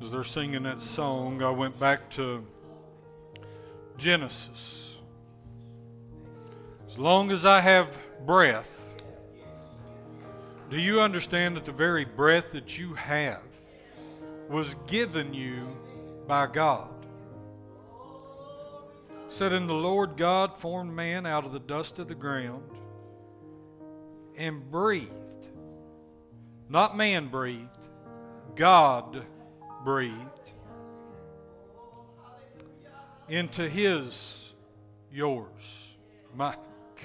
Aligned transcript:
as 0.00 0.12
they're 0.12 0.24
singing 0.24 0.62
that 0.62 0.80
song, 0.80 1.42
I 1.42 1.50
went 1.50 1.78
back 1.78 2.08
to 2.10 2.46
Genesis. 3.96 4.96
As 6.86 6.98
long 6.98 7.32
as 7.32 7.44
I 7.44 7.60
have 7.60 7.96
breath, 8.24 9.02
do 10.70 10.78
you 10.78 11.00
understand 11.00 11.56
that 11.56 11.64
the 11.64 11.72
very 11.72 12.04
breath 12.04 12.52
that 12.52 12.78
you 12.78 12.94
have 12.94 13.42
was 14.48 14.74
given 14.86 15.34
you 15.34 15.66
by 16.28 16.46
God? 16.46 16.90
Said, 19.28 19.52
And 19.52 19.68
the 19.68 19.74
Lord 19.74 20.16
God 20.16 20.58
formed 20.58 20.94
man 20.94 21.26
out 21.26 21.44
of 21.44 21.52
the 21.52 21.58
dust 21.58 21.98
of 21.98 22.06
the 22.06 22.14
ground 22.14 22.62
and 24.36 24.70
breathed. 24.70 25.12
Not 26.68 26.96
man 26.96 27.28
breathed, 27.28 27.88
God 28.54 29.12
breathed 29.12 29.37
into 33.28 33.68
his, 33.68 34.52
yours. 35.10 35.94
My 36.34 36.54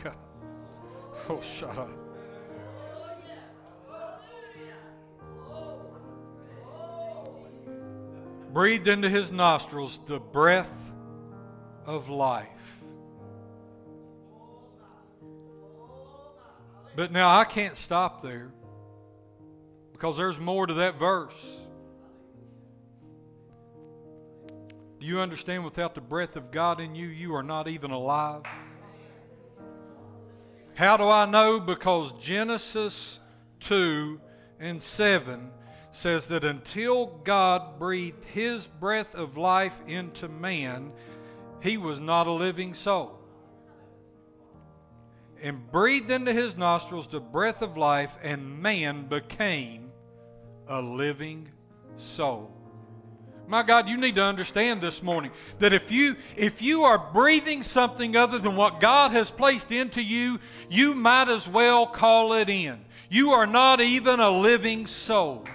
God. 0.03 0.17
Oh, 1.29 1.39
shut 1.41 1.77
up. 1.77 1.89
Breathed 8.51 8.88
into 8.88 9.09
his 9.09 9.31
nostrils 9.31 9.99
the 10.05 10.19
breath 10.19 10.69
of 11.85 12.09
life. 12.09 12.49
But 16.95 17.11
now 17.11 17.35
I 17.35 17.45
can't 17.45 17.77
stop 17.77 18.21
there 18.21 18.52
because 19.93 20.17
there's 20.17 20.39
more 20.39 20.67
to 20.67 20.73
that 20.75 20.99
verse. 20.99 21.61
Do 25.03 25.09
you 25.09 25.20
understand 25.20 25.66
without 25.66 25.95
the 25.95 26.00
breath 26.00 26.38
of 26.38 26.50
God 26.50 26.80
in 26.80 26.95
you, 26.95 27.08
you 27.08 27.36
are 27.36 27.44
not 27.44 27.67
even 27.67 27.91
alive? 27.91 28.44
How 30.75 30.95
do 30.95 31.09
I 31.09 31.25
know? 31.25 31.59
Because 31.59 32.14
Genesis 32.14 33.19
2 33.59 34.22
and 34.61 34.81
7 34.81 35.52
says 35.92 36.27
that 36.27 36.45
until 36.45 37.08
God 37.25 37.77
breathed 37.80 38.23
his 38.23 38.67
breath 38.67 39.14
of 39.14 39.36
life 39.36 39.77
into 39.89 40.30
man, 40.30 40.94
he 41.61 41.75
was 41.75 41.99
not 41.99 42.27
a 42.27 42.31
living 42.31 42.73
soul. 42.73 43.20
And 45.42 45.70
breathed 45.70 46.11
into 46.11 46.31
his 46.31 46.55
nostrils 46.55 47.08
the 47.08 47.20
breath 47.20 47.61
of 47.61 47.75
life, 47.75 48.17
and 48.23 48.61
man 48.61 49.08
became 49.08 49.92
a 50.70 50.81
living 50.81 51.49
soul. 51.97 52.62
My 53.47 53.61
God, 53.61 53.89
you 53.89 53.97
need 53.97 54.16
to 54.16 54.23
understand 54.23 54.81
this 54.81 55.03
morning 55.03 55.31
that 55.59 55.73
if 55.73 55.91
you 55.91 56.16
if 56.38 56.61
you 56.61 56.83
are 56.83 56.97
breathing 56.97 57.61
something 57.61 58.16
other 58.16 58.39
than 58.39 58.55
what 58.55 58.80
God 58.80 59.11
has 59.11 59.30
placed 59.31 59.72
into 59.72 60.02
you, 60.02 60.39
you 60.69 60.95
might 60.95 61.30
as 61.30 61.47
well 61.47 61.86
call 61.86 62.33
it 62.33 62.49
in. 62.49 62.80
You 63.09 63.31
are 63.31 63.45
not 63.45 63.81
even 63.81 64.19
a 64.19 64.30
living 64.30 64.88
soul. 64.88 65.45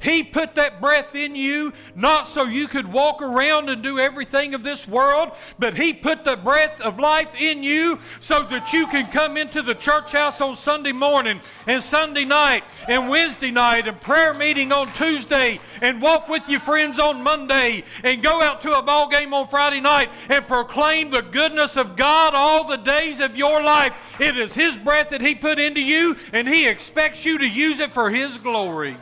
He 0.00 0.22
put 0.22 0.54
that 0.54 0.80
breath 0.80 1.14
in 1.14 1.34
you 1.34 1.72
not 1.94 2.28
so 2.28 2.44
you 2.44 2.68
could 2.68 2.92
walk 2.92 3.22
around 3.22 3.68
and 3.68 3.82
do 3.82 3.98
everything 3.98 4.54
of 4.54 4.62
this 4.62 4.86
world, 4.86 5.32
but 5.58 5.76
He 5.76 5.92
put 5.92 6.24
the 6.24 6.36
breath 6.36 6.80
of 6.80 6.98
life 6.98 7.30
in 7.40 7.62
you 7.62 7.98
so 8.20 8.42
that 8.44 8.72
you 8.72 8.86
can 8.86 9.06
come 9.06 9.36
into 9.36 9.62
the 9.62 9.74
church 9.74 10.12
house 10.12 10.40
on 10.40 10.56
Sunday 10.56 10.92
morning 10.92 11.40
and 11.66 11.82
Sunday 11.82 12.24
night 12.24 12.64
and 12.88 13.08
Wednesday 13.08 13.50
night 13.50 13.88
and 13.88 14.00
prayer 14.00 14.34
meeting 14.34 14.72
on 14.72 14.92
Tuesday 14.92 15.60
and 15.82 16.02
walk 16.02 16.28
with 16.28 16.48
your 16.48 16.60
friends 16.60 16.98
on 16.98 17.22
Monday 17.22 17.84
and 18.04 18.22
go 18.22 18.42
out 18.42 18.62
to 18.62 18.78
a 18.78 18.82
ball 18.82 19.08
game 19.08 19.32
on 19.34 19.46
Friday 19.46 19.80
night 19.80 20.10
and 20.28 20.46
proclaim 20.46 21.10
the 21.10 21.22
goodness 21.22 21.76
of 21.76 21.96
God 21.96 22.34
all 22.34 22.64
the 22.64 22.76
days 22.76 23.20
of 23.20 23.36
your 23.36 23.62
life. 23.62 23.94
It 24.20 24.36
is 24.36 24.54
His 24.54 24.76
breath 24.76 25.10
that 25.10 25.20
He 25.20 25.34
put 25.34 25.58
into 25.58 25.80
you, 25.80 26.16
and 26.32 26.48
He 26.48 26.66
expects 26.66 27.24
you 27.24 27.38
to 27.38 27.48
use 27.48 27.80
it 27.80 27.90
for 27.90 28.10
His 28.10 28.38
glory. 28.38 28.96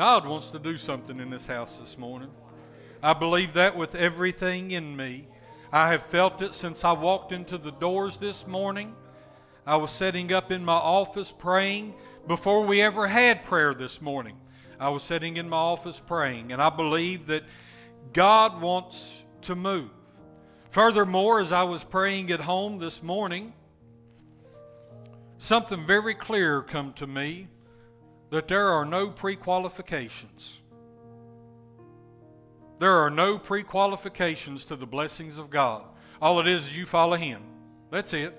God 0.00 0.26
wants 0.26 0.50
to 0.52 0.58
do 0.58 0.78
something 0.78 1.20
in 1.20 1.28
this 1.28 1.44
house 1.44 1.76
this 1.76 1.98
morning. 1.98 2.30
I 3.02 3.12
believe 3.12 3.52
that 3.52 3.76
with 3.76 3.94
everything 3.94 4.70
in 4.70 4.96
me. 4.96 5.28
I 5.70 5.88
have 5.88 6.04
felt 6.04 6.40
it 6.40 6.54
since 6.54 6.86
I 6.86 6.92
walked 6.92 7.32
into 7.32 7.58
the 7.58 7.72
doors 7.72 8.16
this 8.16 8.46
morning. 8.46 8.96
I 9.66 9.76
was 9.76 9.90
sitting 9.90 10.32
up 10.32 10.50
in 10.50 10.64
my 10.64 10.72
office 10.72 11.32
praying 11.32 11.92
before 12.26 12.64
we 12.64 12.80
ever 12.80 13.06
had 13.08 13.44
prayer 13.44 13.74
this 13.74 14.00
morning. 14.00 14.40
I 14.78 14.88
was 14.88 15.02
sitting 15.02 15.36
in 15.36 15.50
my 15.50 15.58
office 15.58 16.00
praying, 16.00 16.50
and 16.50 16.62
I 16.62 16.70
believe 16.70 17.26
that 17.26 17.42
God 18.14 18.58
wants 18.62 19.22
to 19.42 19.54
move. 19.54 19.90
Furthermore, 20.70 21.40
as 21.40 21.52
I 21.52 21.64
was 21.64 21.84
praying 21.84 22.32
at 22.32 22.40
home 22.40 22.78
this 22.78 23.02
morning, 23.02 23.52
something 25.36 25.86
very 25.86 26.14
clear 26.14 26.62
come 26.62 26.94
to 26.94 27.06
me 27.06 27.48
that 28.30 28.48
there 28.48 28.68
are 28.68 28.84
no 28.84 29.10
pre-qualifications. 29.10 30.60
There 32.78 32.94
are 32.94 33.10
no 33.10 33.38
pre-qualifications 33.38 34.64
to 34.66 34.76
the 34.76 34.86
blessings 34.86 35.38
of 35.38 35.50
God. 35.50 35.84
All 36.22 36.40
it 36.40 36.48
is 36.48 36.68
is 36.68 36.76
you 36.76 36.86
follow 36.86 37.16
him. 37.16 37.42
That's 37.90 38.14
it. 38.14 38.34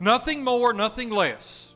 Nothing 0.00 0.42
more, 0.42 0.72
nothing 0.72 1.10
less. 1.10 1.74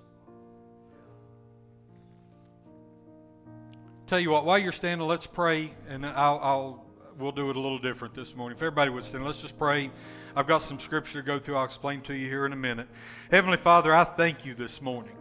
Tell 4.07 4.21
you 4.21 4.31
what, 4.31 4.45
while 4.45 4.59
you're 4.59 4.73
standing, 4.73 5.07
let's 5.07 5.27
pray, 5.27 5.75
and 5.89 6.07
I'll, 6.07 6.39
I'll 6.41 6.87
we'll 7.19 7.33
do 7.33 7.51
it 7.51 7.57
a 7.57 7.61
little 7.61 7.79
different 7.79 8.15
this 8.15 8.37
morning. 8.37 8.57
If 8.57 8.63
everybody 8.63 8.91
would 8.91 9.05
stand, 9.05 9.25
let's 9.25 9.43
just 9.43 9.59
pray. 9.59 9.91
I've 10.37 10.47
got 10.47 10.63
some 10.63 10.79
scripture 10.79 11.23
to 11.23 11.27
go 11.27 11.39
through. 11.39 11.57
I'll 11.57 11.65
explain 11.65 12.03
to 12.03 12.15
you 12.15 12.29
here 12.29 12.47
in 12.47 12.53
a 12.53 12.57
minute. 12.57 12.89
Heavenly 13.31 13.57
Father, 13.57 13.95
I 13.95 14.05
thank 14.05 14.45
you 14.45 14.55
this 14.55 14.81
morning. 14.81 15.17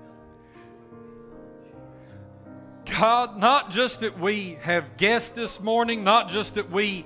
God, 2.85 3.37
not 3.37 3.71
just 3.71 4.01
that 4.01 4.19
we 4.19 4.57
have 4.61 4.97
guests 4.97 5.31
this 5.31 5.59
morning, 5.59 6.03
not 6.03 6.29
just 6.29 6.55
that 6.55 6.69
we 6.69 7.05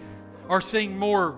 are 0.50 0.62
seeing 0.62 0.98
more 0.98 1.38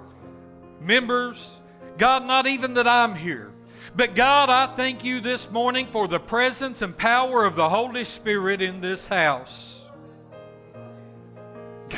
members, 0.80 1.60
God, 1.98 2.26
not 2.26 2.48
even 2.48 2.74
that 2.76 2.88
I'm 2.88 3.16
here. 3.16 3.52
But 3.96 4.16
God, 4.16 4.50
I 4.50 4.68
thank 4.68 5.04
you 5.04 5.20
this 5.20 5.52
morning 5.52 5.88
for 5.88 6.08
the 6.08 6.20
presence 6.20 6.82
and 6.82 6.98
power 6.98 7.46
of 7.46 7.56
the 7.56 7.68
Holy 7.68 8.06
Spirit 8.06 8.62
in 8.62 8.82
this 8.82 9.08
house. 9.08 9.90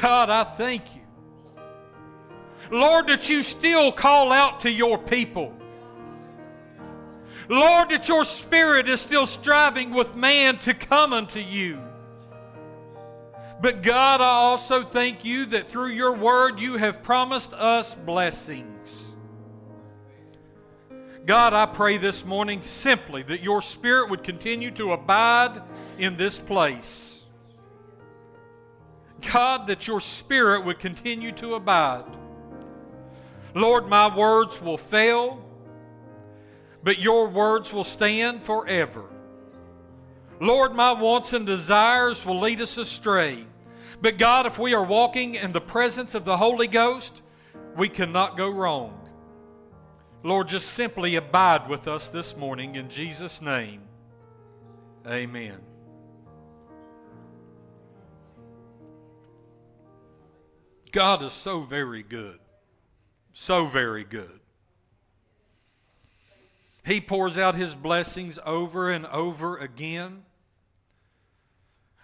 God, 0.02 0.30
I 0.30 0.44
thank 0.44 0.96
you. 0.96 1.02
Lord, 2.72 3.08
that 3.08 3.30
you 3.30 3.44
still 3.44 3.92
call 3.92 4.32
out 4.32 4.62
to 4.62 4.72
your 4.72 4.98
people. 4.98 5.54
Lord, 7.48 7.90
that 7.90 8.08
your 8.08 8.24
spirit 8.24 8.90
is 8.90 9.02
still 9.02 9.28
striving 9.28 9.92
with 9.92 10.16
man 10.16 10.58
to 10.60 10.74
come 10.74 11.14
unto 11.14 11.40
you. 11.40 11.80
But 13.64 13.82
God, 13.82 14.20
I 14.20 14.26
also 14.26 14.84
thank 14.84 15.24
you 15.24 15.46
that 15.46 15.70
through 15.70 15.92
your 15.92 16.12
word 16.12 16.60
you 16.60 16.76
have 16.76 17.02
promised 17.02 17.54
us 17.54 17.96
blessings. 17.96 19.16
God, 21.26 21.54
I 21.54 21.66
pray 21.68 21.98
this 21.98 22.26
morning 22.26 22.62
simply 22.62 23.24
that 23.24 23.42
your 23.42 23.62
spirit 23.62 24.10
would 24.10 24.22
continue 24.22 24.70
to 24.72 24.92
abide 24.92 25.62
in 25.98 26.18
this 26.18 26.38
place. 26.38 27.24
God, 29.32 29.68
that 29.68 29.88
your 29.88 30.02
spirit 30.02 30.66
would 30.66 30.80
continue 30.80 31.32
to 31.32 31.54
abide. 31.54 32.04
Lord, 33.56 33.88
my 33.88 34.14
words 34.14 34.62
will 34.62 34.78
fail, 34.78 35.42
but 36.84 37.00
your 37.00 37.28
words 37.28 37.72
will 37.72 37.86
stand 37.86 38.44
forever. 38.44 39.06
Lord, 40.42 40.76
my 40.76 40.92
wants 40.92 41.32
and 41.32 41.46
desires 41.46 42.26
will 42.26 42.42
lead 42.42 42.60
us 42.60 42.78
astray. 42.78 43.46
But 44.04 44.18
God, 44.18 44.46
if 44.46 44.60
we 44.60 44.74
are 44.74 44.84
walking 44.84 45.36
in 45.36 45.54
the 45.54 45.62
presence 45.62 46.14
of 46.14 46.26
the 46.26 46.36
Holy 46.36 46.68
Ghost, 46.68 47.22
we 47.78 47.88
cannot 47.88 48.36
go 48.36 48.50
wrong. 48.50 49.00
Lord, 50.24 50.50
just 50.50 50.72
simply 50.72 51.16
abide 51.16 51.70
with 51.70 51.88
us 51.88 52.10
this 52.10 52.36
morning 52.36 52.76
in 52.76 52.90
Jesus' 52.90 53.42
name. 53.42 53.80
Amen. 55.08 55.58
God 60.92 61.24
is 61.24 61.32
so 61.32 61.62
very 61.62 62.04
good. 62.04 62.40
So 63.32 63.68
very 63.68 64.04
good. 64.04 64.42
He 66.86 67.00
pours 67.00 67.38
out 67.38 67.56
his 67.56 67.74
blessings 67.74 68.38
over 68.46 68.90
and 68.90 69.06
over 69.06 69.56
again. 69.56 70.26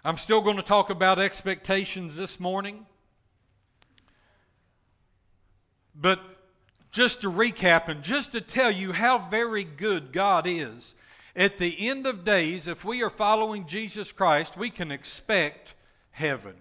I'm 0.02 0.16
still 0.16 0.40
going 0.40 0.56
to 0.56 0.62
talk 0.62 0.88
about 0.88 1.18
expectations 1.18 2.16
this 2.16 2.40
morning. 2.40 2.86
But 5.94 6.20
just 6.90 7.20
to 7.20 7.30
recap 7.30 7.88
and 7.88 8.02
just 8.02 8.32
to 8.32 8.40
tell 8.40 8.70
you 8.70 8.92
how 8.92 9.18
very 9.28 9.62
good 9.62 10.12
God 10.12 10.46
is. 10.46 10.94
At 11.36 11.58
the 11.58 11.88
end 11.88 12.06
of 12.06 12.24
days, 12.24 12.66
if 12.66 12.84
we 12.84 13.02
are 13.02 13.10
following 13.10 13.66
Jesus 13.66 14.10
Christ, 14.10 14.56
we 14.56 14.70
can 14.70 14.90
expect 14.90 15.74
heaven. 16.12 16.54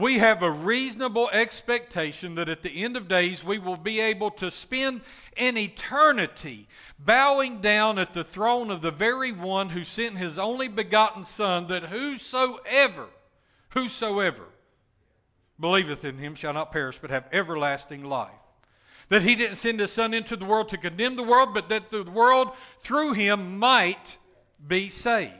We 0.00 0.16
have 0.16 0.42
a 0.42 0.50
reasonable 0.50 1.28
expectation 1.30 2.34
that 2.36 2.48
at 2.48 2.62
the 2.62 2.82
end 2.82 2.96
of 2.96 3.06
days 3.06 3.44
we 3.44 3.58
will 3.58 3.76
be 3.76 4.00
able 4.00 4.30
to 4.32 4.50
spend 4.50 5.02
an 5.36 5.58
eternity 5.58 6.68
bowing 6.98 7.60
down 7.60 7.98
at 7.98 8.14
the 8.14 8.24
throne 8.24 8.70
of 8.70 8.80
the 8.80 8.90
very 8.90 9.30
one 9.30 9.68
who 9.68 9.84
sent 9.84 10.16
his 10.16 10.38
only 10.38 10.68
begotten 10.68 11.26
Son, 11.26 11.66
that 11.66 11.84
whosoever, 11.84 13.08
whosoever 13.70 14.46
believeth 15.58 16.02
in 16.02 16.16
him 16.16 16.34
shall 16.34 16.54
not 16.54 16.72
perish 16.72 16.98
but 16.98 17.10
have 17.10 17.28
everlasting 17.30 18.02
life. 18.02 18.32
That 19.10 19.20
he 19.20 19.34
didn't 19.34 19.56
send 19.56 19.80
his 19.80 19.92
Son 19.92 20.14
into 20.14 20.34
the 20.34 20.46
world 20.46 20.70
to 20.70 20.78
condemn 20.78 21.16
the 21.16 21.22
world, 21.22 21.52
but 21.52 21.68
that 21.68 21.90
the 21.90 22.04
world 22.04 22.52
through 22.80 23.12
him 23.12 23.58
might 23.58 24.16
be 24.66 24.88
saved. 24.88 25.34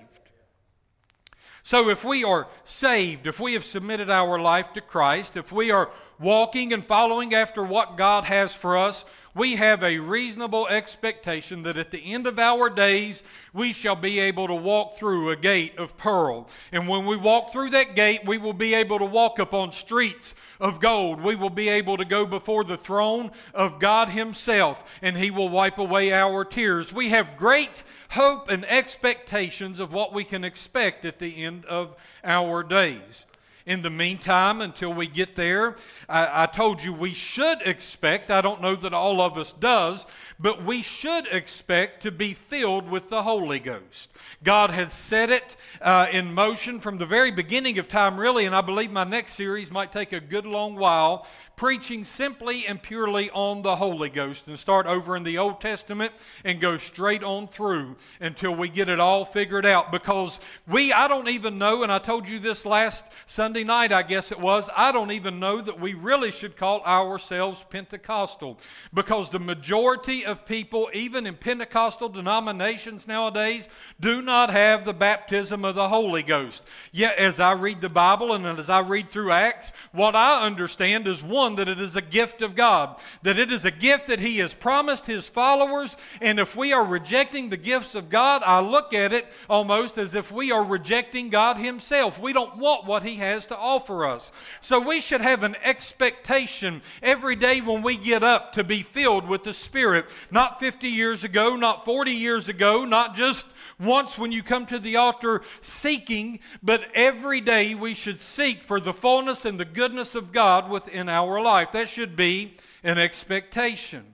So, 1.63 1.89
if 1.91 2.05
we 2.05 2.25
are 2.25 2.49
saved, 2.65 3.27
if 3.27 3.39
we 3.39 3.53
have 3.53 3.65
submitted 3.65 4.09
our 4.09 4.39
life 4.39 4.73
to 4.73 4.81
Christ, 4.81 5.37
if 5.37 5.53
we 5.53 5.71
are 5.71 5.91
walking 6.19 6.73
and 6.73 6.85
following 6.85 7.35
after 7.35 7.63
what 7.63 7.97
God 7.97 8.25
has 8.25 8.55
for 8.55 8.77
us, 8.77 9.05
we 9.41 9.57
have 9.57 9.83
a 9.83 9.97
reasonable 9.97 10.69
expectation 10.69 11.63
that 11.63 11.79
at 11.79 11.91
the 11.91 12.13
end 12.13 12.27
of 12.27 12.39
our 12.39 12.69
days, 12.69 13.23
we 13.55 13.73
shall 13.73 13.97
be 13.97 14.21
able 14.21 14.47
to 14.47 14.55
walk 14.55 14.99
through 14.99 15.31
a 15.31 15.37
gate 15.37 15.79
of 15.79 15.97
pearl. 15.97 16.47
And 16.73 16.87
when 16.87 17.07
we 17.07 17.17
walk 17.17 17.51
through 17.51 17.71
that 17.71 17.97
gate, 17.97 18.21
we 18.27 18.37
will 18.37 18.53
be 18.53 18.75
able 18.75 18.99
to 18.99 19.07
walk 19.07 19.39
upon 19.39 19.73
streets 19.73 20.35
of 20.61 20.79
gold. 20.79 21.23
We 21.23 21.37
will 21.37 21.49
be 21.49 21.71
able 21.71 21.97
to 21.97 22.05
go 22.05 22.27
before 22.27 22.65
the 22.65 22.77
throne 22.77 23.31
of 23.55 23.81
God 23.81 24.11
Himself, 24.11 24.85
and 25.01 25.17
He 25.17 25.31
will 25.31 25.49
wipe 25.49 25.79
away 25.79 26.13
our 26.13 26.45
tears. 26.45 26.93
We 26.93 27.09
have 27.09 27.39
great 27.39 27.83
hope 28.11 28.51
and 28.51 28.67
expectations 28.67 29.81
of 29.81 29.91
what 29.91 30.13
we 30.13 30.23
can 30.23 30.45
expect 30.45 31.07
at 31.07 31.19
the 31.19 31.43
end 31.43 31.65
of 31.65 31.97
our 32.23 32.63
days. 32.63 33.25
In 33.67 33.83
the 33.83 33.91
meantime, 33.91 34.61
until 34.61 34.93
we 34.93 35.07
get 35.07 35.37
there, 35.37 35.77
I, 36.09 36.45
I, 36.45 36.47
told 36.47 36.83
you 36.83 36.93
we 36.93 37.13
should 37.13 37.59
expect, 37.63 38.31
I 38.31 38.41
don't 38.41 38.63
know 38.63 38.75
that 38.75 38.95
all 38.95 39.21
of 39.21 39.37
us 39.37 39.53
does, 39.53 40.07
but 40.39 40.65
we 40.65 40.81
should 40.81 41.27
expect 41.27 42.03
to 42.05 42.11
be 42.11 42.33
filled 42.33 42.89
with 42.89 43.11
the 43.11 43.23
Holy 43.23 43.61
Ghost. 43.61 44.11
God 44.43 44.71
has 44.71 44.93
set 44.95 45.29
it 45.29 45.57
uh, 45.83 46.07
in 46.11 46.33
motion 46.33 46.81
from 46.81 46.97
the 46.97 47.07
very 47.07 47.31
beginning 47.31 47.79
of 47.79 47.87
time, 47.89 48.19
really, 48.19 48.47
and 48.47 48.55
I 48.55 48.63
believe 48.63 48.91
my 48.91 49.05
next 49.05 49.35
series 49.35 49.71
might 49.71 49.93
take 49.93 50.13
a 50.13 50.21
good 50.21 50.47
long 50.47 50.77
while 50.77 51.27
preaching 51.61 52.07
simply 52.07 52.67
and 52.67 52.83
purely 52.83 53.29
on 53.33 53.61
the 53.61 53.77
Holy 53.77 54.09
Ghost 54.09 54.49
and 54.49 54.59
start 54.59 54.87
over 54.87 55.15
in 55.15 55.25
the 55.25 55.37
Old 55.37 55.61
Testament 55.61 56.11
and 56.43 56.59
go 56.59 56.79
straight 56.79 57.23
on 57.23 57.47
through 57.47 57.97
until 58.19 58.55
we 58.55 58.71
get 58.71 58.89
it 58.89 58.99
all 58.99 59.27
figured 59.27 59.67
out. 59.67 59.93
Because 59.93 60.41
we, 60.67 60.91
I 60.91 61.07
don't 61.07 61.29
even 61.29 61.59
know, 61.59 61.83
and 61.83 61.93
I 61.93 61.99
told 61.99 62.27
you 62.27 62.39
this 62.39 62.65
last 62.65 63.05
Sunday 63.27 63.63
night, 63.63 63.93
I 63.93 64.03
guess 64.03 64.33
it 64.33 64.41
was, 64.41 64.71
I 64.75 64.91
don't 64.91 65.11
even 65.11 65.39
know 65.39 65.61
that 65.61 65.79
we 65.79 65.93
really 65.93 66.31
should 66.31 66.57
call 66.57 66.81
ourselves 66.81 67.63
Pentecostal. 67.69 68.59
Because 68.95 69.29
the 69.29 69.39
majority 69.39 70.25
of 70.25 70.47
people, 70.47 70.89
even 70.95 71.27
in 71.27 71.35
Pentecostal 71.35 72.09
denominations 72.09 73.07
nowadays, 73.07 73.69
do 74.01 74.23
not 74.23 74.49
have 74.49 74.87
the 74.87 74.95
baptism 74.95 75.67
of 75.67 75.75
the 75.75 75.91
Holy 75.91 76.23
Ghost. 76.23 76.63
Yet, 76.91 77.19
as 77.19 77.39
I 77.39 77.53
read 77.53 77.83
the 77.83 77.91
Bible 77.91 78.33
and 78.33 78.47
as 78.59 78.71
I 78.71 78.81
read 78.81 79.09
through 79.09 79.33
Acts, 79.33 79.75
what 79.93 80.17
I 80.17 80.47
understand 80.47 81.07
is 81.07 81.23
one, 81.23 81.50
that 81.57 81.69
it 81.69 81.81
is 81.81 81.97
a 81.97 82.03
gift 82.03 82.43
of 82.43 82.55
God, 82.55 82.99
that 83.23 83.39
it 83.39 83.53
is 83.53 83.65
a 83.65 83.71
gift 83.71 84.07
that 84.07 84.21
He 84.21 84.39
has 84.39 84.55
promised 84.55 85.07
His 85.07 85.29
followers. 85.29 85.97
And 86.21 86.39
if 86.39 86.57
we 86.57 86.73
are 86.73 86.85
rejecting 86.85 87.51
the 87.51 87.57
gifts 87.57 87.95
of 87.95 88.09
God, 88.09 88.43
I 88.45 88.61
look 88.61 88.93
at 88.95 89.13
it 89.13 89.27
almost 89.49 89.99
as 89.99 90.15
if 90.15 90.31
we 90.31 90.51
are 90.51 90.65
rejecting 90.65 91.31
God 91.31 91.57
Himself. 91.57 92.19
We 92.19 92.33
don't 92.33 92.57
want 92.57 92.87
what 92.87 93.03
He 93.03 93.17
has 93.17 93.47
to 93.47 93.57
offer 93.57 94.05
us. 94.05 94.33
So 94.61 94.81
we 94.81 95.01
should 95.01 95.21
have 95.21 95.43
an 95.43 95.57
expectation 95.63 96.83
every 97.03 97.37
day 97.37 97.61
when 97.61 97.83
we 97.83 97.97
get 97.97 98.23
up 98.23 98.53
to 98.55 98.65
be 98.65 98.83
filled 98.83 99.29
with 99.29 99.45
the 99.45 99.53
Spirit. 99.53 100.07
Not 100.31 100.61
50 100.61 100.89
years 100.89 101.25
ago, 101.25 101.57
not 101.57 101.85
40 101.85 102.13
years 102.13 102.49
ago, 102.49 102.85
not 102.85 103.15
just 103.15 103.45
once 103.79 104.19
when 104.19 104.33
you 104.33 104.43
come 104.43 104.67
to 104.67 104.79
the 104.79 104.97
altar 104.97 105.43
seeking, 105.61 106.41
but 106.63 106.85
every 106.95 107.41
day 107.41 107.75
we 107.75 107.95
should 107.95 108.21
seek 108.21 108.65
for 108.65 108.81
the 108.81 108.93
fullness 108.93 109.45
and 109.45 109.59
the 109.59 109.65
goodness 109.65 110.15
of 110.15 110.33
God 110.33 110.71
within 110.71 111.09
our 111.09 111.30
life. 111.39 111.73
That 111.73 111.91
should 111.91 112.17
be 112.17 112.55
an 112.83 112.97
expectation. 112.97 114.05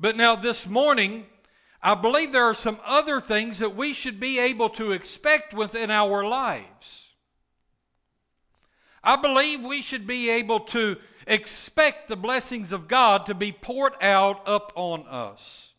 But 0.00 0.16
now, 0.16 0.34
this 0.34 0.66
morning, 0.66 1.26
I 1.80 1.94
believe 1.94 2.32
there 2.32 2.44
are 2.44 2.54
some 2.54 2.80
other 2.84 3.20
things 3.20 3.58
that 3.60 3.76
we 3.76 3.92
should 3.92 4.18
be 4.18 4.40
able 4.40 4.70
to 4.70 4.90
expect 4.90 5.54
within 5.54 5.92
our 5.92 6.24
lives. 6.24 7.10
I 9.04 9.14
believe 9.16 9.64
we 9.64 9.80
should 9.80 10.08
be 10.08 10.28
able 10.28 10.60
to 10.60 10.96
expect 11.26 12.08
the 12.08 12.16
blessings 12.16 12.72
of 12.72 12.88
God 12.88 13.26
to 13.26 13.34
be 13.34 13.52
poured 13.52 13.94
out 14.00 14.46
up 14.46 14.72
on 14.74 15.06
us. 15.06 15.72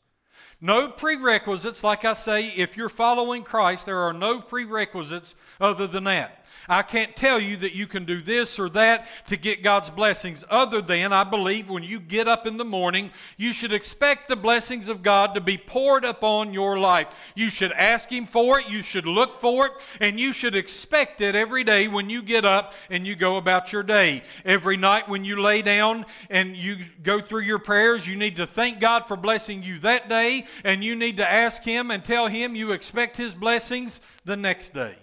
No 0.59 0.87
prerequisites, 0.87 1.83
like 1.83 2.05
I 2.05 2.13
say, 2.13 2.49
if 2.49 2.77
you're 2.77 2.89
following 2.89 3.43
Christ, 3.43 3.87
there 3.87 3.97
are 3.97 4.13
no 4.13 4.39
prerequisites 4.39 5.33
other 5.59 5.87
than 5.87 6.03
that. 6.05 6.40
I 6.71 6.83
can't 6.83 7.17
tell 7.17 7.37
you 7.37 7.57
that 7.57 7.73
you 7.73 7.85
can 7.85 8.05
do 8.05 8.21
this 8.21 8.57
or 8.57 8.69
that 8.69 9.05
to 9.27 9.35
get 9.35 9.61
God's 9.61 9.89
blessings, 9.89 10.45
other 10.49 10.81
than 10.81 11.11
I 11.11 11.25
believe 11.25 11.69
when 11.69 11.83
you 11.83 11.99
get 11.99 12.29
up 12.29 12.47
in 12.47 12.55
the 12.55 12.63
morning, 12.63 13.11
you 13.35 13.51
should 13.51 13.73
expect 13.73 14.29
the 14.29 14.37
blessings 14.37 14.87
of 14.87 15.03
God 15.03 15.35
to 15.35 15.41
be 15.41 15.57
poured 15.57 16.05
upon 16.05 16.53
your 16.53 16.79
life. 16.79 17.09
You 17.35 17.49
should 17.49 17.73
ask 17.73 18.09
Him 18.09 18.25
for 18.25 18.61
it, 18.61 18.69
you 18.69 18.83
should 18.83 19.05
look 19.05 19.35
for 19.35 19.65
it, 19.65 19.73
and 19.99 20.17
you 20.17 20.31
should 20.31 20.55
expect 20.55 21.19
it 21.19 21.35
every 21.35 21.65
day 21.65 21.89
when 21.89 22.09
you 22.09 22.21
get 22.21 22.45
up 22.45 22.73
and 22.89 23.05
you 23.05 23.17
go 23.17 23.35
about 23.35 23.73
your 23.73 23.83
day. 23.83 24.23
Every 24.45 24.77
night 24.77 25.09
when 25.09 25.25
you 25.25 25.41
lay 25.41 25.61
down 25.61 26.05
and 26.29 26.55
you 26.55 26.77
go 27.03 27.19
through 27.19 27.41
your 27.41 27.59
prayers, 27.59 28.07
you 28.07 28.15
need 28.15 28.37
to 28.37 28.47
thank 28.47 28.79
God 28.79 29.09
for 29.09 29.17
blessing 29.17 29.61
you 29.61 29.77
that 29.79 30.07
day, 30.07 30.45
and 30.63 30.85
you 30.85 30.95
need 30.95 31.17
to 31.17 31.29
ask 31.29 31.63
Him 31.63 31.91
and 31.91 32.05
tell 32.05 32.27
Him 32.27 32.55
you 32.55 32.71
expect 32.71 33.17
His 33.17 33.35
blessings 33.35 33.99
the 34.23 34.37
next 34.37 34.73
day. 34.73 34.95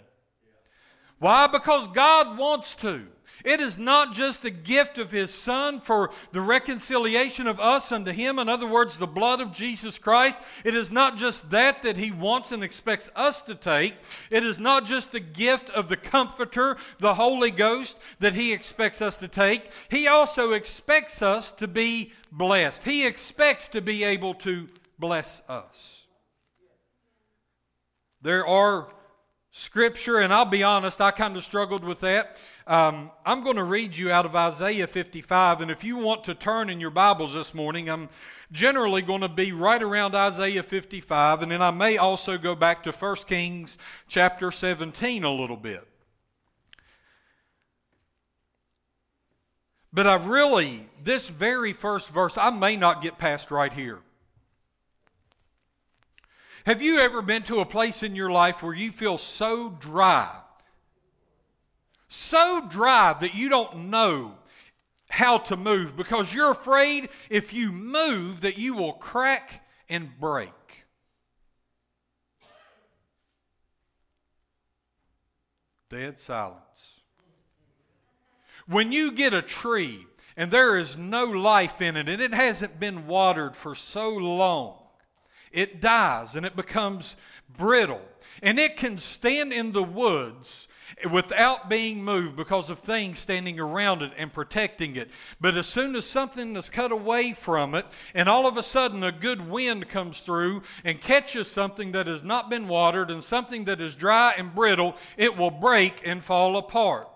Why? 1.18 1.46
Because 1.46 1.88
God 1.88 2.38
wants 2.38 2.74
to. 2.76 3.06
It 3.44 3.60
is 3.60 3.78
not 3.78 4.12
just 4.12 4.42
the 4.42 4.50
gift 4.50 4.98
of 4.98 5.10
His 5.10 5.32
Son 5.32 5.80
for 5.80 6.10
the 6.32 6.40
reconciliation 6.40 7.46
of 7.46 7.60
us 7.60 7.92
unto 7.92 8.10
Him, 8.10 8.38
in 8.38 8.48
other 8.48 8.66
words, 8.66 8.96
the 8.96 9.06
blood 9.06 9.40
of 9.40 9.52
Jesus 9.52 9.98
Christ. 9.98 10.38
It 10.64 10.74
is 10.74 10.90
not 10.90 11.16
just 11.16 11.48
that 11.50 11.82
that 11.82 11.96
He 11.96 12.10
wants 12.10 12.50
and 12.50 12.64
expects 12.64 13.10
us 13.14 13.40
to 13.42 13.54
take. 13.54 13.94
It 14.30 14.44
is 14.44 14.58
not 14.58 14.86
just 14.86 15.12
the 15.12 15.20
gift 15.20 15.70
of 15.70 15.88
the 15.88 15.96
Comforter, 15.96 16.76
the 16.98 17.14
Holy 17.14 17.52
Ghost, 17.52 17.96
that 18.18 18.34
He 18.34 18.52
expects 18.52 19.00
us 19.00 19.16
to 19.18 19.28
take. 19.28 19.70
He 19.88 20.08
also 20.08 20.52
expects 20.52 21.22
us 21.22 21.52
to 21.52 21.68
be 21.68 22.12
blessed. 22.32 22.84
He 22.84 23.06
expects 23.06 23.68
to 23.68 23.80
be 23.80 24.02
able 24.02 24.34
to 24.34 24.66
bless 24.98 25.42
us. 25.48 26.06
There 28.20 28.44
are 28.44 28.88
scripture, 29.50 30.18
and 30.18 30.32
I'll 30.32 30.44
be 30.44 30.62
honest, 30.62 31.00
I 31.00 31.10
kind 31.10 31.36
of 31.36 31.44
struggled 31.44 31.84
with 31.84 32.00
that. 32.00 32.36
Um, 32.66 33.10
I'm 33.24 33.42
going 33.42 33.56
to 33.56 33.64
read 33.64 33.96
you 33.96 34.10
out 34.10 34.26
of 34.26 34.36
Isaiah 34.36 34.86
55, 34.86 35.62
and 35.62 35.70
if 35.70 35.82
you 35.82 35.96
want 35.96 36.24
to 36.24 36.34
turn 36.34 36.70
in 36.70 36.80
your 36.80 36.90
Bibles 36.90 37.34
this 37.34 37.54
morning, 37.54 37.88
I'm 37.88 38.08
generally 38.52 39.02
going 39.02 39.22
to 39.22 39.28
be 39.28 39.52
right 39.52 39.82
around 39.82 40.14
Isaiah 40.14 40.62
55, 40.62 41.42
and 41.42 41.50
then 41.50 41.62
I 41.62 41.70
may 41.70 41.96
also 41.96 42.36
go 42.36 42.54
back 42.54 42.82
to 42.84 42.92
1 42.92 43.16
Kings 43.26 43.78
chapter 44.06 44.50
17 44.50 45.24
a 45.24 45.32
little 45.32 45.56
bit. 45.56 45.86
But 49.92 50.06
I 50.06 50.16
really, 50.16 50.88
this 51.02 51.28
very 51.28 51.72
first 51.72 52.10
verse, 52.10 52.36
I 52.36 52.50
may 52.50 52.76
not 52.76 53.00
get 53.00 53.16
past 53.16 53.50
right 53.50 53.72
here. 53.72 54.00
Have 56.64 56.82
you 56.82 56.98
ever 56.98 57.22
been 57.22 57.42
to 57.44 57.60
a 57.60 57.64
place 57.64 58.02
in 58.02 58.14
your 58.14 58.30
life 58.30 58.62
where 58.62 58.74
you 58.74 58.90
feel 58.90 59.18
so 59.18 59.70
dry? 59.70 60.28
So 62.08 62.66
dry 62.68 63.14
that 63.20 63.34
you 63.34 63.48
don't 63.48 63.90
know 63.90 64.34
how 65.10 65.38
to 65.38 65.56
move 65.56 65.96
because 65.96 66.32
you're 66.34 66.50
afraid 66.50 67.08
if 67.30 67.52
you 67.52 67.72
move 67.72 68.42
that 68.42 68.58
you 68.58 68.74
will 68.74 68.92
crack 68.94 69.66
and 69.88 70.10
break. 70.18 70.50
Dead 75.90 76.20
silence. 76.20 77.00
When 78.66 78.92
you 78.92 79.12
get 79.12 79.32
a 79.32 79.40
tree 79.40 80.06
and 80.36 80.50
there 80.50 80.76
is 80.76 80.98
no 80.98 81.24
life 81.24 81.80
in 81.80 81.96
it 81.96 82.08
and 82.08 82.20
it 82.20 82.34
hasn't 82.34 82.78
been 82.78 83.06
watered 83.06 83.56
for 83.56 83.74
so 83.74 84.10
long, 84.10 84.77
it 85.52 85.80
dies 85.80 86.36
and 86.36 86.44
it 86.44 86.56
becomes 86.56 87.16
brittle. 87.56 88.02
And 88.42 88.58
it 88.58 88.76
can 88.76 88.98
stand 88.98 89.52
in 89.52 89.72
the 89.72 89.82
woods 89.82 90.68
without 91.10 91.68
being 91.68 92.02
moved 92.02 92.36
because 92.36 92.70
of 92.70 92.78
things 92.78 93.18
standing 93.18 93.60
around 93.60 94.02
it 94.02 94.12
and 94.16 94.32
protecting 94.32 94.96
it. 94.96 95.10
But 95.40 95.56
as 95.56 95.66
soon 95.66 95.94
as 95.96 96.06
something 96.06 96.56
is 96.56 96.70
cut 96.70 96.92
away 96.92 97.32
from 97.32 97.74
it, 97.74 97.86
and 98.14 98.28
all 98.28 98.46
of 98.46 98.56
a 98.56 98.62
sudden 98.62 99.04
a 99.04 99.12
good 99.12 99.48
wind 99.48 99.88
comes 99.88 100.20
through 100.20 100.62
and 100.84 101.00
catches 101.00 101.48
something 101.48 101.92
that 101.92 102.06
has 102.06 102.24
not 102.24 102.50
been 102.50 102.68
watered 102.68 103.10
and 103.10 103.22
something 103.22 103.64
that 103.64 103.80
is 103.80 103.94
dry 103.94 104.34
and 104.36 104.54
brittle, 104.54 104.96
it 105.16 105.36
will 105.36 105.50
break 105.50 106.02
and 106.04 106.24
fall 106.24 106.56
apart. 106.56 107.08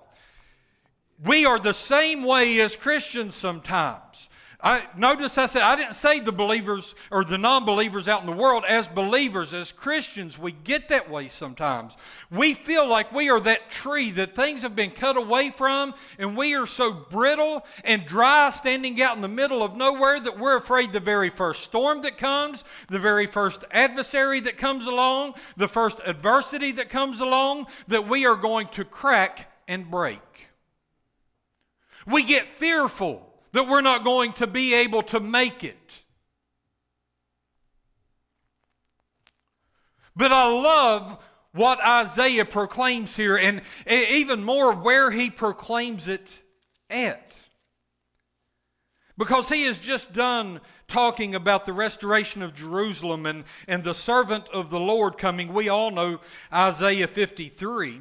We 1.25 1.47
are 1.47 1.59
the 1.59 1.75
same 1.75 2.25
way 2.25 2.61
as 2.61 2.75
Christians 2.75 3.35
sometimes. 3.35 4.29
I 4.65 4.85
notice 4.97 5.39
I 5.39 5.47
said 5.47 5.63
I 5.63 5.75
didn't 5.75 5.95
say 5.95 6.21
the 6.21 6.31
believers 6.31 6.95
or 7.11 7.25
the 7.25 7.37
non-believers 7.37 8.07
out 8.07 8.21
in 8.21 8.27
the 8.27 8.33
world 8.33 8.65
as 8.69 8.87
believers 8.87 9.55
as 9.55 9.73
Christians 9.73 10.39
we 10.39 10.53
get 10.53 10.89
that 10.91 11.11
way 11.11 11.27
sometimes. 11.27 11.97
We 12.31 12.55
feel 12.55 12.87
like 12.87 13.11
we 13.11 13.29
are 13.29 13.41
that 13.41 13.71
tree 13.71 14.13
that 14.13 14.37
things 14.37 14.63
have 14.63 14.77
been 14.77 14.93
cut 14.93 15.17
away 15.17 15.51
from 15.51 15.95
and 16.17 16.37
we 16.37 16.55
are 16.55 16.67
so 16.67 16.93
brittle 16.93 17.67
and 17.83 18.07
dry 18.07 18.51
standing 18.51 19.03
out 19.03 19.17
in 19.17 19.23
the 19.23 19.27
middle 19.27 19.65
of 19.65 19.77
nowhere 19.77 20.21
that 20.21 20.39
we're 20.39 20.59
afraid 20.59 20.93
the 20.93 21.01
very 21.01 21.31
first 21.31 21.65
storm 21.65 22.03
that 22.03 22.17
comes, 22.17 22.63
the 22.89 23.01
very 23.01 23.27
first 23.27 23.65
adversary 23.73 24.39
that 24.41 24.59
comes 24.59 24.87
along, 24.87 25.35
the 25.57 25.67
first 25.67 25.99
adversity 26.07 26.71
that 26.71 26.89
comes 26.89 27.19
along 27.19 27.67
that 27.89 28.07
we 28.07 28.27
are 28.27 28.37
going 28.37 28.69
to 28.69 28.85
crack 28.85 29.51
and 29.67 29.91
break. 29.91 30.21
We 32.07 32.23
get 32.23 32.49
fearful 32.49 33.32
that 33.53 33.69
we're 33.69 33.81
not 33.81 34.05
going 34.05 34.33
to 34.35 34.47
be 34.47 34.75
able 34.75 35.03
to 35.03 35.21
make 35.21 35.65
it. 35.65 36.05
But 40.15 40.33
I 40.33 40.47
love 40.47 41.23
what 41.53 41.81
Isaiah 41.85 42.45
proclaims 42.45 43.15
here, 43.15 43.37
and 43.37 43.63
even 43.87 44.43
more 44.43 44.75
where 44.75 45.11
he 45.11 45.31
proclaims 45.31 46.09
it 46.09 46.39
at. 46.89 47.35
Because 49.19 49.49
he 49.49 49.65
has 49.65 49.79
just 49.79 50.13
done 50.13 50.61
talking 50.89 51.35
about 51.35 51.67
the 51.67 51.73
restoration 51.73 52.43
of 52.43 52.55
Jerusalem 52.55 53.27
and, 53.27 53.45
and 53.69 53.85
the 53.85 53.95
servant 53.95 54.49
of 54.49 54.71
the 54.71 54.81
Lord 54.81 55.19
coming. 55.19 55.53
We 55.53 55.69
all 55.69 55.91
know 55.91 56.21
Isaiah 56.53 57.07
53. 57.07 58.01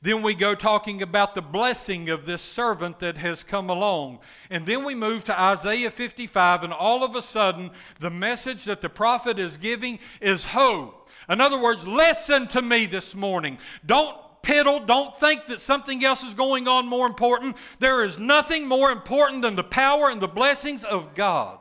Then 0.00 0.22
we 0.22 0.34
go 0.34 0.54
talking 0.54 1.02
about 1.02 1.34
the 1.34 1.42
blessing 1.42 2.08
of 2.08 2.24
this 2.24 2.40
servant 2.40 3.00
that 3.00 3.16
has 3.16 3.42
come 3.42 3.68
along. 3.68 4.20
And 4.48 4.64
then 4.64 4.84
we 4.84 4.94
move 4.94 5.24
to 5.24 5.40
Isaiah 5.40 5.90
55, 5.90 6.62
and 6.62 6.72
all 6.72 7.02
of 7.02 7.16
a 7.16 7.22
sudden, 7.22 7.72
the 7.98 8.10
message 8.10 8.64
that 8.64 8.80
the 8.80 8.88
prophet 8.88 9.40
is 9.40 9.56
giving 9.56 9.98
is 10.20 10.46
hope. 10.46 11.08
In 11.28 11.40
other 11.40 11.60
words, 11.60 11.86
listen 11.86 12.46
to 12.48 12.62
me 12.62 12.86
this 12.86 13.14
morning. 13.14 13.58
Don't 13.84 14.16
piddle. 14.42 14.86
Don't 14.86 15.16
think 15.16 15.46
that 15.46 15.60
something 15.60 16.04
else 16.04 16.22
is 16.22 16.34
going 16.34 16.68
on 16.68 16.86
more 16.86 17.06
important. 17.06 17.56
There 17.80 18.04
is 18.04 18.18
nothing 18.18 18.66
more 18.66 18.92
important 18.92 19.42
than 19.42 19.56
the 19.56 19.64
power 19.64 20.10
and 20.10 20.20
the 20.20 20.28
blessings 20.28 20.84
of 20.84 21.14
God. 21.14 21.58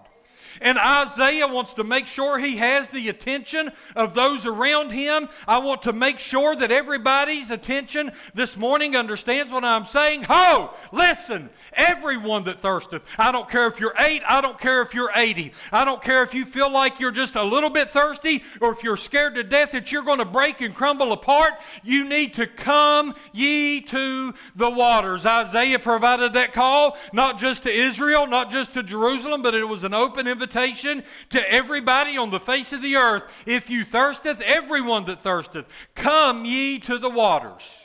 And 0.62 0.78
Isaiah 0.78 1.48
wants 1.48 1.74
to 1.74 1.84
make 1.84 2.08
sure 2.08 2.38
he 2.38 2.58
has 2.58 2.90
the 2.90 3.10
attention 3.10 3.72
of 3.96 4.14
those 4.14 4.46
around 4.46 4.92
him. 4.92 5.30
I 5.48 5.60
want 5.60 5.84
to 5.84 5.94
make 5.94 6.20
sure 6.20 6.56
that 6.56 6.72
everybody's 6.72 7.52
attention 7.52 8.12
this 8.34 8.58
morning 8.58 8.96
understands 8.96 9.54
what 9.54 9.64
I'm 9.64 9.86
saying. 9.86 10.24
Ho! 10.24 10.72
Listen, 10.92 11.50
everyone 11.74 12.44
that 12.46 12.60
thirsteth. 12.60 13.04
I 13.18 13.32
don't 13.32 13.50
care 13.50 13.68
if 13.68 13.80
you're 13.80 13.94
eight, 14.00 14.22
I 14.28 14.42
don't 14.42 14.60
care 14.60 14.82
if 14.82 14.94
you're 14.94 15.12
80. 15.16 15.54
I 15.72 15.86
don't 15.86 16.02
care 16.02 16.24
if 16.24 16.34
you 16.34 16.46
feel 16.46 16.72
like 16.72 17.00
you're 17.00 17.12
just 17.12 17.36
a 17.36 17.44
little 17.44 17.70
bit 17.70 17.90
thirsty 17.90 18.44
or 18.62 18.72
if 18.72 18.84
you're 18.84 18.98
scared 18.98 19.36
to 19.36 19.44
death 19.44 19.72
that 19.72 19.92
you're 19.92 20.04
going 20.04 20.20
to 20.20 20.26
break 20.26 20.62
and 20.62 20.74
crumble 20.74 21.12
apart. 21.12 21.54
You 21.84 22.08
need 22.08 22.34
to 22.36 22.48
come 22.48 23.16
ye 23.32 23.82
to 23.82 24.34
the 24.56 24.70
waters. 24.70 25.26
Isaiah 25.26 25.80
provided 25.80 26.34
that 26.34 26.54
call, 26.54 26.98
not 27.14 27.38
just 27.38 27.64
to 27.64 27.72
Israel, 27.72 28.28
not 28.28 28.52
just 28.52 28.74
to 28.74 28.84
Jerusalem, 28.84 29.42
but 29.42 29.56
it 29.56 29.66
was 29.66 29.84
an 29.84 29.94
open 29.94 30.28
invitation 30.28 30.47
invitation 30.48 31.04
to 31.32 31.52
everybody 31.52 32.18
on 32.18 32.30
the 32.30 32.40
face 32.40 32.74
of 32.74 32.82
the 32.82 32.96
earth. 32.96 33.26
If 33.46 33.70
you 33.70 33.84
thirsteth, 33.84 34.42
everyone 34.42 35.06
that 35.06 35.24
thirsteth, 35.24 35.66
come 35.96 36.46
ye 36.46 36.80
to 36.80 36.98
the 36.98 37.10
waters. 37.10 37.84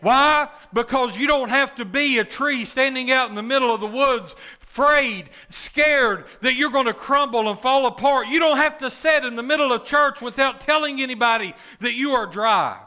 Why? 0.00 0.48
Because 0.72 1.16
you 1.16 1.28
don't 1.28 1.48
have 1.48 1.76
to 1.76 1.84
be 1.84 2.18
a 2.18 2.24
tree 2.24 2.64
standing 2.64 3.12
out 3.12 3.28
in 3.28 3.36
the 3.36 3.42
middle 3.42 3.72
of 3.72 3.80
the 3.80 3.86
woods, 3.86 4.34
afraid, 4.60 5.30
scared 5.48 6.24
that 6.40 6.54
you're 6.54 6.70
going 6.70 6.86
to 6.86 6.94
crumble 6.94 7.48
and 7.48 7.58
fall 7.58 7.86
apart. 7.86 8.26
You 8.26 8.40
don't 8.40 8.56
have 8.56 8.78
to 8.78 8.90
sit 8.90 9.24
in 9.24 9.36
the 9.36 9.44
middle 9.44 9.72
of 9.72 9.84
church 9.84 10.20
without 10.20 10.60
telling 10.60 11.00
anybody 11.00 11.54
that 11.80 11.92
you 11.92 12.12
are 12.12 12.26
dry. 12.26 12.80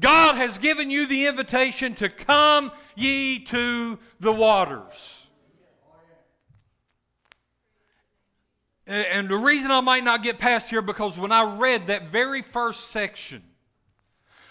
God 0.00 0.34
has 0.34 0.58
given 0.58 0.90
you 0.90 1.06
the 1.06 1.26
invitation 1.26 1.94
to 1.96 2.08
come 2.08 2.72
ye 2.96 3.38
to 3.46 3.98
the 4.18 4.32
waters. 4.32 5.19
And 8.90 9.28
the 9.28 9.36
reason 9.36 9.70
I 9.70 9.80
might 9.80 10.02
not 10.02 10.24
get 10.24 10.40
past 10.40 10.68
here 10.68 10.82
because 10.82 11.16
when 11.16 11.30
I 11.30 11.44
read 11.58 11.86
that 11.86 12.08
very 12.08 12.42
first 12.42 12.90
section 12.90 13.40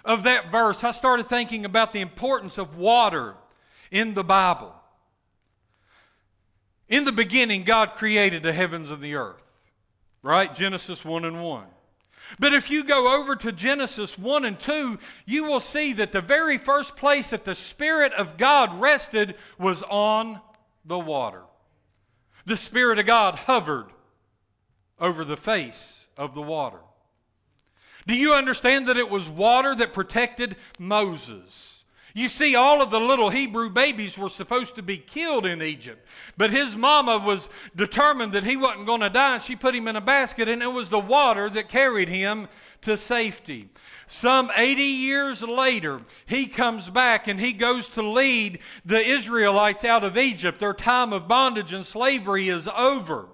of 0.05 0.23
that 0.23 0.49
verse, 0.49 0.81
I 0.81 0.91
started 0.91 1.27
thinking 1.27 1.65
about 1.65 1.91
the 1.91 1.99
importance 1.99 2.57
of 2.57 2.77
water 2.77 3.35
in 3.91 4.13
the 4.13 4.23
Bible. 4.23 4.73
In 6.87 7.03
the 7.03 7.11
beginning, 7.11 7.63
God 7.63 7.95
created 7.95 8.41
the 8.41 8.53
heavens 8.53 8.91
and 8.91 9.01
the 9.01 9.15
earth, 9.15 9.43
right? 10.23 10.55
Genesis 10.55 11.03
1 11.03 11.25
and 11.25 11.43
1. 11.43 11.65
But 12.39 12.53
if 12.53 12.71
you 12.71 12.85
go 12.85 13.19
over 13.19 13.35
to 13.35 13.51
Genesis 13.51 14.17
1 14.17 14.45
and 14.45 14.57
2, 14.57 14.99
you 15.25 15.43
will 15.43 15.59
see 15.59 15.91
that 15.93 16.13
the 16.13 16.21
very 16.21 16.57
first 16.57 16.95
place 16.95 17.31
that 17.31 17.43
the 17.43 17.55
Spirit 17.55 18.13
of 18.13 18.37
God 18.37 18.73
rested 18.79 19.35
was 19.57 19.83
on 19.83 20.39
the 20.85 20.97
water. 20.97 21.41
The 22.45 22.55
Spirit 22.55 22.99
of 22.99 23.05
God 23.05 23.35
hovered 23.35 23.87
over 24.99 25.23
the 25.23 25.37
face 25.37 26.07
of 26.17 26.35
the 26.35 26.41
water. 26.41 26.79
Do 28.07 28.15
you 28.15 28.33
understand 28.33 28.87
that 28.87 28.97
it 28.97 29.09
was 29.09 29.29
water 29.29 29.75
that 29.75 29.93
protected 29.93 30.55
Moses? 30.79 31.79
You 32.15 32.27
see, 32.27 32.55
all 32.55 32.81
of 32.81 32.89
the 32.89 32.99
little 32.99 33.29
Hebrew 33.29 33.69
babies 33.69 34.17
were 34.17 34.29
supposed 34.29 34.75
to 34.75 34.81
be 34.81 34.97
killed 34.97 35.45
in 35.45 35.61
Egypt, 35.61 36.05
but 36.35 36.49
his 36.49 36.75
mama 36.75 37.19
was 37.19 37.49
determined 37.75 38.33
that 38.33 38.43
he 38.43 38.57
wasn't 38.57 38.87
going 38.87 39.01
to 39.01 39.09
die, 39.09 39.35
and 39.35 39.43
she 39.43 39.55
put 39.55 39.75
him 39.75 39.87
in 39.87 39.95
a 39.95 40.01
basket, 40.01 40.47
and 40.47 40.63
it 40.63 40.73
was 40.73 40.89
the 40.89 40.99
water 40.99 41.49
that 41.51 41.69
carried 41.69 42.09
him 42.09 42.47
to 42.81 42.97
safety. 42.97 43.69
Some 44.07 44.51
80 44.55 44.81
years 44.81 45.43
later, 45.43 46.01
he 46.25 46.47
comes 46.47 46.89
back 46.89 47.27
and 47.27 47.39
he 47.39 47.53
goes 47.53 47.87
to 47.89 48.01
lead 48.01 48.59
the 48.85 49.05
Israelites 49.05 49.85
out 49.85 50.03
of 50.03 50.17
Egypt. 50.17 50.59
Their 50.59 50.73
time 50.73 51.13
of 51.13 51.27
bondage 51.27 51.73
and 51.73 51.85
slavery 51.85 52.49
is 52.49 52.67
over. 52.75 53.27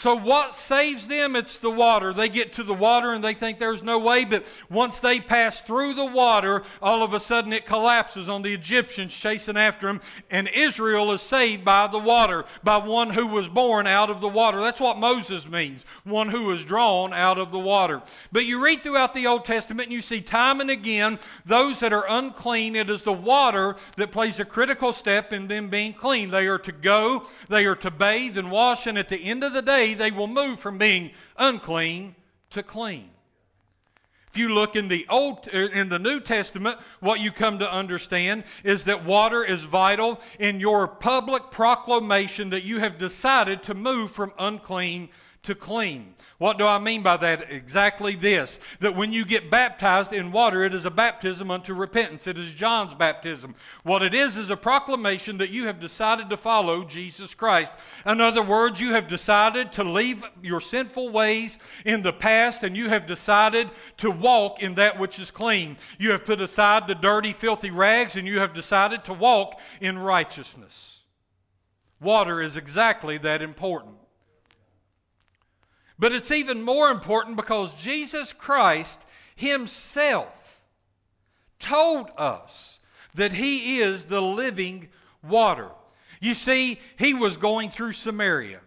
So, 0.00 0.14
what 0.14 0.54
saves 0.54 1.06
them? 1.06 1.36
It's 1.36 1.58
the 1.58 1.70
water. 1.70 2.14
They 2.14 2.30
get 2.30 2.54
to 2.54 2.62
the 2.62 2.72
water 2.72 3.12
and 3.12 3.22
they 3.22 3.34
think 3.34 3.58
there's 3.58 3.82
no 3.82 3.98
way, 3.98 4.24
but 4.24 4.46
once 4.70 4.98
they 4.98 5.20
pass 5.20 5.60
through 5.60 5.92
the 5.92 6.06
water, 6.06 6.62
all 6.80 7.02
of 7.02 7.12
a 7.12 7.20
sudden 7.20 7.52
it 7.52 7.66
collapses 7.66 8.26
on 8.26 8.40
the 8.40 8.54
Egyptians 8.54 9.12
chasing 9.12 9.58
after 9.58 9.88
them, 9.88 10.00
and 10.30 10.48
Israel 10.54 11.12
is 11.12 11.20
saved 11.20 11.66
by 11.66 11.86
the 11.86 11.98
water, 11.98 12.46
by 12.64 12.78
one 12.78 13.10
who 13.10 13.26
was 13.26 13.46
born 13.46 13.86
out 13.86 14.08
of 14.08 14.22
the 14.22 14.28
water. 14.28 14.58
That's 14.58 14.80
what 14.80 14.96
Moses 14.96 15.46
means, 15.46 15.84
one 16.04 16.30
who 16.30 16.44
was 16.44 16.64
drawn 16.64 17.12
out 17.12 17.36
of 17.36 17.52
the 17.52 17.58
water. 17.58 18.00
But 18.32 18.46
you 18.46 18.64
read 18.64 18.82
throughout 18.82 19.12
the 19.12 19.26
Old 19.26 19.44
Testament 19.44 19.88
and 19.88 19.92
you 19.92 20.00
see 20.00 20.22
time 20.22 20.62
and 20.62 20.70
again 20.70 21.18
those 21.44 21.78
that 21.80 21.92
are 21.92 22.06
unclean, 22.08 22.74
it 22.74 22.88
is 22.88 23.02
the 23.02 23.12
water 23.12 23.76
that 23.98 24.12
plays 24.12 24.40
a 24.40 24.46
critical 24.46 24.94
step 24.94 25.34
in 25.34 25.46
them 25.46 25.68
being 25.68 25.92
clean. 25.92 26.30
They 26.30 26.46
are 26.46 26.58
to 26.60 26.72
go, 26.72 27.26
they 27.50 27.66
are 27.66 27.76
to 27.76 27.90
bathe 27.90 28.38
and 28.38 28.50
wash, 28.50 28.86
and 28.86 28.96
at 28.96 29.10
the 29.10 29.22
end 29.22 29.44
of 29.44 29.52
the 29.52 29.60
day, 29.60 29.89
they 29.94 30.10
will 30.10 30.26
move 30.26 30.60
from 30.60 30.78
being 30.78 31.10
unclean 31.36 32.14
to 32.50 32.62
clean. 32.62 33.10
If 34.30 34.38
you 34.38 34.50
look 34.50 34.76
in 34.76 34.86
the 34.86 35.06
Old 35.08 35.48
er, 35.52 35.64
in 35.64 35.88
the 35.88 35.98
New 35.98 36.20
Testament, 36.20 36.78
what 37.00 37.18
you 37.18 37.32
come 37.32 37.58
to 37.58 37.72
understand 37.72 38.44
is 38.62 38.84
that 38.84 39.04
water 39.04 39.44
is 39.44 39.64
vital 39.64 40.20
in 40.38 40.60
your 40.60 40.86
public 40.86 41.50
proclamation 41.50 42.50
that 42.50 42.62
you 42.62 42.78
have 42.78 42.96
decided 42.96 43.64
to 43.64 43.74
move 43.74 44.12
from 44.12 44.32
unclean 44.38 45.08
to 45.42 45.54
clean. 45.54 46.14
What 46.36 46.58
do 46.58 46.66
I 46.66 46.78
mean 46.78 47.02
by 47.02 47.16
that? 47.18 47.50
Exactly 47.50 48.14
this 48.14 48.60
that 48.80 48.94
when 48.94 49.12
you 49.12 49.24
get 49.24 49.50
baptized 49.50 50.12
in 50.12 50.32
water, 50.32 50.64
it 50.64 50.74
is 50.74 50.84
a 50.84 50.90
baptism 50.90 51.50
unto 51.50 51.72
repentance. 51.72 52.26
It 52.26 52.36
is 52.36 52.52
John's 52.52 52.94
baptism. 52.94 53.54
What 53.82 54.02
it 54.02 54.12
is 54.12 54.36
is 54.36 54.50
a 54.50 54.56
proclamation 54.56 55.38
that 55.38 55.50
you 55.50 55.66
have 55.66 55.80
decided 55.80 56.28
to 56.28 56.36
follow 56.36 56.84
Jesus 56.84 57.34
Christ. 57.34 57.72
In 58.04 58.20
other 58.20 58.42
words, 58.42 58.80
you 58.80 58.92
have 58.92 59.08
decided 59.08 59.72
to 59.72 59.84
leave 59.84 60.22
your 60.42 60.60
sinful 60.60 61.08
ways 61.08 61.58
in 61.86 62.02
the 62.02 62.12
past 62.12 62.62
and 62.62 62.76
you 62.76 62.90
have 62.90 63.06
decided 63.06 63.70
to 63.98 64.10
walk 64.10 64.62
in 64.62 64.74
that 64.74 64.98
which 64.98 65.18
is 65.18 65.30
clean. 65.30 65.78
You 65.98 66.10
have 66.10 66.26
put 66.26 66.42
aside 66.42 66.86
the 66.86 66.94
dirty, 66.94 67.32
filthy 67.32 67.70
rags 67.70 68.16
and 68.16 68.26
you 68.26 68.40
have 68.40 68.52
decided 68.52 69.04
to 69.04 69.14
walk 69.14 69.58
in 69.80 69.98
righteousness. 69.98 71.00
Water 72.00 72.42
is 72.42 72.56
exactly 72.56 73.16
that 73.18 73.40
important. 73.42 73.99
But 76.00 76.12
it's 76.12 76.30
even 76.30 76.62
more 76.62 76.90
important 76.90 77.36
because 77.36 77.74
Jesus 77.74 78.32
Christ 78.32 79.00
Himself 79.36 80.62
told 81.58 82.10
us 82.16 82.80
that 83.14 83.32
He 83.32 83.80
is 83.80 84.06
the 84.06 84.22
living 84.22 84.88
water. 85.22 85.68
You 86.20 86.32
see, 86.32 86.80
He 86.98 87.12
was 87.12 87.36
going 87.36 87.68
through 87.68 87.92
Samaria. 87.92 88.60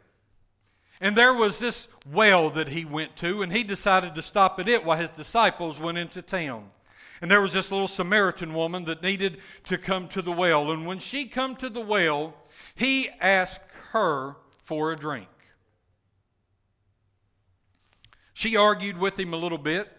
And 1.01 1.17
there 1.17 1.33
was 1.33 1.59
this 1.59 1.89
well 2.09 2.49
that 2.51 2.69
he 2.69 2.85
went 2.85 3.17
to, 3.17 3.41
and 3.41 3.51
he 3.51 3.63
decided 3.63 4.15
to 4.15 4.21
stop 4.21 4.57
at 4.57 4.69
it 4.69 4.85
while 4.85 4.97
his 4.97 5.09
disciples 5.09 5.77
went 5.77 5.97
into 5.97 6.21
town. 6.21 6.69
And 7.21 7.29
there 7.29 7.41
was 7.41 7.51
this 7.51 7.71
little 7.71 7.89
Samaritan 7.89 8.53
woman 8.53 8.85
that 8.85 9.03
needed 9.03 9.39
to 9.65 9.77
come 9.77 10.07
to 10.09 10.21
the 10.21 10.31
well. 10.31 10.71
And 10.71 10.87
when 10.87 10.99
she 10.99 11.25
come 11.25 11.57
to 11.57 11.67
the 11.67 11.81
well, 11.81 12.35
he 12.75 13.09
asked 13.19 13.69
her 13.91 14.37
for 14.63 14.93
a 14.93 14.95
drink. 14.95 15.27
She 18.43 18.57
argued 18.57 18.97
with 18.97 19.17
him 19.17 19.33
a 19.33 19.37
little 19.37 19.57
bit. 19.57 19.89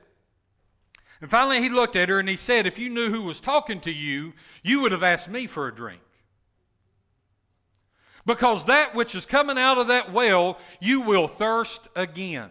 And 1.22 1.30
finally, 1.30 1.62
he 1.62 1.70
looked 1.70 1.96
at 1.96 2.10
her 2.10 2.18
and 2.18 2.28
he 2.28 2.36
said, 2.36 2.66
If 2.66 2.78
you 2.78 2.90
knew 2.90 3.08
who 3.08 3.22
was 3.22 3.40
talking 3.40 3.80
to 3.80 3.90
you, 3.90 4.34
you 4.62 4.82
would 4.82 4.92
have 4.92 5.02
asked 5.02 5.30
me 5.30 5.46
for 5.46 5.66
a 5.66 5.74
drink. 5.74 6.02
Because 8.26 8.66
that 8.66 8.94
which 8.94 9.14
is 9.14 9.24
coming 9.24 9.56
out 9.56 9.78
of 9.78 9.88
that 9.88 10.12
well, 10.12 10.58
you 10.78 11.00
will 11.00 11.26
thirst 11.26 11.88
again. 11.96 12.50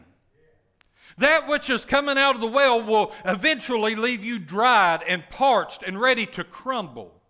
That 1.19 1.47
which 1.47 1.69
is 1.69 1.85
coming 1.85 2.17
out 2.17 2.33
of 2.33 2.41
the 2.41 2.47
well 2.47 2.81
will 2.81 3.11
eventually 3.23 3.93
leave 3.93 4.23
you 4.23 4.39
dried 4.39 5.03
and 5.07 5.29
parched 5.29 5.83
and 5.83 6.01
ready 6.01 6.25
to 6.25 6.43
crumble. 6.43 7.21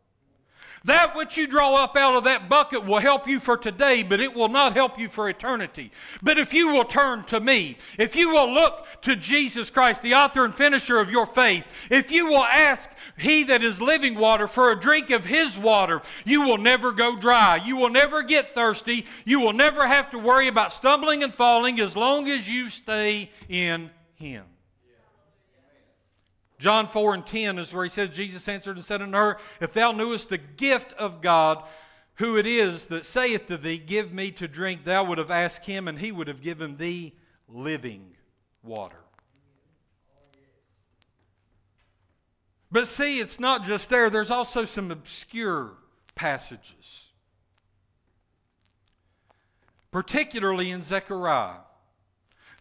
That 0.86 1.16
which 1.16 1.38
you 1.38 1.48
draw 1.48 1.82
up 1.82 1.96
out 1.96 2.16
of 2.16 2.26
that 2.26 2.50
bucket 2.50 2.86
will 2.86 3.00
help 3.00 3.26
you 3.26 3.40
for 3.40 3.56
today, 3.56 4.04
but 4.04 4.20
it 4.20 4.34
will 4.34 4.50
not 4.50 4.74
help 4.74 5.00
you 5.00 5.08
for 5.08 5.30
eternity. 5.30 5.92
But 6.22 6.38
if 6.38 6.54
you 6.54 6.74
will 6.74 6.84
turn 6.84 7.24
to 7.26 7.40
me, 7.40 7.78
if 7.98 8.18
you 8.18 8.30
will 8.30 8.52
look 8.52 8.86
to 9.04 9.16
Jesus 9.16 9.70
Christ, 9.70 10.02
the 10.02 10.16
author 10.16 10.44
and 10.44 10.54
finisher 10.54 11.00
of 11.00 11.10
your 11.10 11.26
faith, 11.26 11.64
if 11.90 12.12
you 12.12 12.26
will 12.26 12.44
ask 12.44 12.90
He 13.18 13.44
that 13.44 13.64
is 13.64 13.80
living 13.80 14.16
water 14.16 14.46
for 14.46 14.72
a 14.72 14.80
drink 14.80 15.10
of 15.10 15.24
His 15.24 15.58
water, 15.58 16.02
you 16.26 16.42
will 16.42 16.58
never 16.58 16.92
go 16.92 17.16
dry. 17.16 17.56
You 17.56 17.78
will 17.78 17.90
never 17.90 18.22
get 18.22 18.54
thirsty. 18.54 19.06
You 19.24 19.40
will 19.40 19.54
never 19.54 19.88
have 19.88 20.12
to 20.12 20.20
worry 20.20 20.50
about 20.50 20.74
stumbling 20.74 21.24
and 21.24 21.34
falling 21.34 21.80
as 21.80 21.96
long 21.96 22.28
as 22.28 22.50
you 22.50 22.68
stay 22.68 23.32
in 23.48 23.90
Him. 24.16 24.44
John 26.64 26.88
4 26.88 27.16
and 27.16 27.26
10 27.26 27.60
is 27.60 27.74
where 27.74 27.84
he 27.84 27.90
says, 27.90 28.10
Jesus 28.10 28.48
answered 28.48 28.78
and 28.78 28.86
said 28.86 29.02
unto 29.02 29.18
her, 29.18 29.38
If 29.60 29.74
thou 29.74 29.92
knewest 29.92 30.30
the 30.30 30.38
gift 30.38 30.94
of 30.94 31.20
God, 31.20 31.62
who 32.16 32.38
it 32.38 32.46
is 32.46 32.86
that 32.86 33.06
saith 33.06 33.48
to 33.48 33.58
thee, 33.58 33.78
Give 33.78 34.14
me 34.14 34.32
to 34.32 34.48
drink, 34.48 34.86
thou 34.86 35.04
would 35.04 35.18
have 35.18 35.30
asked 35.30 35.66
him, 35.66 35.90
and 35.90 36.00
he 36.00 36.14
would 36.14 36.30
have 36.30 36.42
given 36.42 36.78
thee 36.78 37.16
living 37.50 38.16
water. 38.64 39.04
But 42.72 42.88
see, 42.88 43.20
it's 43.20 43.42
not 43.42 43.66
just 43.66 43.90
there, 43.90 44.10
there's 44.10 44.32
also 44.32 44.64
some 44.64 44.90
obscure 44.90 45.74
passages, 46.16 47.10
particularly 49.92 50.72
in 50.72 50.82
Zechariah. 50.82 51.60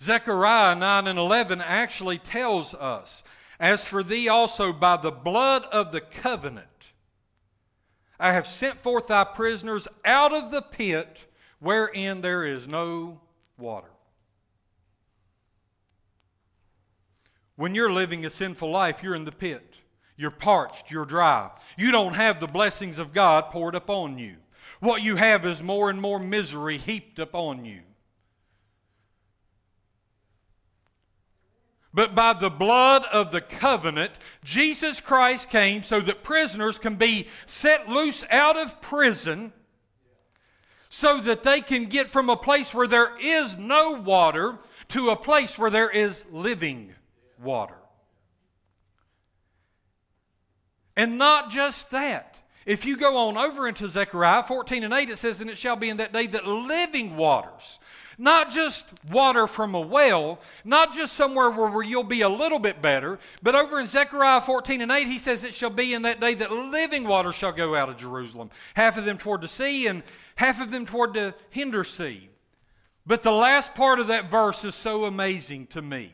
Zechariah 0.02 0.74
9 0.74 1.06
and 1.06 1.20
11 1.20 1.60
actually 1.60 2.18
tells 2.18 2.74
us 2.74 3.22
as 3.62 3.84
for 3.84 4.02
thee 4.02 4.28
also, 4.28 4.72
by 4.72 4.96
the 4.96 5.12
blood 5.12 5.64
of 5.66 5.92
the 5.92 6.00
covenant, 6.00 6.66
I 8.18 8.32
have 8.32 8.46
sent 8.46 8.80
forth 8.80 9.06
thy 9.06 9.22
prisoners 9.22 9.86
out 10.04 10.32
of 10.32 10.50
the 10.50 10.62
pit 10.62 11.26
wherein 11.60 12.22
there 12.22 12.44
is 12.44 12.66
no 12.66 13.20
water. 13.56 13.92
When 17.54 17.76
you're 17.76 17.92
living 17.92 18.26
a 18.26 18.30
sinful 18.30 18.68
life, 18.68 19.00
you're 19.00 19.14
in 19.14 19.24
the 19.24 19.30
pit. 19.30 19.76
You're 20.16 20.32
parched, 20.32 20.90
you're 20.90 21.04
dry. 21.04 21.52
You 21.76 21.92
don't 21.92 22.14
have 22.14 22.40
the 22.40 22.48
blessings 22.48 22.98
of 22.98 23.12
God 23.12 23.50
poured 23.50 23.76
upon 23.76 24.18
you. 24.18 24.38
What 24.80 25.04
you 25.04 25.14
have 25.14 25.46
is 25.46 25.62
more 25.62 25.88
and 25.88 26.00
more 26.00 26.18
misery 26.18 26.78
heaped 26.78 27.20
upon 27.20 27.64
you. 27.64 27.82
But 31.94 32.14
by 32.14 32.32
the 32.32 32.50
blood 32.50 33.04
of 33.12 33.32
the 33.32 33.40
covenant, 33.40 34.12
Jesus 34.42 35.00
Christ 35.00 35.50
came 35.50 35.82
so 35.82 36.00
that 36.00 36.22
prisoners 36.22 36.78
can 36.78 36.96
be 36.96 37.28
set 37.44 37.88
loose 37.88 38.24
out 38.30 38.56
of 38.56 38.80
prison 38.80 39.52
so 40.88 41.20
that 41.20 41.42
they 41.42 41.60
can 41.60 41.86
get 41.86 42.10
from 42.10 42.30
a 42.30 42.36
place 42.36 42.72
where 42.72 42.86
there 42.86 43.16
is 43.18 43.56
no 43.56 43.92
water 43.92 44.58
to 44.88 45.10
a 45.10 45.16
place 45.16 45.58
where 45.58 45.70
there 45.70 45.90
is 45.90 46.24
living 46.30 46.94
water. 47.42 47.76
And 50.96 51.18
not 51.18 51.50
just 51.50 51.90
that. 51.90 52.36
If 52.64 52.84
you 52.84 52.96
go 52.96 53.16
on 53.28 53.36
over 53.36 53.66
into 53.66 53.88
Zechariah 53.88 54.44
14 54.44 54.84
and 54.84 54.94
8, 54.94 55.10
it 55.10 55.18
says, 55.18 55.40
And 55.40 55.50
it 55.50 55.56
shall 55.56 55.76
be 55.76 55.88
in 55.88 55.96
that 55.96 56.12
day 56.12 56.26
that 56.28 56.46
living 56.46 57.16
waters 57.16 57.80
not 58.18 58.50
just 58.50 58.84
water 59.10 59.46
from 59.46 59.74
a 59.74 59.80
well, 59.80 60.40
not 60.64 60.92
just 60.92 61.14
somewhere 61.14 61.50
where 61.50 61.82
you'll 61.82 62.02
be 62.02 62.22
a 62.22 62.28
little 62.28 62.58
bit 62.58 62.82
better, 62.82 63.18
but 63.42 63.54
over 63.54 63.80
in 63.80 63.86
Zechariah 63.86 64.40
14 64.40 64.80
and 64.80 64.92
8, 64.92 65.06
he 65.06 65.18
says, 65.18 65.44
It 65.44 65.54
shall 65.54 65.70
be 65.70 65.94
in 65.94 66.02
that 66.02 66.20
day 66.20 66.34
that 66.34 66.52
living 66.52 67.06
water 67.06 67.32
shall 67.32 67.52
go 67.52 67.74
out 67.74 67.88
of 67.88 67.96
Jerusalem, 67.96 68.50
half 68.74 68.96
of 68.96 69.04
them 69.04 69.18
toward 69.18 69.40
the 69.40 69.48
sea 69.48 69.86
and 69.86 70.02
half 70.36 70.60
of 70.60 70.70
them 70.70 70.86
toward 70.86 71.14
the 71.14 71.34
hinder 71.50 71.84
sea. 71.84 72.28
But 73.06 73.22
the 73.22 73.32
last 73.32 73.74
part 73.74 73.98
of 73.98 74.08
that 74.08 74.30
verse 74.30 74.64
is 74.64 74.74
so 74.74 75.04
amazing 75.04 75.66
to 75.68 75.82
me. 75.82 76.12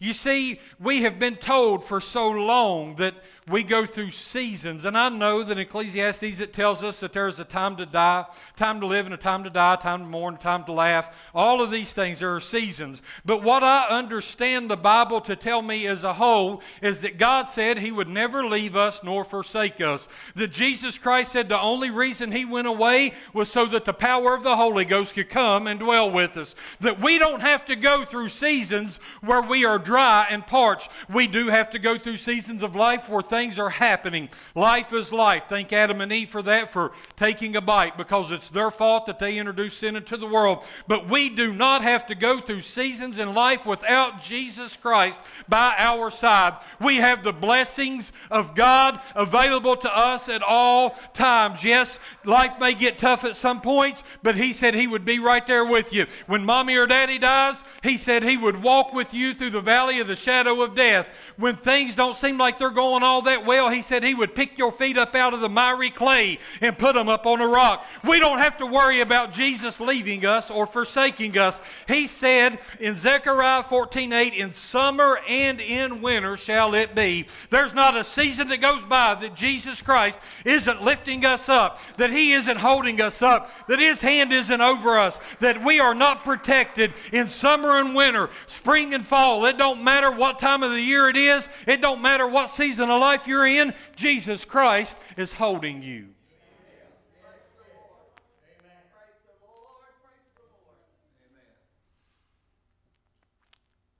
You 0.00 0.12
see, 0.12 0.60
we 0.80 1.02
have 1.02 1.18
been 1.18 1.36
told 1.36 1.84
for 1.84 2.00
so 2.00 2.28
long 2.30 2.96
that 2.96 3.14
we 3.46 3.62
go 3.62 3.84
through 3.84 4.10
seasons. 4.10 4.86
And 4.86 4.96
I 4.96 5.10
know 5.10 5.42
that 5.42 5.52
in 5.52 5.58
Ecclesiastes 5.58 6.40
it 6.40 6.54
tells 6.54 6.82
us 6.82 7.00
that 7.00 7.12
there's 7.12 7.40
a 7.40 7.44
time 7.44 7.76
to 7.76 7.84
die, 7.84 8.24
time 8.56 8.80
to 8.80 8.86
live, 8.86 9.04
and 9.04 9.14
a 9.14 9.18
time 9.18 9.44
to 9.44 9.50
die, 9.50 9.76
time 9.76 10.00
to 10.00 10.08
mourn, 10.08 10.36
a 10.36 10.38
time 10.38 10.64
to 10.64 10.72
laugh. 10.72 11.14
All 11.34 11.60
of 11.60 11.70
these 11.70 11.92
things, 11.92 12.20
there 12.20 12.34
are 12.34 12.40
seasons. 12.40 13.02
But 13.24 13.42
what 13.42 13.62
I 13.62 13.86
understand 13.88 14.70
the 14.70 14.76
Bible 14.76 15.20
to 15.22 15.36
tell 15.36 15.60
me 15.60 15.86
as 15.86 16.04
a 16.04 16.14
whole 16.14 16.62
is 16.80 17.02
that 17.02 17.18
God 17.18 17.50
said 17.50 17.78
He 17.78 17.92
would 17.92 18.08
never 18.08 18.46
leave 18.46 18.76
us 18.76 19.02
nor 19.04 19.24
forsake 19.24 19.80
us. 19.80 20.08
That 20.36 20.50
Jesus 20.50 20.96
Christ 20.96 21.32
said 21.32 21.50
the 21.50 21.60
only 21.60 21.90
reason 21.90 22.32
He 22.32 22.46
went 22.46 22.66
away 22.66 23.12
was 23.34 23.50
so 23.50 23.66
that 23.66 23.84
the 23.84 23.92
power 23.92 24.34
of 24.34 24.42
the 24.42 24.56
Holy 24.56 24.86
Ghost 24.86 25.14
could 25.14 25.28
come 25.28 25.66
and 25.66 25.78
dwell 25.78 26.10
with 26.10 26.38
us. 26.38 26.54
That 26.80 27.00
we 27.00 27.18
don't 27.18 27.42
have 27.42 27.66
to 27.66 27.76
go 27.76 28.06
through 28.06 28.28
seasons 28.28 28.98
where 29.20 29.42
we 29.42 29.66
are 29.66 29.78
dry 29.78 30.26
and 30.30 30.46
parched. 30.46 30.90
We 31.10 31.26
do 31.26 31.48
have 31.48 31.68
to 31.70 31.78
go 31.78 31.98
through 31.98 32.16
seasons 32.16 32.62
of 32.62 32.74
life 32.74 33.06
where 33.06 33.22
things 33.34 33.58
are 33.58 33.70
happening. 33.70 34.28
Life 34.54 34.92
is 34.92 35.12
life. 35.12 35.44
Thank 35.48 35.72
Adam 35.72 36.00
and 36.00 36.12
Eve 36.12 36.30
for 36.30 36.40
that, 36.42 36.72
for 36.72 36.92
taking 37.16 37.56
a 37.56 37.60
bite, 37.60 37.96
because 37.96 38.30
it's 38.30 38.48
their 38.48 38.70
fault 38.70 39.06
that 39.06 39.18
they 39.18 39.38
introduced 39.38 39.78
sin 39.78 39.96
into 39.96 40.16
the 40.16 40.26
world. 40.26 40.62
But 40.86 41.08
we 41.08 41.28
do 41.28 41.52
not 41.52 41.82
have 41.82 42.06
to 42.06 42.14
go 42.14 42.38
through 42.38 42.60
seasons 42.60 43.18
in 43.18 43.34
life 43.34 43.66
without 43.66 44.22
Jesus 44.22 44.76
Christ 44.76 45.18
by 45.48 45.74
our 45.78 46.12
side. 46.12 46.54
We 46.80 46.96
have 46.96 47.24
the 47.24 47.32
blessings 47.32 48.12
of 48.30 48.54
God 48.54 49.00
available 49.16 49.76
to 49.78 49.96
us 49.96 50.28
at 50.28 50.44
all 50.44 50.90
times. 51.12 51.64
Yes, 51.64 51.98
life 52.24 52.60
may 52.60 52.74
get 52.74 53.00
tough 53.00 53.24
at 53.24 53.34
some 53.34 53.60
points, 53.60 54.04
but 54.22 54.36
He 54.36 54.52
said 54.52 54.74
He 54.74 54.86
would 54.86 55.04
be 55.04 55.18
right 55.18 55.44
there 55.44 55.64
with 55.64 55.92
you. 55.92 56.06
When 56.28 56.44
mommy 56.44 56.76
or 56.76 56.86
daddy 56.86 57.18
dies, 57.18 57.56
He 57.82 57.98
said 57.98 58.22
He 58.22 58.36
would 58.36 58.62
walk 58.62 58.92
with 58.92 59.12
you 59.12 59.34
through 59.34 59.50
the 59.50 59.60
valley 59.60 59.98
of 59.98 60.06
the 60.06 60.14
shadow 60.14 60.62
of 60.62 60.76
death, 60.76 61.08
when 61.36 61.56
things 61.56 61.96
don't 61.96 62.16
seem 62.16 62.38
like 62.38 62.58
they're 62.58 62.70
going 62.70 63.02
all 63.02 63.23
that 63.24 63.44
well, 63.44 63.68
he 63.68 63.82
said 63.82 64.02
he 64.02 64.14
would 64.14 64.34
pick 64.34 64.56
your 64.56 64.72
feet 64.72 64.96
up 64.96 65.14
out 65.14 65.34
of 65.34 65.40
the 65.40 65.48
miry 65.48 65.90
clay 65.90 66.38
and 66.60 66.78
put 66.78 66.94
them 66.94 67.08
up 67.08 67.26
on 67.26 67.40
a 67.40 67.46
rock. 67.46 67.84
We 68.04 68.20
don't 68.20 68.38
have 68.38 68.58
to 68.58 68.66
worry 68.66 69.00
about 69.00 69.32
Jesus 69.32 69.80
leaving 69.80 70.24
us 70.24 70.50
or 70.50 70.66
forsaking 70.66 71.36
us. 71.38 71.60
He 71.88 72.06
said 72.06 72.58
in 72.80 72.96
Zechariah 72.96 73.64
14:8, 73.64 74.34
in 74.34 74.52
summer 74.52 75.18
and 75.28 75.60
in 75.60 76.00
winter 76.00 76.36
shall 76.36 76.74
it 76.74 76.94
be. 76.94 77.26
There's 77.50 77.74
not 77.74 77.96
a 77.96 78.04
season 78.04 78.48
that 78.48 78.60
goes 78.60 78.84
by 78.84 79.14
that 79.14 79.34
Jesus 79.34 79.82
Christ 79.82 80.18
isn't 80.44 80.82
lifting 80.82 81.24
us 81.24 81.48
up, 81.48 81.80
that 81.96 82.10
he 82.10 82.32
isn't 82.32 82.58
holding 82.58 83.00
us 83.00 83.22
up, 83.22 83.50
that 83.68 83.78
his 83.78 84.00
hand 84.00 84.32
isn't 84.32 84.60
over 84.60 84.98
us, 84.98 85.20
that 85.40 85.62
we 85.62 85.80
are 85.80 85.94
not 85.94 86.24
protected 86.24 86.92
in 87.12 87.28
summer 87.28 87.78
and 87.78 87.94
winter, 87.94 88.30
spring 88.46 88.94
and 88.94 89.06
fall. 89.06 89.44
It 89.44 89.58
don't 89.58 89.82
matter 89.82 90.10
what 90.10 90.38
time 90.38 90.62
of 90.62 90.70
the 90.72 90.80
year 90.80 91.08
it 91.08 91.16
is, 91.16 91.48
it 91.66 91.80
don't 91.80 92.02
matter 92.02 92.26
what 92.26 92.50
season 92.50 92.90
of 92.90 93.00
life 93.00 93.13
you're 93.26 93.46
in, 93.46 93.74
Jesus 93.96 94.44
Christ 94.44 94.96
is 95.16 95.32
holding 95.32 95.82
you. 95.82 96.08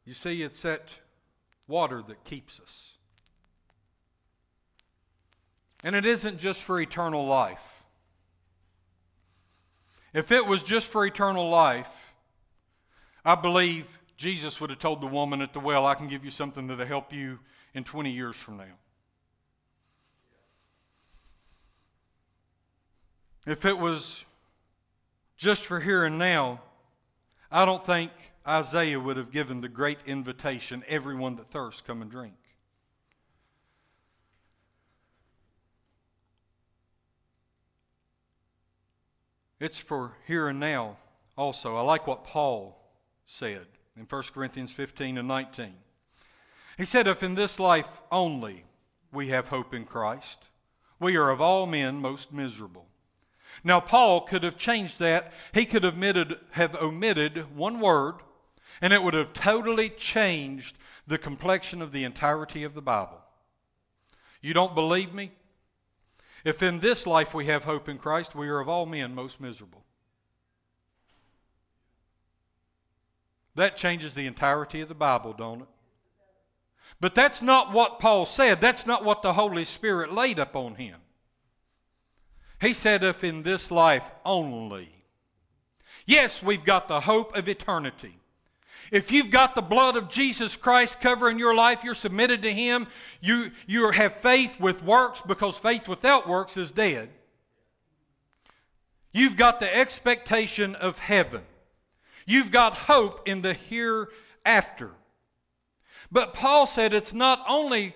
You 0.04 0.12
see, 0.12 0.42
it's 0.42 0.62
that 0.62 0.90
water 1.66 2.02
that 2.06 2.24
keeps 2.24 2.60
us. 2.60 2.92
And 5.82 5.94
it 5.94 6.04
isn't 6.04 6.38
just 6.38 6.62
for 6.62 6.80
eternal 6.80 7.26
life. 7.26 7.84
If 10.12 10.30
it 10.30 10.46
was 10.46 10.62
just 10.62 10.86
for 10.86 11.04
eternal 11.04 11.48
life, 11.48 11.88
I 13.24 13.34
believe 13.34 13.86
Jesus 14.16 14.60
would 14.60 14.70
have 14.70 14.78
told 14.78 15.00
the 15.00 15.06
woman 15.06 15.40
at 15.40 15.52
the 15.52 15.60
well, 15.60 15.86
I 15.86 15.94
can 15.94 16.08
give 16.08 16.24
you 16.24 16.30
something 16.30 16.66
that'll 16.66 16.86
help 16.86 17.12
you 17.12 17.38
in 17.74 17.84
20 17.84 18.10
years 18.10 18.36
from 18.36 18.58
now. 18.58 18.64
If 23.46 23.64
it 23.64 23.78
was 23.78 24.24
just 25.36 25.64
for 25.64 25.80
here 25.80 26.04
and 26.04 26.18
now, 26.18 26.62
I 27.50 27.64
don't 27.64 27.84
think 27.84 28.10
Isaiah 28.46 28.98
would 28.98 29.16
have 29.16 29.30
given 29.30 29.60
the 29.60 29.68
great 29.68 29.98
invitation 30.06 30.82
everyone 30.88 31.36
that 31.36 31.50
thirsts, 31.50 31.82
come 31.82 32.02
and 32.02 32.10
drink. 32.10 32.34
It's 39.60 39.78
for 39.78 40.12
here 40.26 40.48
and 40.48 40.60
now 40.60 40.96
also. 41.36 41.76
I 41.76 41.82
like 41.82 42.06
what 42.06 42.24
Paul 42.24 42.78
said 43.26 43.66
in 43.96 44.04
1 44.04 44.22
Corinthians 44.34 44.72
15 44.72 45.18
and 45.18 45.28
19. 45.28 45.74
He 46.76 46.84
said, 46.84 47.06
If 47.06 47.22
in 47.22 47.34
this 47.34 47.58
life 47.58 47.88
only 48.10 48.64
we 49.12 49.28
have 49.28 49.48
hope 49.48 49.72
in 49.72 49.84
Christ, 49.84 50.38
we 50.98 51.16
are 51.16 51.30
of 51.30 51.40
all 51.40 51.66
men 51.66 51.96
most 51.96 52.32
miserable. 52.32 52.86
Now, 53.62 53.80
Paul 53.80 54.22
could 54.22 54.42
have 54.42 54.56
changed 54.56 54.98
that. 54.98 55.32
He 55.52 55.64
could 55.64 55.84
have 55.84 55.94
omitted, 55.94 56.38
have 56.50 56.74
omitted 56.76 57.54
one 57.56 57.80
word, 57.80 58.16
and 58.80 58.92
it 58.92 59.02
would 59.02 59.14
have 59.14 59.32
totally 59.32 59.88
changed 59.90 60.76
the 61.06 61.18
complexion 61.18 61.80
of 61.80 61.92
the 61.92 62.04
entirety 62.04 62.64
of 62.64 62.74
the 62.74 62.82
Bible. 62.82 63.20
You 64.40 64.54
don't 64.54 64.74
believe 64.74 65.14
me? 65.14 65.32
If 66.44 66.62
in 66.62 66.80
this 66.80 67.06
life 67.06 67.32
we 67.32 67.46
have 67.46 67.64
hope 67.64 67.88
in 67.88 67.98
Christ, 67.98 68.34
we 68.34 68.48
are 68.48 68.60
of 68.60 68.68
all 68.68 68.84
men 68.84 69.14
most 69.14 69.40
miserable. 69.40 69.84
That 73.54 73.76
changes 73.76 74.14
the 74.14 74.26
entirety 74.26 74.80
of 74.80 74.88
the 74.88 74.94
Bible, 74.94 75.32
don't 75.32 75.62
it? 75.62 75.68
But 77.00 77.14
that's 77.14 77.40
not 77.40 77.72
what 77.72 77.98
Paul 77.98 78.26
said. 78.26 78.60
That's 78.60 78.86
not 78.86 79.04
what 79.04 79.22
the 79.22 79.32
Holy 79.32 79.64
Spirit 79.64 80.12
laid 80.12 80.38
upon 80.38 80.74
him. 80.74 80.96
He 82.64 82.72
said, 82.72 83.04
if 83.04 83.22
in 83.22 83.42
this 83.42 83.70
life 83.70 84.10
only. 84.24 84.88
Yes, 86.06 86.42
we've 86.42 86.64
got 86.64 86.88
the 86.88 87.00
hope 87.00 87.36
of 87.36 87.48
eternity. 87.48 88.18
If 88.90 89.10
you've 89.12 89.30
got 89.30 89.54
the 89.54 89.62
blood 89.62 89.96
of 89.96 90.08
Jesus 90.08 90.56
Christ 90.56 91.00
covering 91.00 91.38
your 91.38 91.54
life, 91.54 91.84
you're 91.84 91.94
submitted 91.94 92.42
to 92.42 92.52
Him, 92.52 92.86
you, 93.20 93.50
you 93.66 93.90
have 93.90 94.14
faith 94.14 94.58
with 94.60 94.82
works 94.82 95.22
because 95.26 95.58
faith 95.58 95.88
without 95.88 96.28
works 96.28 96.56
is 96.56 96.70
dead. 96.70 97.10
You've 99.12 99.36
got 99.36 99.60
the 99.60 99.74
expectation 99.74 100.74
of 100.74 100.98
heaven. 100.98 101.42
You've 102.26 102.50
got 102.50 102.74
hope 102.74 103.28
in 103.28 103.42
the 103.42 103.54
hereafter. 103.54 104.90
But 106.10 106.34
Paul 106.34 106.66
said 106.66 106.94
it's 106.94 107.12
not 107.12 107.44
only 107.48 107.94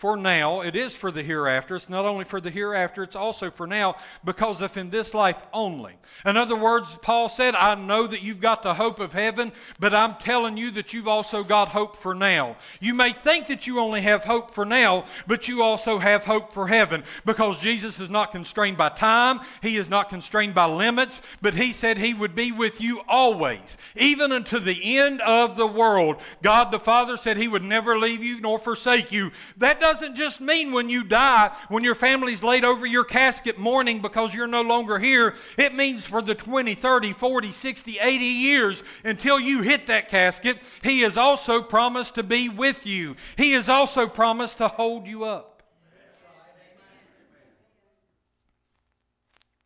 for 0.00 0.16
now. 0.16 0.62
It 0.62 0.76
is 0.76 0.96
for 0.96 1.10
the 1.10 1.22
hereafter. 1.22 1.76
It's 1.76 1.90
not 1.90 2.06
only 2.06 2.24
for 2.24 2.40
the 2.40 2.48
hereafter, 2.48 3.02
it's 3.02 3.14
also 3.14 3.50
for 3.50 3.66
now, 3.66 3.96
because 4.24 4.62
if 4.62 4.78
in 4.78 4.88
this 4.88 5.12
life 5.12 5.36
only. 5.52 5.92
In 6.24 6.38
other 6.38 6.56
words, 6.56 6.96
Paul 7.02 7.28
said, 7.28 7.54
I 7.54 7.74
know 7.74 8.06
that 8.06 8.22
you've 8.22 8.40
got 8.40 8.62
the 8.62 8.72
hope 8.72 8.98
of 8.98 9.12
heaven, 9.12 9.52
but 9.78 9.92
I'm 9.92 10.14
telling 10.14 10.56
you 10.56 10.70
that 10.70 10.94
you've 10.94 11.06
also 11.06 11.44
got 11.44 11.68
hope 11.68 11.96
for 11.96 12.14
now. 12.14 12.56
You 12.80 12.94
may 12.94 13.12
think 13.12 13.48
that 13.48 13.66
you 13.66 13.78
only 13.78 14.00
have 14.00 14.24
hope 14.24 14.54
for 14.54 14.64
now, 14.64 15.04
but 15.26 15.48
you 15.48 15.62
also 15.62 15.98
have 15.98 16.24
hope 16.24 16.50
for 16.50 16.66
heaven, 16.66 17.04
because 17.26 17.58
Jesus 17.58 18.00
is 18.00 18.08
not 18.08 18.32
constrained 18.32 18.78
by 18.78 18.88
time, 18.88 19.40
He 19.62 19.76
is 19.76 19.90
not 19.90 20.08
constrained 20.08 20.54
by 20.54 20.64
limits, 20.64 21.20
but 21.42 21.52
He 21.52 21.74
said 21.74 21.98
He 21.98 22.14
would 22.14 22.34
be 22.34 22.52
with 22.52 22.80
you 22.80 23.02
always, 23.06 23.76
even 23.96 24.32
unto 24.32 24.58
the 24.58 24.96
end 24.96 25.20
of 25.20 25.58
the 25.58 25.66
world. 25.66 26.16
God 26.42 26.70
the 26.70 26.80
Father 26.80 27.18
said 27.18 27.36
He 27.36 27.48
would 27.48 27.64
never 27.64 27.98
leave 27.98 28.24
you 28.24 28.40
nor 28.40 28.58
forsake 28.58 29.12
you. 29.12 29.30
That 29.58 29.78
doesn't 29.78 29.89
just 30.14 30.40
mean 30.40 30.72
when 30.72 30.88
you 30.88 31.04
die, 31.04 31.50
when 31.68 31.84
your 31.84 31.94
family's 31.94 32.42
laid 32.42 32.64
over 32.64 32.86
your 32.86 33.04
casket 33.04 33.58
mourning 33.58 34.00
because 34.00 34.34
you're 34.34 34.46
no 34.46 34.62
longer 34.62 34.98
here. 34.98 35.34
It 35.56 35.74
means 35.74 36.04
for 36.04 36.22
the 36.22 36.34
20, 36.34 36.74
30, 36.74 37.12
40, 37.12 37.52
60, 37.52 37.98
80 37.98 38.24
years 38.24 38.82
until 39.04 39.40
you 39.40 39.62
hit 39.62 39.86
that 39.88 40.08
casket, 40.08 40.58
He 40.82 41.00
has 41.00 41.16
also 41.16 41.62
promised 41.62 42.14
to 42.16 42.22
be 42.22 42.48
with 42.48 42.86
you. 42.86 43.16
He 43.36 43.52
has 43.52 43.68
also 43.68 44.06
promised 44.06 44.58
to 44.58 44.68
hold 44.68 45.06
you 45.06 45.24
up. 45.24 45.62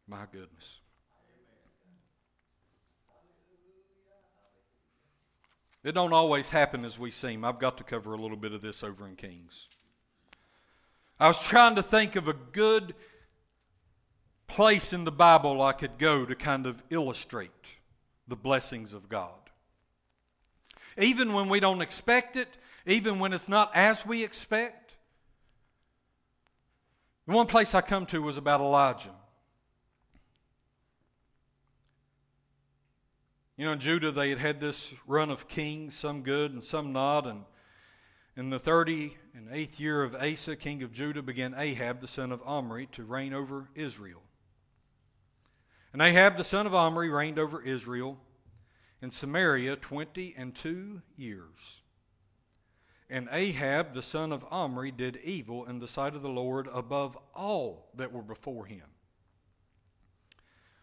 My 0.06 0.26
goodness. 0.30 0.80
It 5.84 5.92
don't 5.92 6.14
always 6.14 6.48
happen 6.48 6.84
as 6.84 6.98
we 6.98 7.10
seem. 7.10 7.44
I've 7.44 7.58
got 7.58 7.76
to 7.76 7.84
cover 7.84 8.14
a 8.14 8.16
little 8.16 8.38
bit 8.38 8.52
of 8.52 8.62
this 8.62 8.82
over 8.82 9.06
in 9.06 9.16
Kings. 9.16 9.68
I 11.18 11.28
was 11.28 11.40
trying 11.40 11.76
to 11.76 11.82
think 11.82 12.16
of 12.16 12.28
a 12.28 12.32
good 12.32 12.94
place 14.46 14.92
in 14.92 15.04
the 15.04 15.12
Bible 15.12 15.62
I 15.62 15.72
could 15.72 15.98
go 15.98 16.26
to 16.26 16.34
kind 16.34 16.66
of 16.66 16.82
illustrate 16.90 17.50
the 18.26 18.36
blessings 18.36 18.92
of 18.92 19.08
God. 19.08 19.30
Even 20.98 21.32
when 21.32 21.48
we 21.48 21.60
don't 21.60 21.82
expect 21.82 22.36
it, 22.36 22.48
even 22.86 23.18
when 23.18 23.32
it's 23.32 23.48
not 23.48 23.70
as 23.74 24.04
we 24.04 24.22
expect. 24.22 24.94
The 27.26 27.32
one 27.32 27.46
place 27.46 27.74
I 27.74 27.80
come 27.80 28.06
to 28.06 28.20
was 28.20 28.36
about 28.36 28.60
Elijah. 28.60 29.14
You 33.56 33.66
know, 33.66 33.72
in 33.72 33.80
Judah, 33.80 34.10
they 34.10 34.30
had 34.30 34.38
had 34.38 34.60
this 34.60 34.92
run 35.06 35.30
of 35.30 35.48
kings, 35.48 35.96
some 35.96 36.22
good 36.22 36.52
and 36.52 36.62
some 36.62 36.92
not, 36.92 37.26
and 37.26 37.44
in 38.36 38.50
the 38.50 38.58
thirty 39.34 39.46
and 39.46 39.54
eighth 39.54 39.80
year 39.80 40.02
of 40.02 40.14
Asa, 40.14 40.56
king 40.56 40.82
of 40.82 40.92
Judah, 40.92 41.22
began 41.22 41.54
Ahab 41.56 42.00
the 42.00 42.08
son 42.08 42.32
of 42.32 42.42
Omri 42.44 42.86
to 42.92 43.04
reign 43.04 43.32
over 43.32 43.68
Israel. 43.74 44.22
And 45.92 46.02
Ahab 46.02 46.36
the 46.36 46.44
son 46.44 46.66
of 46.66 46.74
Omri 46.74 47.08
reigned 47.08 47.38
over 47.38 47.62
Israel 47.62 48.18
in 49.00 49.10
Samaria 49.10 49.76
twenty 49.76 50.34
and 50.36 50.54
two 50.54 51.02
years. 51.16 51.82
And 53.10 53.28
Ahab 53.30 53.94
the 53.94 54.02
son 54.02 54.32
of 54.32 54.44
Omri 54.50 54.90
did 54.90 55.18
evil 55.22 55.66
in 55.66 55.78
the 55.78 55.88
sight 55.88 56.14
of 56.14 56.22
the 56.22 56.28
Lord 56.28 56.68
above 56.72 57.16
all 57.34 57.90
that 57.94 58.12
were 58.12 58.22
before 58.22 58.66
him. 58.66 58.86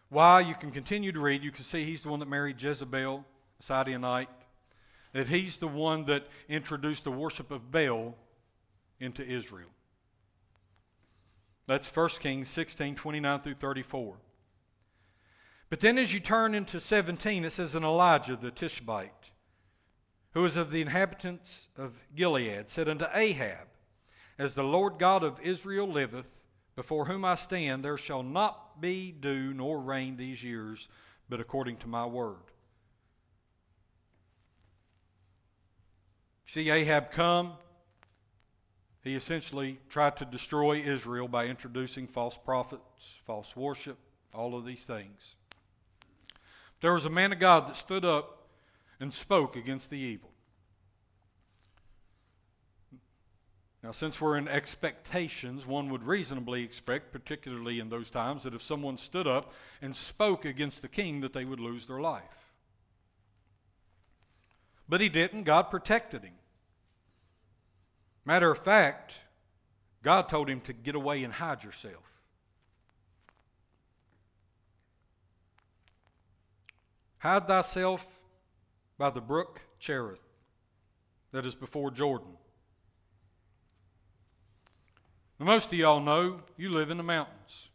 Why? 0.08 0.40
You 0.40 0.54
can 0.54 0.70
continue 0.70 1.12
to 1.12 1.20
read. 1.20 1.42
You 1.42 1.50
can 1.50 1.64
see 1.64 1.84
he's 1.84 2.02
the 2.02 2.10
one 2.10 2.20
that 2.20 2.28
married 2.28 2.62
Jezebel, 2.62 3.24
a 3.58 3.62
Sidonite 3.62 4.28
that 5.12 5.28
he's 5.28 5.58
the 5.58 5.68
one 5.68 6.06
that 6.06 6.26
introduced 6.48 7.04
the 7.04 7.10
worship 7.10 7.50
of 7.50 7.70
Baal 7.70 8.16
into 9.02 9.26
Israel. 9.26 9.68
That's 11.66 11.94
1 11.94 12.08
Kings 12.20 12.48
16 12.48 12.94
29 12.94 13.40
through 13.40 13.54
34. 13.54 14.16
But 15.70 15.80
then 15.80 15.96
as 15.96 16.12
you 16.12 16.20
turn 16.20 16.54
into 16.54 16.78
17, 16.80 17.44
it 17.44 17.50
says, 17.50 17.74
And 17.74 17.84
Elijah 17.84 18.36
the 18.36 18.50
Tishbite, 18.50 19.30
who 20.32 20.42
was 20.42 20.54
of 20.54 20.70
the 20.70 20.82
inhabitants 20.82 21.68
of 21.76 21.94
Gilead, 22.14 22.68
said 22.68 22.88
unto 22.88 23.06
Ahab, 23.14 23.68
As 24.38 24.54
the 24.54 24.64
Lord 24.64 24.98
God 24.98 25.22
of 25.24 25.40
Israel 25.40 25.88
liveth, 25.88 26.28
before 26.76 27.06
whom 27.06 27.24
I 27.24 27.36
stand, 27.36 27.84
there 27.84 27.96
shall 27.96 28.22
not 28.22 28.80
be 28.80 29.12
dew 29.12 29.54
nor 29.54 29.80
rain 29.80 30.16
these 30.16 30.44
years, 30.44 30.88
but 31.28 31.40
according 31.40 31.78
to 31.78 31.88
my 31.88 32.04
word. 32.04 32.36
See, 36.44 36.68
Ahab 36.68 37.12
come. 37.12 37.52
He 39.02 39.16
essentially 39.16 39.80
tried 39.88 40.16
to 40.18 40.24
destroy 40.24 40.76
Israel 40.76 41.26
by 41.26 41.46
introducing 41.46 42.06
false 42.06 42.38
prophets, 42.38 43.20
false 43.26 43.56
worship, 43.56 43.98
all 44.32 44.56
of 44.56 44.64
these 44.64 44.84
things. 44.84 45.34
There 46.80 46.92
was 46.92 47.04
a 47.04 47.10
man 47.10 47.32
of 47.32 47.38
God 47.38 47.68
that 47.68 47.76
stood 47.76 48.04
up 48.04 48.46
and 49.00 49.12
spoke 49.12 49.56
against 49.56 49.90
the 49.90 49.98
evil. 49.98 50.30
Now, 53.82 53.90
since 53.90 54.20
we're 54.20 54.36
in 54.36 54.46
expectations, 54.46 55.66
one 55.66 55.90
would 55.90 56.04
reasonably 56.04 56.62
expect, 56.62 57.12
particularly 57.12 57.80
in 57.80 57.88
those 57.88 58.10
times, 58.10 58.44
that 58.44 58.54
if 58.54 58.62
someone 58.62 58.96
stood 58.96 59.26
up 59.26 59.52
and 59.80 59.96
spoke 59.96 60.44
against 60.44 60.82
the 60.82 60.88
king, 60.88 61.20
that 61.22 61.32
they 61.32 61.44
would 61.44 61.58
lose 61.58 61.86
their 61.86 62.00
life. 62.00 62.52
But 64.88 65.00
he 65.00 65.08
didn't. 65.08 65.42
God 65.42 65.64
protected 65.64 66.22
him. 66.22 66.34
Matter 68.24 68.50
of 68.50 68.58
fact, 68.58 69.14
God 70.02 70.28
told 70.28 70.48
him 70.48 70.60
to 70.62 70.72
get 70.72 70.94
away 70.94 71.24
and 71.24 71.32
hide 71.32 71.64
yourself. 71.64 72.20
Hide 77.18 77.46
thyself 77.46 78.06
by 78.98 79.10
the 79.10 79.20
brook 79.20 79.62
Cherith 79.78 80.20
that 81.32 81.46
is 81.46 81.54
before 81.54 81.90
Jordan. 81.90 82.36
Most 85.38 85.72
of 85.72 85.74
y'all 85.74 86.00
know 86.00 86.40
you 86.56 86.70
live 86.70 86.90
in 86.90 86.98
the 86.98 87.02
mountains. 87.02 87.68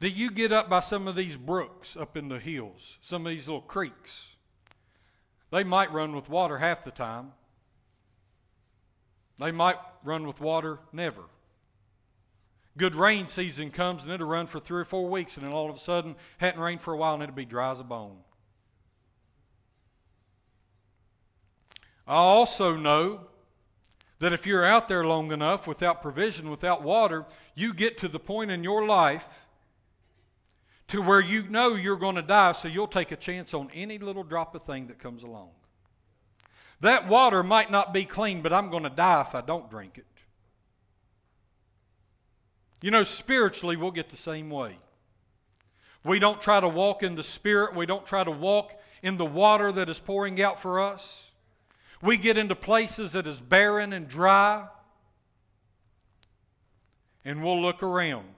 That 0.00 0.10
you 0.10 0.30
get 0.30 0.52
up 0.52 0.68
by 0.68 0.80
some 0.80 1.08
of 1.08 1.16
these 1.16 1.36
brooks 1.36 1.96
up 1.96 2.18
in 2.18 2.28
the 2.28 2.38
hills, 2.38 2.98
some 3.00 3.24
of 3.24 3.30
these 3.30 3.48
little 3.48 3.62
creeks. 3.62 4.32
They 5.50 5.64
might 5.64 5.90
run 5.90 6.14
with 6.14 6.28
water 6.28 6.58
half 6.58 6.84
the 6.84 6.90
time. 6.90 7.32
They 9.38 9.52
might 9.52 9.76
run 10.04 10.26
with 10.26 10.40
water 10.40 10.78
never. 10.92 11.22
Good 12.78 12.94
rain 12.94 13.28
season 13.28 13.70
comes 13.70 14.02
and 14.02 14.12
it'll 14.12 14.26
run 14.26 14.46
for 14.46 14.60
three 14.60 14.80
or 14.80 14.84
four 14.84 15.08
weeks, 15.08 15.36
and 15.36 15.46
then 15.46 15.52
all 15.52 15.70
of 15.70 15.76
a 15.76 15.78
sudden, 15.78 16.14
hadn't 16.38 16.60
rained 16.60 16.80
for 16.80 16.92
a 16.92 16.96
while 16.96 17.14
and 17.14 17.22
it'll 17.22 17.34
be 17.34 17.44
dry 17.44 17.70
as 17.70 17.80
a 17.80 17.84
bone. 17.84 18.18
I 22.06 22.16
also 22.16 22.76
know 22.76 23.28
that 24.18 24.32
if 24.32 24.46
you're 24.46 24.64
out 24.64 24.88
there 24.88 25.04
long 25.04 25.32
enough 25.32 25.66
without 25.66 26.02
provision, 26.02 26.50
without 26.50 26.82
water, 26.82 27.24
you 27.54 27.74
get 27.74 27.98
to 27.98 28.08
the 28.08 28.20
point 28.20 28.50
in 28.50 28.62
your 28.62 28.86
life 28.86 29.26
to 30.88 31.02
where 31.02 31.20
you 31.20 31.42
know 31.48 31.74
you're 31.74 31.96
going 31.96 32.14
to 32.14 32.22
die, 32.22 32.52
so 32.52 32.68
you'll 32.68 32.86
take 32.86 33.10
a 33.10 33.16
chance 33.16 33.52
on 33.52 33.70
any 33.74 33.98
little 33.98 34.22
drop 34.22 34.54
of 34.54 34.62
thing 34.62 34.86
that 34.86 34.98
comes 34.98 35.22
along. 35.22 35.50
That 36.80 37.08
water 37.08 37.42
might 37.42 37.70
not 37.70 37.94
be 37.94 38.04
clean, 38.04 38.42
but 38.42 38.52
I'm 38.52 38.70
going 38.70 38.82
to 38.82 38.90
die 38.90 39.22
if 39.22 39.34
I 39.34 39.40
don't 39.40 39.70
drink 39.70 39.98
it. 39.98 40.04
You 42.82 42.90
know, 42.90 43.02
spiritually, 43.02 43.76
we'll 43.76 43.90
get 43.90 44.10
the 44.10 44.16
same 44.16 44.50
way. 44.50 44.78
We 46.04 46.18
don't 46.18 46.40
try 46.40 46.60
to 46.60 46.68
walk 46.68 47.02
in 47.02 47.16
the 47.16 47.22
Spirit, 47.22 47.74
we 47.74 47.86
don't 47.86 48.06
try 48.06 48.22
to 48.22 48.30
walk 48.30 48.78
in 49.02 49.16
the 49.16 49.24
water 49.24 49.72
that 49.72 49.88
is 49.88 49.98
pouring 49.98 50.40
out 50.40 50.60
for 50.60 50.80
us. 50.80 51.30
We 52.02 52.16
get 52.16 52.36
into 52.36 52.54
places 52.54 53.12
that 53.12 53.26
is 53.26 53.40
barren 53.40 53.92
and 53.92 54.06
dry, 54.06 54.68
and 57.24 57.42
we'll 57.42 57.60
look 57.60 57.82
around. 57.82 58.34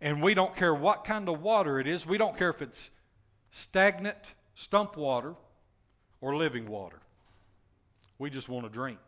And 0.00 0.22
we 0.22 0.34
don't 0.34 0.54
care 0.56 0.74
what 0.74 1.04
kind 1.04 1.28
of 1.28 1.42
water 1.42 1.78
it 1.78 1.86
is, 1.86 2.06
we 2.06 2.18
don't 2.18 2.36
care 2.36 2.50
if 2.50 2.62
it's 2.62 2.90
stagnant 3.50 4.16
stump 4.54 4.96
water 4.96 5.34
or 6.20 6.36
living 6.36 6.66
water. 6.66 7.01
We 8.22 8.30
just 8.30 8.48
want 8.48 8.64
to 8.64 8.70
drink. 8.70 9.00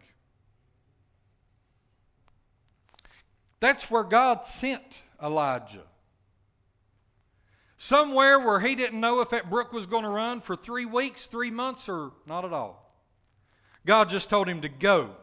That's 3.61 3.89
where 3.89 4.03
God 4.03 4.45
sent 4.45 4.83
Elijah. 5.23 5.85
Somewhere 7.77 8.41
where 8.41 8.59
he 8.59 8.75
didn't 8.75 9.01
know 9.01 9.21
if 9.21 9.29
that 9.29 9.49
brook 9.49 9.73
was 9.73 9.87
going 9.87 10.03
to 10.03 10.09
run 10.09 10.41
for 10.41 10.57
three 10.57 10.85
weeks, 10.85 11.29
three 11.29 11.53
months, 11.53 11.89
or 11.89 12.11
not 12.27 12.45
at 12.45 12.53
all. 12.53 12.93
God 13.87 14.11
just 14.11 14.31
told 14.31 14.49
him 14.49 14.63
to 14.63 14.69
go. 14.69 15.15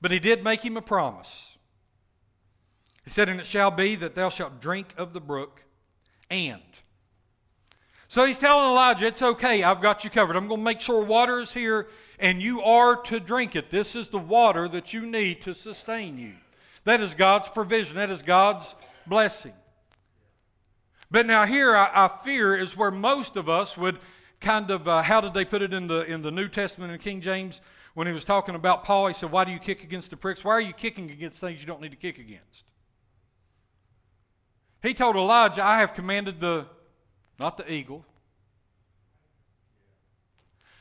But 0.00 0.12
he 0.12 0.20
did 0.20 0.44
make 0.44 0.64
him 0.64 0.76
a 0.76 0.82
promise. 0.82 1.56
He 3.02 3.10
said, 3.10 3.28
And 3.28 3.40
it 3.40 3.46
shall 3.46 3.72
be 3.72 3.96
that 3.96 4.14
thou 4.14 4.28
shalt 4.28 4.60
drink 4.60 4.94
of 4.96 5.12
the 5.12 5.20
brook, 5.20 5.64
and. 6.30 6.62
So 8.10 8.24
he's 8.24 8.38
telling 8.38 8.68
Elijah, 8.68 9.06
It's 9.06 9.22
okay, 9.22 9.62
I've 9.62 9.80
got 9.80 10.02
you 10.02 10.10
covered. 10.10 10.34
I'm 10.34 10.48
going 10.48 10.58
to 10.58 10.64
make 10.64 10.80
sure 10.80 11.00
water 11.00 11.38
is 11.38 11.54
here, 11.54 11.86
and 12.18 12.42
you 12.42 12.60
are 12.60 12.96
to 13.02 13.20
drink 13.20 13.54
it. 13.54 13.70
This 13.70 13.94
is 13.94 14.08
the 14.08 14.18
water 14.18 14.66
that 14.66 14.92
you 14.92 15.06
need 15.06 15.42
to 15.42 15.54
sustain 15.54 16.18
you. 16.18 16.32
That 16.82 17.00
is 17.00 17.14
God's 17.14 17.48
provision, 17.48 17.94
that 17.98 18.10
is 18.10 18.22
God's 18.22 18.74
blessing. 19.06 19.52
But 21.08 21.24
now, 21.24 21.46
here 21.46 21.76
I, 21.76 21.88
I 21.94 22.08
fear 22.08 22.56
is 22.56 22.76
where 22.76 22.90
most 22.90 23.36
of 23.36 23.48
us 23.48 23.78
would 23.78 24.00
kind 24.40 24.72
of 24.72 24.88
uh, 24.88 25.02
how 25.02 25.20
did 25.20 25.32
they 25.32 25.44
put 25.44 25.62
it 25.62 25.72
in 25.72 25.86
the 25.86 26.00
in 26.00 26.20
the 26.20 26.32
New 26.32 26.48
Testament 26.48 26.92
in 26.92 26.98
King 26.98 27.20
James 27.20 27.60
when 27.94 28.08
he 28.08 28.12
was 28.12 28.24
talking 28.24 28.56
about 28.56 28.82
Paul? 28.84 29.06
He 29.06 29.14
said, 29.14 29.30
"Why 29.30 29.44
do 29.44 29.52
you 29.52 29.60
kick 29.60 29.84
against 29.84 30.10
the 30.10 30.16
pricks? 30.16 30.44
Why 30.44 30.54
are 30.54 30.60
you 30.60 30.72
kicking 30.72 31.12
against 31.12 31.38
things 31.38 31.60
you 31.60 31.68
don't 31.68 31.80
need 31.80 31.92
to 31.92 31.96
kick 31.96 32.18
against?" 32.18 32.64
He 34.82 34.94
told 34.94 35.14
Elijah, 35.14 35.62
"I 35.62 35.78
have 35.78 35.94
commanded 35.94 36.40
the 36.40 36.66
not 37.40 37.56
the 37.56 37.72
eagle, 37.72 38.04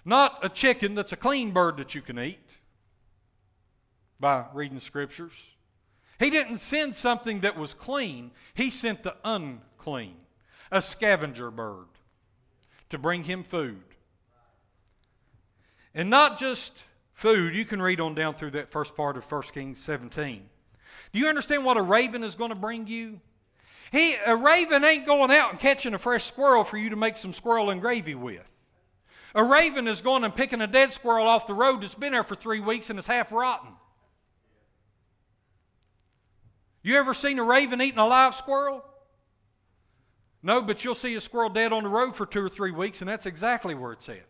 not 0.06 0.40
a 0.44 0.50
chicken 0.50 0.94
that's 0.94 1.14
a 1.14 1.18
clean 1.18 1.52
bird 1.52 1.78
that 1.78 1.96
you 1.96 2.02
can 2.02 2.20
eat 2.20 2.48
by 4.20 4.46
reading 4.54 4.80
scriptures." 4.80 5.52
He 6.20 6.30
didn't 6.30 6.58
send 6.58 6.96
something 6.96 7.40
that 7.42 7.56
was 7.56 7.74
clean. 7.74 8.32
He 8.54 8.70
sent 8.70 9.04
the 9.04 9.16
unclean, 9.24 10.18
a 10.70 10.82
scavenger 10.82 11.50
bird 11.50 11.88
to 12.90 12.98
bring 12.98 13.24
him 13.24 13.42
food. 13.44 13.84
And 15.94 16.10
not 16.10 16.38
just 16.38 16.84
food, 17.14 17.56
you 17.56 17.64
can 17.64 17.82
read 17.82 18.02
on 18.02 18.16
down 18.16 18.34
through 18.34 18.52
that 18.52 18.70
first 18.70 18.96
part 18.96 19.16
of 19.16 19.24
1 19.24 19.54
Kings 19.54 19.80
17. 19.80 20.50
Do 21.14 21.20
you 21.20 21.28
understand 21.28 21.64
what 21.64 21.78
a 21.78 21.82
raven 21.82 22.24
is 22.24 22.36
going 22.36 22.50
to 22.50 22.56
bring 22.56 22.86
you? 22.86 23.22
He, 23.92 24.16
a 24.26 24.36
raven 24.36 24.84
ain't 24.84 25.06
going 25.08 25.32
out 25.32 25.52
and 25.52 25.60
catching 25.60 25.94
a 25.94 26.00
fresh 26.00 26.26
squirrel 26.26 26.64
for 26.64 26.78
you 26.78 26.92
to 26.92 26.96
make 26.96 27.18
some 27.18 27.34
squirrel 27.34 27.70
and 27.70 27.82
gravy 27.82 28.16
with. 28.16 28.50
A 29.36 29.44
raven 29.44 29.88
is 29.88 30.02
going 30.02 30.24
and 30.24 30.36
picking 30.36 30.62
a 30.62 30.68
dead 30.68 30.94
squirrel 30.94 31.28
off 31.28 31.48
the 31.48 31.54
road 31.54 31.82
that's 31.82 31.96
been 31.96 32.12
there 32.12 32.24
for 32.24 32.36
three 32.36 32.60
weeks 32.60 32.90
and 32.90 33.00
is 33.00 33.08
half 33.08 33.32
rotten. 33.32 33.72
You 36.82 36.96
ever 36.96 37.14
seen 37.14 37.40
a 37.40 37.44
raven 37.44 37.82
eating 37.82 38.00
a 38.00 38.08
live 38.08 38.36
squirrel? 38.36 38.84
No, 40.42 40.62
but 40.62 40.84
you'll 40.84 40.96
see 40.96 41.16
a 41.16 41.22
squirrel 41.22 41.50
dead 41.50 41.74
on 41.74 41.84
the 41.84 41.90
road 41.90 42.16
for 42.16 42.26
two 42.26 42.44
or 42.44 42.50
three 42.50 42.72
weeks, 42.72 43.02
and 43.02 43.10
that's 43.10 43.26
exactly 43.26 43.76
where 43.76 43.92
it's 43.92 44.08
at. 44.08 44.26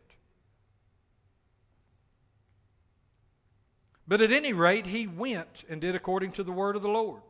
But 4.08 4.22
at 4.22 4.32
any 4.32 4.54
rate, 4.54 4.88
he 4.88 5.06
went 5.06 5.63
and 5.69 5.80
did 5.80 5.93
according 5.93 6.32
to 6.34 6.43
the 6.43 6.52
word 6.52 6.76
of 6.76 6.82
the 6.82 6.89
Lord. 6.89 7.22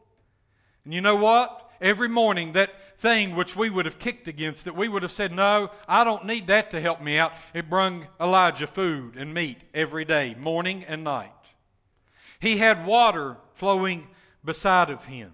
And 0.85 0.93
you 0.93 1.01
know 1.01 1.17
what? 1.17 1.68
Every 1.81 2.09
morning, 2.09 2.53
that 2.53 2.71
thing 2.99 3.35
which 3.35 3.55
we 3.55 3.69
would 3.69 3.85
have 3.85 3.99
kicked 3.99 4.27
against, 4.27 4.65
that 4.65 4.75
we 4.75 4.87
would 4.87 5.03
have 5.03 5.11
said, 5.11 5.31
No, 5.31 5.71
I 5.87 6.03
don't 6.03 6.25
need 6.25 6.47
that 6.47 6.71
to 6.71 6.81
help 6.81 7.01
me 7.01 7.17
out, 7.17 7.33
it 7.53 7.69
brung 7.69 8.07
Elijah 8.19 8.67
food 8.67 9.15
and 9.15 9.33
meat 9.33 9.57
every 9.73 10.05
day, 10.05 10.35
morning 10.37 10.83
and 10.87 11.03
night. 11.03 11.31
He 12.39 12.57
had 12.57 12.85
water 12.85 13.37
flowing 13.53 14.07
beside 14.43 14.89
of 14.89 15.05
him. 15.05 15.33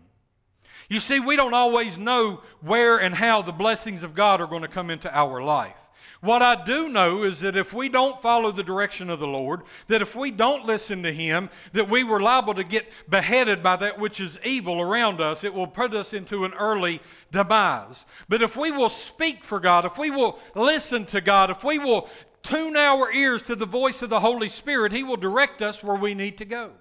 You 0.90 1.00
see, 1.00 1.20
we 1.20 1.36
don't 1.36 1.54
always 1.54 1.98
know 1.98 2.42
where 2.62 2.98
and 2.98 3.16
how 3.16 3.42
the 3.42 3.52
blessings 3.52 4.04
of 4.04 4.14
God 4.14 4.40
are 4.42 4.48
going 4.48 4.62
to 4.62 4.68
come 4.68 4.90
into 4.90 5.16
our 5.16 5.42
life. 5.42 5.78
What 6.22 6.42
I 6.42 6.64
do 6.64 6.90
know 6.90 7.24
is 7.24 7.42
that 7.42 7.56
if 7.56 7.74
we 7.74 7.90
don't 7.90 8.22
follow 8.22 8.52
the 8.52 8.64
direction 8.64 9.10
of 9.10 9.20
the 9.20 9.28
Lord, 9.28 9.62
that 9.88 10.02
if 10.02 10.16
we 10.16 10.32
don't 10.32 10.66
listen 10.66 11.04
to 11.04 11.12
Him, 11.12 11.50
that 11.74 11.90
we 11.90 12.04
were 12.04 12.22
liable 12.22 12.54
to 12.56 12.64
get 12.64 12.92
beheaded 13.10 13.62
by 13.62 13.76
that 13.78 14.00
which 14.00 14.20
is 14.20 14.40
evil 14.44 14.82
around 14.82 15.22
us. 15.22 15.44
It 15.44 15.54
will 15.54 15.68
put 15.68 15.94
us 15.94 16.14
into 16.14 16.46
an 16.46 16.54
early 16.54 17.02
demise. 17.32 18.06
But 18.30 18.42
if 18.42 18.56
we 18.56 18.72
will 18.72 18.90
speak 18.90 19.44
for 19.44 19.60
God, 19.60 19.86
if 19.86 19.98
we 19.98 20.10
will 20.10 20.40
listen 20.56 21.06
to 21.08 21.22
God, 21.22 21.50
if 21.50 21.64
we 21.64 21.80
will 21.80 22.10
tune 22.44 22.78
our 22.78 23.12
ears 23.12 23.42
to 23.44 23.56
the 23.56 23.66
voice 23.66 24.02
of 24.02 24.10
the 24.10 24.20
Holy 24.20 24.50
Spirit, 24.50 24.92
He 24.92 25.04
will 25.04 25.18
direct 25.18 25.62
us 25.62 25.84
where 25.84 25.98
we 25.98 26.14
need 26.14 26.38
to 26.38 26.46
go. 26.46 26.72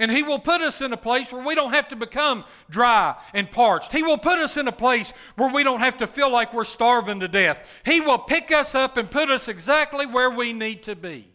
And 0.00 0.10
He 0.10 0.22
will 0.22 0.38
put 0.38 0.62
us 0.62 0.80
in 0.80 0.92
a 0.92 0.96
place 0.96 1.30
where 1.30 1.44
we 1.44 1.54
don't 1.54 1.72
have 1.72 1.86
to 1.88 1.96
become 1.96 2.44
dry 2.70 3.14
and 3.34 3.48
parched. 3.50 3.92
He 3.92 4.02
will 4.02 4.18
put 4.18 4.38
us 4.38 4.56
in 4.56 4.66
a 4.66 4.72
place 4.72 5.12
where 5.36 5.52
we 5.52 5.62
don't 5.62 5.80
have 5.80 5.98
to 5.98 6.06
feel 6.06 6.30
like 6.30 6.54
we're 6.54 6.64
starving 6.64 7.20
to 7.20 7.28
death. 7.28 7.64
He 7.84 8.00
will 8.00 8.18
pick 8.18 8.50
us 8.50 8.74
up 8.74 8.96
and 8.96 9.08
put 9.10 9.30
us 9.30 9.46
exactly 9.46 10.06
where 10.06 10.30
we 10.30 10.54
need 10.54 10.82
to 10.84 10.96
be. 10.96 11.28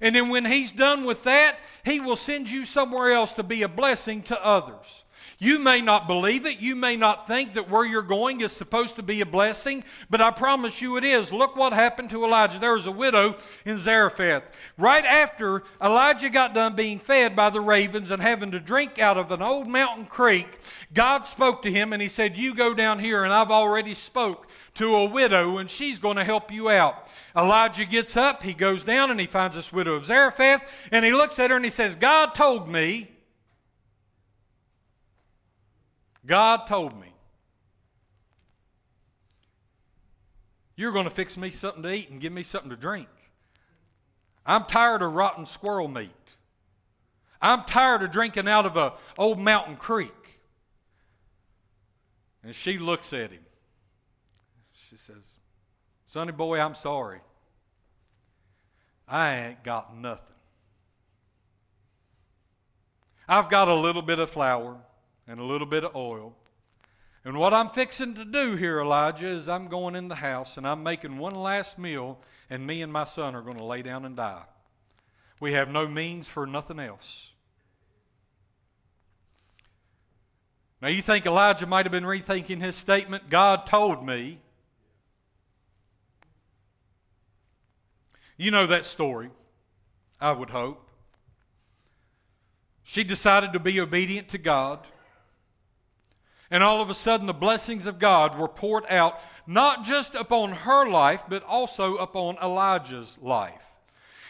And 0.00 0.14
then 0.14 0.28
when 0.28 0.44
He's 0.44 0.72
done 0.72 1.04
with 1.04 1.24
that, 1.24 1.58
He 1.84 2.00
will 2.00 2.16
send 2.16 2.50
you 2.50 2.64
somewhere 2.64 3.12
else 3.12 3.32
to 3.32 3.42
be 3.42 3.62
a 3.62 3.68
blessing 3.68 4.22
to 4.24 4.44
others. 4.44 5.04
You 5.42 5.58
may 5.58 5.80
not 5.80 6.06
believe 6.06 6.44
it. 6.44 6.60
You 6.60 6.76
may 6.76 6.96
not 6.96 7.26
think 7.26 7.54
that 7.54 7.70
where 7.70 7.86
you're 7.86 8.02
going 8.02 8.42
is 8.42 8.52
supposed 8.52 8.96
to 8.96 9.02
be 9.02 9.22
a 9.22 9.26
blessing, 9.26 9.84
but 10.10 10.20
I 10.20 10.30
promise 10.30 10.82
you 10.82 10.98
it 10.98 11.04
is. 11.04 11.32
Look 11.32 11.56
what 11.56 11.72
happened 11.72 12.10
to 12.10 12.24
Elijah. 12.24 12.58
There 12.58 12.74
was 12.74 12.86
a 12.86 12.92
widow 12.92 13.36
in 13.64 13.78
Zarephath. 13.78 14.42
Right 14.76 15.04
after 15.04 15.62
Elijah 15.82 16.28
got 16.28 16.52
done 16.52 16.74
being 16.74 16.98
fed 16.98 17.34
by 17.34 17.48
the 17.48 17.62
ravens 17.62 18.10
and 18.10 18.20
having 18.20 18.50
to 18.50 18.60
drink 18.60 18.98
out 18.98 19.16
of 19.16 19.32
an 19.32 19.40
old 19.40 19.66
mountain 19.66 20.04
creek, 20.04 20.58
God 20.92 21.26
spoke 21.26 21.62
to 21.62 21.72
him 21.72 21.94
and 21.94 22.02
he 22.02 22.08
said, 22.08 22.36
You 22.36 22.54
go 22.54 22.74
down 22.74 22.98
here, 22.98 23.24
and 23.24 23.32
I've 23.32 23.50
already 23.50 23.94
spoke 23.94 24.46
to 24.80 24.96
a 24.96 25.04
widow, 25.04 25.58
and 25.58 25.70
she's 25.70 25.98
going 25.98 26.16
to 26.16 26.24
help 26.24 26.52
you 26.52 26.68
out. 26.68 27.06
Elijah 27.36 27.84
gets 27.84 28.16
up, 28.16 28.42
he 28.42 28.54
goes 28.54 28.82
down, 28.82 29.10
and 29.10 29.20
he 29.20 29.26
finds 29.26 29.56
this 29.56 29.72
widow 29.72 29.94
of 29.94 30.06
Zarephath, 30.06 30.62
and 30.90 31.04
he 31.04 31.12
looks 31.12 31.38
at 31.38 31.50
her 31.50 31.56
and 31.56 31.64
he 31.64 31.70
says, 31.70 31.96
God 31.96 32.34
told 32.34 32.68
me 32.68 33.08
God 36.30 36.66
told 36.66 36.98
me, 37.00 37.08
You're 40.76 40.92
going 40.92 41.04
to 41.04 41.10
fix 41.10 41.36
me 41.36 41.50
something 41.50 41.82
to 41.82 41.92
eat 41.92 42.08
and 42.08 42.20
give 42.20 42.32
me 42.32 42.42
something 42.42 42.70
to 42.70 42.76
drink. 42.76 43.08
I'm 44.46 44.64
tired 44.64 45.02
of 45.02 45.12
rotten 45.12 45.44
squirrel 45.44 45.88
meat. 45.88 46.08
I'm 47.42 47.64
tired 47.64 48.02
of 48.02 48.10
drinking 48.10 48.48
out 48.48 48.64
of 48.64 48.76
an 48.76 48.92
old 49.18 49.38
mountain 49.38 49.76
creek. 49.76 50.40
And 52.42 52.54
she 52.54 52.78
looks 52.78 53.12
at 53.12 53.30
him. 53.30 53.44
She 54.90 54.96
says, 54.96 55.22
Sonny 56.08 56.32
boy, 56.32 56.58
I'm 56.58 56.74
sorry. 56.74 57.20
I 59.06 59.36
ain't 59.36 59.62
got 59.62 59.96
nothing. 59.96 60.24
I've 63.28 63.48
got 63.48 63.68
a 63.68 63.74
little 63.74 64.02
bit 64.02 64.18
of 64.18 64.30
flour 64.30 64.78
and 65.28 65.38
a 65.38 65.44
little 65.44 65.68
bit 65.68 65.84
of 65.84 65.94
oil. 65.94 66.34
And 67.24 67.38
what 67.38 67.54
I'm 67.54 67.68
fixing 67.68 68.14
to 68.16 68.24
do 68.24 68.56
here, 68.56 68.80
Elijah, 68.80 69.28
is 69.28 69.48
I'm 69.48 69.68
going 69.68 69.94
in 69.94 70.08
the 70.08 70.16
house 70.16 70.56
and 70.56 70.66
I'm 70.66 70.82
making 70.82 71.18
one 71.18 71.36
last 71.36 71.78
meal, 71.78 72.18
and 72.48 72.66
me 72.66 72.82
and 72.82 72.92
my 72.92 73.04
son 73.04 73.36
are 73.36 73.42
going 73.42 73.58
to 73.58 73.64
lay 73.64 73.82
down 73.82 74.04
and 74.04 74.16
die. 74.16 74.42
We 75.38 75.52
have 75.52 75.70
no 75.70 75.86
means 75.86 76.26
for 76.26 76.48
nothing 76.48 76.80
else. 76.80 77.30
Now, 80.82 80.88
you 80.88 81.02
think 81.02 81.26
Elijah 81.26 81.66
might 81.66 81.84
have 81.84 81.92
been 81.92 82.02
rethinking 82.02 82.60
his 82.60 82.74
statement? 82.74 83.30
God 83.30 83.66
told 83.66 84.04
me. 84.04 84.40
You 88.40 88.50
know 88.50 88.66
that 88.68 88.86
story, 88.86 89.28
I 90.18 90.32
would 90.32 90.48
hope. 90.48 90.88
She 92.82 93.04
decided 93.04 93.52
to 93.52 93.60
be 93.60 93.78
obedient 93.78 94.30
to 94.30 94.38
God. 94.38 94.86
And 96.50 96.64
all 96.64 96.80
of 96.80 96.88
a 96.88 96.94
sudden, 96.94 97.26
the 97.26 97.34
blessings 97.34 97.86
of 97.86 97.98
God 97.98 98.38
were 98.38 98.48
poured 98.48 98.84
out, 98.88 99.20
not 99.46 99.84
just 99.84 100.14
upon 100.14 100.52
her 100.52 100.88
life, 100.88 101.24
but 101.28 101.44
also 101.44 101.98
upon 101.98 102.38
Elijah's 102.42 103.18
life. 103.20 103.60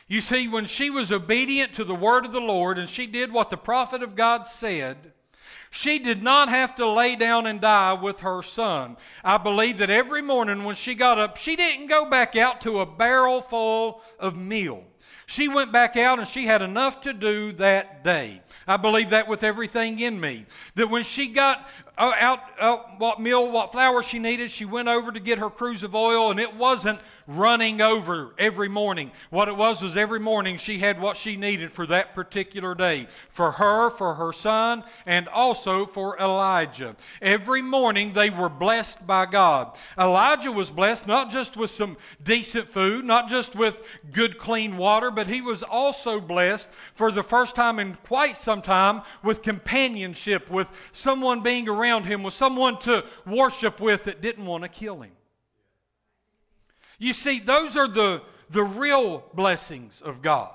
You 0.09 0.21
see, 0.23 0.49
when 0.49 0.67
she 0.67 0.91
was 0.91 1.13
obedient 1.13 1.75
to 1.75 1.85
the 1.85 1.95
word 1.95 2.27
of 2.27 2.33
the 2.33 2.41
Lord 2.41 2.79
and 2.79 2.89
she 2.89 3.07
did 3.07 3.33
what 3.33 3.49
the 3.49 3.57
prophet 3.57 4.03
of 4.03 4.17
God 4.17 4.45
said, 4.45 5.13
she 5.71 6.01
did 6.01 6.23
not 6.23 6.49
have 6.49 6.75
to 6.77 6.89
lay 6.89 7.15
down 7.15 7.47
and 7.47 7.61
die 7.61 7.93
with 7.93 8.21
her 8.21 8.43
son. 8.43 8.97
I 9.23 9.39
believe 9.39 9.79
that 9.79 9.91
every 9.91 10.21
morning 10.21 10.65
when 10.65 10.75
she 10.75 10.95
got 10.95 11.19
up, 11.19 11.37
she 11.37 11.55
didn't 11.55 11.87
go 11.87 12.05
back 12.11 12.35
out 12.35 12.61
to 12.63 12.81
a 12.81 12.87
barrel 12.87 13.41
full 13.41 14.03
of 14.19 14.37
meal. 14.37 14.85
She 15.27 15.47
went 15.47 15.71
back 15.71 15.97
out 15.97 16.19
and 16.19 16.27
she 16.27 16.45
had 16.45 16.61
enough 16.61 17.03
to 17.03 17.13
do 17.13 17.53
that 17.53 18.03
day. 18.03 18.43
I 18.67 18.79
believe 18.79 19.11
that 19.11 19.29
with 19.29 19.45
everything 19.45 20.01
in 20.01 20.19
me. 20.19 20.45
That 20.75 20.91
when 20.91 21.05
she 21.05 21.29
got 21.29 21.69
uh, 22.01 22.15
out 22.19 22.41
uh, 22.59 22.79
what 22.97 23.21
meal, 23.21 23.51
what 23.51 23.71
flour 23.71 24.03
she 24.03 24.19
needed, 24.19 24.51
she 24.51 24.65
went 24.65 24.89
over 24.89 25.13
to 25.13 25.21
get 25.21 25.39
her 25.39 25.51
cruse 25.51 25.83
of 25.83 25.95
oil, 25.95 26.31
and 26.31 26.41
it 26.41 26.57
wasn't 26.57 26.99
running 27.27 27.83
over 27.83 28.35
every 28.39 28.69
morning. 28.69 29.11
What 29.29 29.49
it 29.49 29.57
was 29.57 29.83
was 29.83 29.99
every 29.99 30.19
morning 30.19 30.57
she 30.57 30.79
had 30.79 30.99
what 30.99 31.19
she 31.19 31.37
needed 31.37 31.71
for 31.71 31.87
that 31.87 32.15
particular 32.15 32.75
day 32.75 33.07
for 33.29 33.53
her, 33.53 33.91
for 33.91 34.15
her 34.15 34.33
son, 34.33 34.83
and 35.05 35.29
also 35.29 35.85
for 35.85 36.19
Elijah. 36.19 36.97
Every 37.21 37.61
morning 37.61 38.15
they 38.15 38.31
were 38.31 38.49
blessed 38.49 39.07
by 39.07 39.27
God. 39.27 39.77
Elijah 39.99 40.51
was 40.51 40.71
blessed 40.71 41.07
not 41.07 41.31
just 41.31 41.55
with 41.57 41.71
some 41.71 41.99
decent 42.25 42.71
food, 42.71 43.05
not 43.05 43.29
just 43.29 43.55
with 43.55 43.77
good, 44.11 44.39
clean 44.39 44.79
water, 44.79 45.11
but 45.11 45.27
he 45.27 45.43
was 45.43 45.63
also 45.63 46.19
blessed 46.19 46.69
for 46.95 47.13
the 47.13 47.23
first 47.23 47.55
time 47.55 47.79
in 47.79 47.99
quite 48.07 48.39
some 48.39 48.63
time 48.63 49.03
with 49.23 49.43
companionship, 49.43 50.51
with 50.51 50.67
someone 50.93 51.43
being 51.43 51.69
around 51.69 51.90
him, 51.99 52.23
with 52.23 52.35
someone 52.35 52.79
to 52.81 53.05
worship 53.27 53.81
with 53.81 54.05
that 54.05 54.21
didn't 54.21 54.47
want 54.47 54.63
to 54.63 54.69
kill 54.69 55.01
him. 55.01 55.13
You 56.99 57.13
see, 57.13 57.41
those 57.41 57.77
are 57.77 57.89
the, 57.89 58.23
the 58.51 58.63
real 58.63 59.25
blessings 59.35 60.03
of 60.03 60.23
God. 60.23 60.55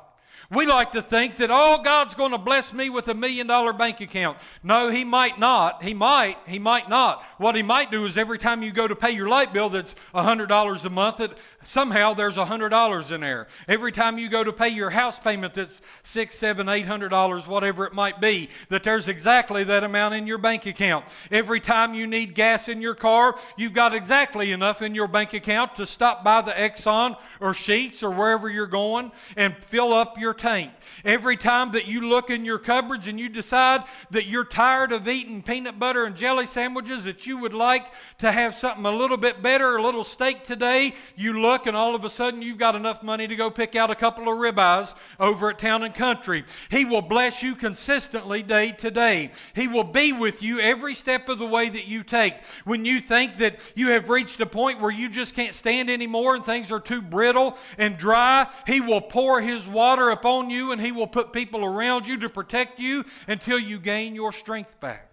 We 0.51 0.65
like 0.65 0.91
to 0.91 1.01
think 1.01 1.37
that, 1.37 1.49
oh, 1.51 1.81
God's 1.83 2.15
going 2.15 2.31
to 2.31 2.37
bless 2.37 2.73
me 2.73 2.89
with 2.89 3.07
a 3.07 3.13
million 3.13 3.47
dollar 3.47 3.73
bank 3.73 4.01
account. 4.01 4.37
No, 4.63 4.89
He 4.89 5.03
might 5.03 5.39
not. 5.39 5.83
He 5.83 5.93
might. 5.93 6.37
He 6.47 6.59
might 6.59 6.89
not. 6.89 7.23
What 7.37 7.55
He 7.55 7.63
might 7.63 7.91
do 7.91 8.05
is 8.05 8.17
every 8.17 8.37
time 8.37 8.61
you 8.61 8.71
go 8.71 8.87
to 8.87 8.95
pay 8.95 9.11
your 9.11 9.27
light 9.27 9.53
bill 9.53 9.69
that's 9.69 9.95
$100 10.13 10.85
a 10.85 10.89
month, 10.89 11.19
it, 11.19 11.37
somehow 11.63 12.13
there's 12.13 12.37
$100 12.37 13.11
in 13.11 13.21
there. 13.21 13.47
Every 13.67 13.91
time 13.91 14.17
you 14.17 14.29
go 14.29 14.43
to 14.43 14.53
pay 14.53 14.69
your 14.69 14.89
house 14.89 15.19
payment 15.19 15.53
that's 15.55 15.81
six, 16.03 16.37
seven, 16.37 16.69
eight 16.69 16.85
hundred 16.85 17.09
dollars, 17.09 17.47
whatever 17.47 17.85
it 17.85 17.93
might 17.93 18.21
be, 18.21 18.49
that 18.69 18.83
there's 18.83 19.07
exactly 19.07 19.63
that 19.63 19.83
amount 19.83 20.15
in 20.15 20.27
your 20.27 20.37
bank 20.37 20.65
account. 20.65 21.05
Every 21.31 21.59
time 21.59 21.93
you 21.93 22.07
need 22.07 22.35
gas 22.35 22.69
in 22.69 22.81
your 22.81 22.95
car, 22.95 23.37
you've 23.57 23.73
got 23.73 23.93
exactly 23.93 24.51
enough 24.51 24.81
in 24.81 24.95
your 24.95 25.07
bank 25.07 25.33
account 25.33 25.75
to 25.75 25.85
stop 25.85 26.23
by 26.23 26.41
the 26.41 26.51
Exxon 26.51 27.17
or 27.39 27.51
Sheetz 27.51 28.03
or 28.03 28.11
wherever 28.11 28.49
you're 28.49 28.67
going 28.67 29.11
and 29.35 29.55
fill 29.57 29.93
up 29.93 30.17
your 30.17 30.24
tank. 30.33 30.71
Every 31.03 31.37
time 31.37 31.71
that 31.71 31.87
you 31.87 32.01
look 32.01 32.29
in 32.29 32.45
your 32.45 32.59
cupboards 32.59 33.07
and 33.07 33.19
you 33.19 33.29
decide 33.29 33.83
that 34.11 34.25
you're 34.25 34.45
tired 34.45 34.91
of 34.91 35.07
eating 35.07 35.43
peanut 35.43 35.79
butter 35.79 36.05
and 36.05 36.15
jelly 36.15 36.45
sandwiches, 36.45 37.05
that 37.05 37.27
you 37.27 37.37
would 37.37 37.53
like 37.53 37.85
to 38.19 38.31
have 38.31 38.55
something 38.55 38.85
a 38.85 38.91
little 38.91 39.17
bit 39.17 39.41
better, 39.41 39.75
a 39.75 39.81
little 39.81 40.03
steak 40.03 40.43
today, 40.43 40.95
you 41.15 41.39
look, 41.39 41.67
and 41.67 41.75
all 41.75 41.95
of 41.95 42.03
a 42.05 42.09
sudden 42.09 42.41
you've 42.41 42.57
got 42.57 42.75
enough 42.75 43.03
money 43.03 43.27
to 43.27 43.35
go 43.35 43.49
pick 43.49 43.75
out 43.75 43.91
a 43.91 43.95
couple 43.95 44.29
of 44.29 44.37
ribeyes 44.37 44.93
over 45.19 45.49
at 45.49 45.59
Town 45.59 45.83
and 45.83 45.93
Country. 45.93 46.43
He 46.69 46.85
will 46.85 47.01
bless 47.01 47.43
you 47.43 47.55
consistently 47.55 48.43
day 48.43 48.71
to 48.71 48.91
day. 48.91 49.31
He 49.53 49.67
will 49.67 49.83
be 49.83 50.13
with 50.13 50.41
you 50.41 50.59
every 50.59 50.95
step 50.95 51.29
of 51.29 51.39
the 51.39 51.45
way 51.45 51.69
that 51.69 51.87
you 51.87 52.03
take. 52.03 52.35
When 52.63 52.85
you 52.85 52.99
think 52.99 53.37
that 53.37 53.59
you 53.75 53.89
have 53.89 54.09
reached 54.09 54.39
a 54.41 54.45
point 54.45 54.79
where 54.79 54.91
you 54.91 55.09
just 55.09 55.35
can't 55.35 55.53
stand 55.53 55.89
anymore 55.89 56.35
and 56.35 56.43
things 56.43 56.71
are 56.71 56.79
too 56.79 57.01
brittle 57.01 57.57
and 57.77 57.97
dry, 57.97 58.47
He 58.67 58.81
will 58.81 59.01
pour 59.01 59.41
His 59.41 59.67
water 59.67 60.09
upon 60.15 60.49
you 60.49 60.71
and 60.71 60.81
He 60.81 60.91
will 60.91 61.07
put 61.07 61.31
people 61.31 61.63
around 61.63 62.07
you 62.07 62.17
to 62.19 62.29
protect 62.29 62.79
you 62.79 63.05
until 63.27 63.59
you 63.59 63.79
gain 63.79 64.15
your 64.15 64.31
strength 64.31 64.79
back. 64.79 65.11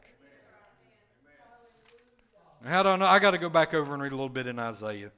How 2.65 2.83
do 2.83 2.91
I 2.91 2.97
know? 2.97 3.07
I 3.07 3.19
got 3.19 3.33
to 3.33 3.38
go 3.38 3.49
back 3.49 3.75
over 3.75 3.93
and 3.93 4.03
read 4.03 4.12
a 4.12 4.17
little 4.17 4.29
bit 4.29 4.47
in 4.47 4.59
Isaiah. 4.59 5.11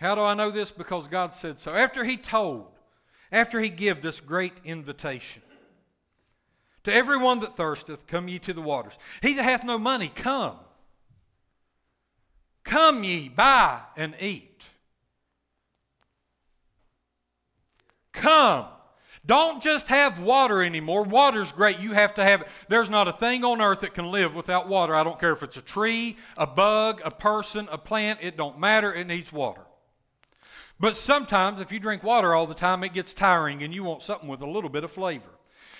How 0.00 0.14
do 0.14 0.20
I 0.20 0.34
know 0.34 0.50
this? 0.50 0.70
Because 0.70 1.08
God 1.08 1.34
said 1.34 1.58
so. 1.58 1.72
After 1.72 2.04
he 2.04 2.16
told, 2.16 2.66
after 3.32 3.60
he 3.60 3.68
give 3.68 4.00
this 4.00 4.20
great 4.20 4.54
invitation, 4.64 5.42
to 6.84 6.94
everyone 6.94 7.40
that 7.40 7.56
thirsteth, 7.56 8.06
come 8.06 8.28
ye 8.28 8.38
to 8.40 8.52
the 8.52 8.62
waters. 8.62 8.96
He 9.22 9.34
that 9.34 9.42
hath 9.42 9.64
no 9.64 9.78
money, 9.78 10.10
come. 10.14 10.56
Come 12.68 13.02
ye, 13.02 13.30
buy 13.30 13.80
and 13.96 14.14
eat. 14.20 14.62
Come. 18.12 18.66
Don't 19.24 19.62
just 19.62 19.88
have 19.88 20.20
water 20.20 20.62
anymore. 20.62 21.02
Water's 21.02 21.50
great. 21.50 21.80
You 21.80 21.92
have 21.92 22.12
to 22.16 22.24
have 22.24 22.42
it. 22.42 22.48
There's 22.68 22.90
not 22.90 23.08
a 23.08 23.12
thing 23.12 23.42
on 23.42 23.62
earth 23.62 23.80
that 23.80 23.94
can 23.94 24.12
live 24.12 24.34
without 24.34 24.68
water. 24.68 24.94
I 24.94 25.02
don't 25.02 25.18
care 25.18 25.32
if 25.32 25.42
it's 25.42 25.56
a 25.56 25.62
tree, 25.62 26.18
a 26.36 26.46
bug, 26.46 27.00
a 27.02 27.10
person, 27.10 27.68
a 27.72 27.78
plant. 27.78 28.18
It 28.20 28.36
don't 28.36 28.60
matter. 28.60 28.92
It 28.92 29.06
needs 29.06 29.32
water. 29.32 29.62
But 30.78 30.94
sometimes, 30.94 31.62
if 31.62 31.72
you 31.72 31.80
drink 31.80 32.02
water 32.02 32.34
all 32.34 32.46
the 32.46 32.54
time, 32.54 32.84
it 32.84 32.92
gets 32.92 33.14
tiring 33.14 33.62
and 33.62 33.74
you 33.74 33.82
want 33.82 34.02
something 34.02 34.28
with 34.28 34.42
a 34.42 34.46
little 34.46 34.70
bit 34.70 34.84
of 34.84 34.92
flavor. 34.92 35.37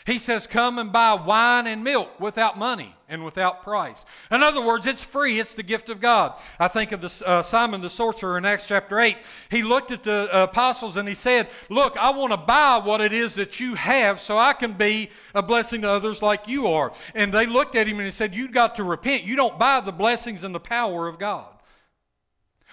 He 0.09 0.19
says, 0.19 0.47
Come 0.47 0.79
and 0.79 0.91
buy 0.91 1.13
wine 1.13 1.67
and 1.67 1.85
milk 1.85 2.19
without 2.19 2.57
money 2.57 2.95
and 3.11 3.27
without 3.27 3.63
price. 3.63 4.07
In 4.31 4.43
other 4.43 4.63
words, 4.63 4.87
it's 4.87 5.03
free, 5.03 5.39
it's 5.39 5.55
the 5.55 5.63
gift 5.63 5.91
of 5.91 6.01
God. 6.01 6.41
I 6.59 6.67
think 6.69 6.93
of 6.93 7.03
the, 7.03 7.23
uh, 7.27 7.43
Simon 7.43 7.83
the 7.83 7.91
sorcerer 7.91 8.39
in 8.39 8.47
Acts 8.47 8.67
chapter 8.67 8.99
8. 8.99 9.19
He 9.51 9.63
looked 9.63 9.91
at 9.91 10.05
the 10.05 10.35
uh, 10.35 10.45
apostles 10.45 10.97
and 10.97 11.07
he 11.07 11.15
said, 11.15 11.51
Look, 11.69 11.95
I 11.99 12.09
want 12.09 12.33
to 12.33 12.39
buy 12.39 12.81
what 12.83 13.03
it 13.03 13.13
is 13.13 13.35
that 13.35 13.61
you 13.61 13.75
have 13.75 14.19
so 14.19 14.39
I 14.39 14.55
can 14.55 14.73
be 14.73 15.11
a 15.35 15.43
blessing 15.43 15.83
to 15.83 15.91
others 15.91 16.23
like 16.23 16.49
you 16.49 16.69
are. 16.69 16.91
And 17.15 17.31
they 17.31 17.45
looked 17.45 17.77
at 17.77 17.87
him 17.87 17.99
and 17.99 18.07
he 18.07 18.13
said, 18.13 18.35
You've 18.35 18.53
got 18.53 18.77
to 18.77 18.85
repent. 18.85 19.25
You 19.25 19.37
don't 19.37 19.59
buy 19.59 19.83
the 19.83 19.93
blessings 19.93 20.43
and 20.43 20.55
the 20.55 20.61
power 20.61 21.07
of 21.07 21.19
God. 21.19 21.53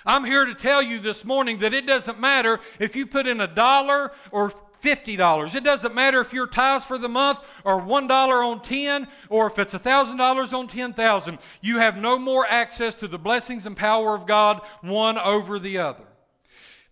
I'm 0.05 0.23
here 0.23 0.45
to 0.45 0.53
tell 0.53 0.81
you 0.81 0.99
this 0.99 1.25
morning 1.25 1.57
that 1.59 1.73
it 1.73 1.87
doesn't 1.87 2.19
matter 2.19 2.59
if 2.79 2.95
you 2.95 3.07
put 3.07 3.25
in 3.25 3.41
a 3.41 3.47
dollar 3.47 4.11
or 4.31 4.53
$50. 4.81 5.55
It 5.55 5.63
doesn't 5.63 5.95
matter 5.95 6.21
if 6.21 6.33
your 6.33 6.47
tithes 6.47 6.85
for 6.85 6.97
the 6.97 7.09
month 7.09 7.39
are 7.65 7.81
$1 7.81 8.09
on 8.09 8.61
10 8.61 9.07
or 9.29 9.47
if 9.47 9.59
it's 9.59 9.73
$1,000 9.73 10.53
on 10.53 10.67
10,000. 10.67 11.37
You 11.61 11.77
have 11.77 11.97
no 11.97 12.17
more 12.17 12.45
access 12.47 12.95
to 12.95 13.07
the 13.07 13.19
blessings 13.19 13.65
and 13.65 13.75
power 13.75 14.15
of 14.15 14.27
God 14.27 14.61
one 14.81 15.17
over 15.17 15.59
the 15.59 15.77
other. 15.77 16.05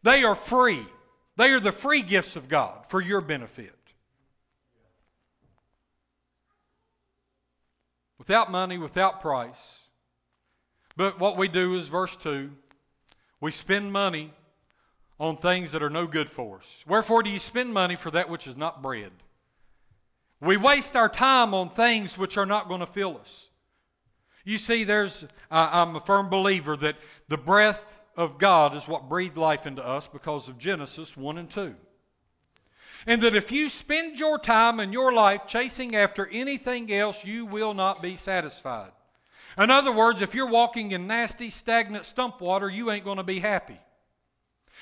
They 0.03 0.23
are 0.23 0.35
free. 0.35 0.81
They 1.37 1.51
are 1.51 1.59
the 1.59 1.71
free 1.71 2.01
gifts 2.01 2.35
of 2.35 2.49
God 2.49 2.85
for 2.87 3.01
your 3.01 3.21
benefit. 3.21 3.75
Without 8.17 8.51
money, 8.51 8.77
without 8.77 9.21
price. 9.21 9.79
But 10.95 11.19
what 11.19 11.37
we 11.37 11.47
do 11.47 11.75
is 11.75 11.87
verse 11.87 12.15
2 12.15 12.51
we 13.43 13.51
spend 13.51 13.91
money 13.91 14.31
on 15.19 15.37
things 15.37 15.71
that 15.71 15.83
are 15.83 15.89
no 15.89 16.07
good 16.07 16.29
for 16.29 16.59
us. 16.59 16.83
Wherefore 16.87 17.23
do 17.23 17.29
you 17.29 17.39
spend 17.39 17.73
money 17.73 17.95
for 17.95 18.11
that 18.11 18.29
which 18.29 18.47
is 18.47 18.57
not 18.57 18.81
bread? 18.81 19.11
We 20.41 20.57
waste 20.57 20.95
our 20.95 21.09
time 21.09 21.53
on 21.53 21.69
things 21.69 22.17
which 22.17 22.37
are 22.37 22.45
not 22.45 22.67
going 22.67 22.81
to 22.81 22.85
fill 22.85 23.17
us. 23.17 23.49
You 24.43 24.57
see, 24.57 24.83
there's, 24.83 25.23
uh, 25.49 25.69
I'm 25.71 25.95
a 25.95 26.01
firm 26.01 26.29
believer 26.29 26.75
that 26.77 26.97
the 27.29 27.37
breath 27.37 28.01
of 28.17 28.37
God 28.37 28.75
is 28.75 28.87
what 28.87 29.07
breathed 29.07 29.37
life 29.37 29.65
into 29.65 29.85
us 29.85 30.07
because 30.07 30.49
of 30.49 30.57
Genesis 30.57 31.15
1 31.15 31.37
and 31.37 31.49
2. 31.49 31.75
And 33.07 33.21
that 33.21 33.35
if 33.35 33.51
you 33.51 33.69
spend 33.69 34.19
your 34.19 34.37
time 34.37 34.79
and 34.79 34.93
your 34.93 35.13
life 35.13 35.47
chasing 35.47 35.95
after 35.95 36.27
anything 36.27 36.91
else, 36.91 37.23
you 37.23 37.45
will 37.45 37.73
not 37.73 38.01
be 38.01 38.15
satisfied. 38.15 38.91
In 39.57 39.69
other 39.69 39.91
words, 39.91 40.21
if 40.21 40.33
you're 40.33 40.47
walking 40.47 40.91
in 40.91 41.07
nasty, 41.07 41.49
stagnant 41.49 42.05
stump 42.05 42.41
water, 42.41 42.69
you 42.69 42.91
ain't 42.91 43.05
going 43.05 43.17
to 43.17 43.23
be 43.23 43.39
happy. 43.39 43.79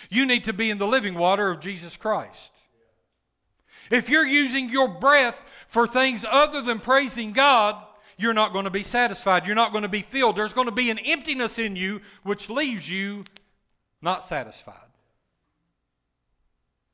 You 0.09 0.25
need 0.25 0.45
to 0.45 0.53
be 0.53 0.69
in 0.69 0.77
the 0.77 0.87
living 0.87 1.15
water 1.15 1.49
of 1.49 1.59
Jesus 1.59 1.97
Christ. 1.97 2.51
If 3.89 4.09
you're 4.09 4.25
using 4.25 4.69
your 4.69 4.87
breath 4.87 5.41
for 5.67 5.85
things 5.85 6.25
other 6.29 6.61
than 6.61 6.79
praising 6.79 7.33
God, 7.33 7.75
you're 8.17 8.33
not 8.33 8.53
going 8.53 8.65
to 8.65 8.71
be 8.71 8.83
satisfied. 8.83 9.45
You're 9.45 9.55
not 9.55 9.71
going 9.71 9.81
to 9.81 9.89
be 9.89 10.01
filled. 10.01 10.37
There's 10.37 10.53
going 10.53 10.67
to 10.67 10.71
be 10.71 10.89
an 10.89 10.99
emptiness 10.99 11.59
in 11.59 11.75
you 11.75 12.01
which 12.23 12.49
leaves 12.49 12.89
you 12.89 13.25
not 14.01 14.23
satisfied. 14.23 14.75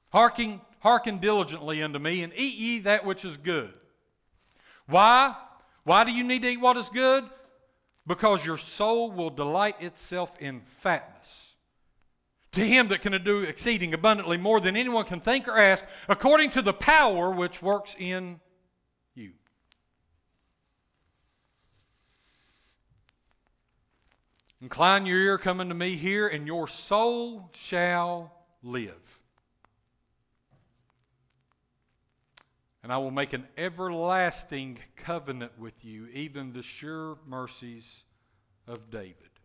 Hearken, 0.09 0.61
hearken 0.79 1.19
diligently 1.19 1.83
unto 1.83 1.99
me 1.99 2.23
and 2.23 2.33
eat 2.35 2.55
ye 2.55 2.79
that 2.79 3.05
which 3.05 3.25
is 3.25 3.37
good. 3.37 3.73
Why? 4.87 5.35
Why 5.83 6.03
do 6.03 6.11
you 6.11 6.23
need 6.23 6.41
to 6.41 6.49
eat 6.49 6.59
what 6.59 6.77
is 6.77 6.89
good? 6.89 7.25
Because 8.07 8.45
your 8.45 8.57
soul 8.57 9.11
will 9.11 9.29
delight 9.29 9.75
itself 9.81 10.31
in 10.39 10.61
fatness 10.61 11.46
to 12.53 12.61
him 12.61 12.87
that 12.87 13.01
can 13.01 13.21
do 13.23 13.43
exceeding 13.43 13.93
abundantly 13.93 14.37
more 14.37 14.59
than 14.59 14.75
anyone 14.75 15.05
can 15.05 15.19
think 15.19 15.47
or 15.47 15.57
ask, 15.57 15.85
according 16.07 16.51
to 16.51 16.61
the 16.61 16.73
power 16.73 17.31
which 17.31 17.61
works 17.61 17.95
in 17.99 18.39
you. 19.13 19.31
Incline 24.61 25.05
your 25.05 25.19
ear, 25.19 25.37
come 25.37 25.59
unto 25.59 25.75
me 25.75 25.95
here, 25.95 26.27
and 26.27 26.47
your 26.47 26.67
soul 26.67 27.51
shall 27.53 28.33
live. 28.63 29.19
And 32.81 32.91
I 32.91 32.97
will 32.97 33.11
make 33.11 33.33
an 33.33 33.45
everlasting 33.57 34.79
covenant 34.95 35.51
with 35.59 35.83
you, 35.83 36.07
even 36.13 36.53
the 36.53 36.63
sure 36.63 37.17
mercies 37.27 38.03
of 38.65 38.89
David. 38.89 39.36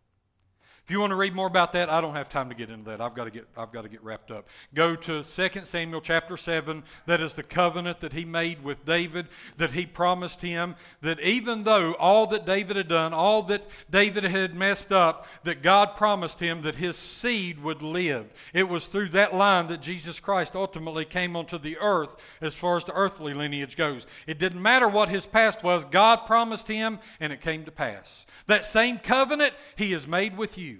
If 0.85 0.91
you 0.91 0.99
want 0.99 1.11
to 1.11 1.15
read 1.15 1.33
more 1.33 1.47
about 1.47 1.71
that, 1.73 1.89
I 1.89 2.01
don't 2.01 2.13
have 2.13 2.27
time 2.27 2.49
to 2.49 2.55
get 2.55 2.69
into 2.69 2.89
that. 2.89 2.99
I've 2.99 3.15
got 3.15 3.23
to 3.23 3.31
get, 3.31 3.47
I've 3.55 3.71
got 3.71 3.83
to 3.83 3.89
get 3.89 4.03
wrapped 4.03 4.31
up. 4.31 4.49
Go 4.73 4.97
to 4.97 5.23
2 5.23 5.49
Samuel 5.63 6.01
chapter 6.01 6.35
7. 6.35 6.83
That 7.05 7.21
is 7.21 7.33
the 7.33 7.41
covenant 7.41 8.01
that 8.01 8.11
he 8.11 8.25
made 8.25 8.61
with 8.61 8.83
David, 8.83 9.29
that 9.55 9.71
he 9.71 9.85
promised 9.85 10.41
him 10.41 10.75
that 10.99 11.21
even 11.21 11.63
though 11.63 11.93
all 11.93 12.27
that 12.27 12.45
David 12.45 12.75
had 12.75 12.89
done, 12.89 13.13
all 13.13 13.43
that 13.43 13.65
David 13.89 14.25
had 14.25 14.55
messed 14.55 14.91
up, 14.91 15.25
that 15.45 15.63
God 15.63 15.95
promised 15.95 16.41
him 16.41 16.63
that 16.63 16.75
his 16.75 16.97
seed 16.97 17.63
would 17.63 17.81
live. 17.81 18.25
It 18.53 18.67
was 18.67 18.85
through 18.85 19.09
that 19.09 19.33
line 19.33 19.67
that 19.67 19.81
Jesus 19.81 20.19
Christ 20.19 20.53
ultimately 20.53 21.05
came 21.05 21.37
onto 21.37 21.57
the 21.57 21.77
earth 21.77 22.17
as 22.41 22.55
far 22.55 22.75
as 22.75 22.83
the 22.83 22.93
earthly 22.93 23.33
lineage 23.33 23.77
goes. 23.77 24.05
It 24.27 24.37
didn't 24.37 24.61
matter 24.61 24.89
what 24.89 25.07
his 25.07 25.27
past 25.27 25.63
was, 25.63 25.85
God 25.85 26.25
promised 26.25 26.67
him, 26.67 26.99
and 27.21 27.31
it 27.31 27.39
came 27.39 27.63
to 27.63 27.71
pass. 27.71 28.25
That 28.47 28.65
same 28.65 28.97
covenant 28.97 29.53
he 29.77 29.93
has 29.93 30.05
made 30.05 30.37
with 30.37 30.57
you. 30.57 30.72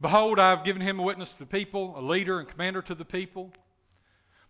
Behold, 0.00 0.38
I 0.38 0.50
have 0.50 0.64
given 0.64 0.82
him 0.82 0.98
a 0.98 1.02
witness 1.02 1.32
to 1.32 1.38
the 1.38 1.46
people, 1.46 1.94
a 1.96 2.02
leader 2.02 2.38
and 2.38 2.48
commander 2.48 2.82
to 2.82 2.94
the 2.94 3.04
people. 3.04 3.52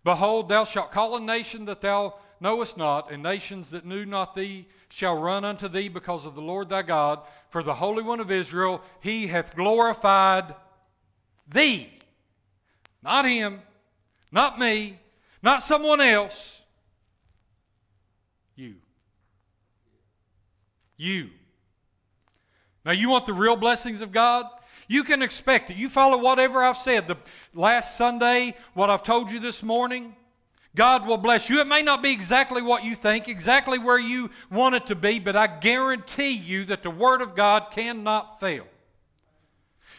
Behold, 0.03 0.49
thou 0.49 0.65
shalt 0.65 0.91
call 0.91 1.15
a 1.15 1.21
nation 1.21 1.65
that 1.65 1.81
thou 1.81 2.15
knowest 2.39 2.77
not, 2.77 3.11
and 3.11 3.23
nations 3.23 3.71
that 3.71 3.85
knew 3.85 4.05
not 4.05 4.35
thee 4.35 4.67
shall 4.89 5.17
run 5.17 5.43
unto 5.43 5.67
thee 5.67 5.89
because 5.89 6.25
of 6.25 6.35
the 6.35 6.41
Lord 6.41 6.69
thy 6.69 6.81
God. 6.81 7.21
For 7.49 7.63
the 7.63 7.73
Holy 7.73 8.03
One 8.03 8.19
of 8.19 8.31
Israel, 8.31 8.81
he 8.99 9.27
hath 9.27 9.55
glorified 9.55 10.53
thee. 11.47 11.91
Not 13.01 13.25
him, 13.25 13.61
not 14.31 14.59
me, 14.59 14.99
not 15.41 15.63
someone 15.63 16.01
else. 16.01 16.61
You. 18.55 18.75
You. 20.97 21.29
Now, 22.83 22.91
you 22.91 23.09
want 23.09 23.25
the 23.25 23.33
real 23.33 23.55
blessings 23.55 24.01
of 24.01 24.11
God? 24.11 24.45
You 24.87 25.03
can 25.03 25.21
expect 25.21 25.69
it. 25.69 25.77
You 25.77 25.89
follow 25.89 26.17
whatever 26.17 26.63
I've 26.63 26.77
said 26.77 27.07
the 27.07 27.17
last 27.53 27.97
Sunday, 27.97 28.55
what 28.73 28.89
I've 28.89 29.03
told 29.03 29.31
you 29.31 29.39
this 29.39 29.63
morning. 29.63 30.15
God 30.75 31.07
will 31.07 31.17
bless 31.17 31.49
you. 31.49 31.59
It 31.59 31.67
may 31.67 31.81
not 31.81 32.03
be 32.03 32.11
exactly 32.11 32.61
what 32.61 32.83
you 32.83 32.95
think, 32.95 33.27
exactly 33.27 33.79
where 33.79 33.97
you 33.97 34.29
want 34.51 34.75
it 34.75 34.85
to 34.87 34.95
be, 34.95 35.19
but 35.19 35.35
I 35.35 35.47
guarantee 35.47 36.31
you 36.31 36.65
that 36.65 36.83
the 36.83 36.91
Word 36.91 37.21
of 37.21 37.35
God 37.35 37.71
cannot 37.71 38.39
fail. 38.39 38.67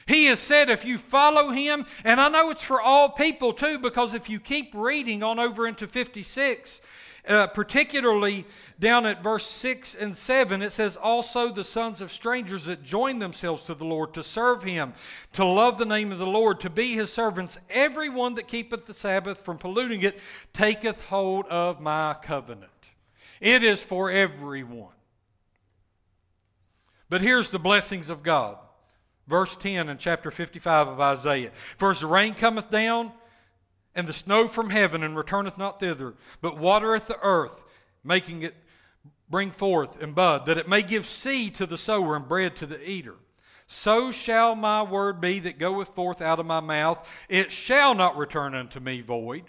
He 0.07 0.27
has 0.27 0.39
said 0.39 0.71
if 0.71 0.85
you 0.85 0.97
follow 0.97 1.51
Him, 1.51 1.85
and 2.05 2.21
I 2.21 2.29
know 2.29 2.51
it's 2.51 2.63
for 2.63 2.81
all 2.81 3.11
people 3.11 3.53
too, 3.53 3.79
because 3.79 4.15
if 4.15 4.31
you 4.31 4.39
keep 4.39 4.73
reading 4.73 5.23
on 5.23 5.39
over 5.39 5.67
into 5.67 5.87
56, 5.87 6.81
uh, 7.27 7.47
particularly 7.49 8.47
down 8.79 9.07
at 9.07 9.23
verse 9.23 9.47
6 9.47 9.95
and 9.95 10.17
7, 10.17 10.63
it 10.63 10.71
says, 10.71 10.97
Also 10.97 11.51
the 11.51 11.65
sons 11.65 12.01
of 12.01 12.13
strangers 12.13 12.67
that 12.67 12.83
join 12.83 13.19
themselves 13.19 13.65
to 13.65 13.75
the 13.75 13.85
Lord 13.85 14.15
to 14.15 14.23
serve 14.23 14.63
him, 14.63 14.95
to 15.33 15.45
love 15.45 15.79
the 15.79 15.85
name 15.85 16.13
of 16.13 16.19
the 16.19 16.27
Lord, 16.27 16.61
to 16.61 16.71
be 16.71 16.95
his 16.95 17.13
servants. 17.13 17.59
Everyone 17.71 18.35
that 18.35 18.49
keepeth 18.49 18.87
the 18.87 18.95
Sabbath 18.95 19.41
from 19.43 19.59
polluting 19.59 20.03
it 20.03 20.19
taketh 20.53 21.05
hold 21.07 21.47
of 21.47 21.81
my 21.81 22.15
covenant. 22.23 22.71
It 23.41 23.63
is 23.63 23.83
for 23.83 24.11
everyone. 24.11 24.93
But 27.09 27.23
here's 27.23 27.49
the 27.49 27.59
blessings 27.59 28.11
of 28.11 28.23
God. 28.23 28.59
Verse 29.27 29.57
10 29.57 29.89
in 29.89 29.99
chapter 29.99 30.31
55 30.31 30.89
of 30.89 31.01
Isaiah. 31.01 31.53
As 31.81 32.01
the 32.01 32.07
rain 32.07 32.35
cometh 32.35 32.71
down, 32.71 33.13
and 33.99 34.07
the 34.07 34.13
snow 34.13 34.47
from 34.47 34.71
heaven 34.71 35.03
and 35.03 35.17
returneth 35.17 35.59
not 35.59 35.81
thither, 35.81 36.15
but 36.41 36.57
watereth 36.57 37.09
the 37.09 37.19
earth, 37.21 37.65
making 38.05 38.43
it 38.43 38.55
bring 39.29 39.51
forth 39.51 40.01
and 40.01 40.15
bud, 40.15 40.47
that 40.47 40.57
it 40.57 40.69
may 40.69 40.83
give 40.83 41.05
seed 41.05 41.57
to 41.57 41.67
the 41.67 41.77
sower 41.77 42.15
and 42.15 42.29
bread 42.29 42.55
to 42.55 42.65
the 42.65 42.89
eater. 42.89 43.17
So 43.67 44.13
shall 44.13 44.55
my 44.55 44.85
word 44.85 45.21
be 45.21 45.41
that 45.41 45.59
goeth 45.59 45.89
forth 45.97 46.23
out 46.23 46.39
of 46.39 46.47
my 46.47 46.61
mouth. 46.61 47.11
It 47.29 47.51
shall 47.51 47.93
not 47.93 48.17
return 48.17 48.55
unto 48.55 48.79
me 48.79 49.01
void. 49.01 49.43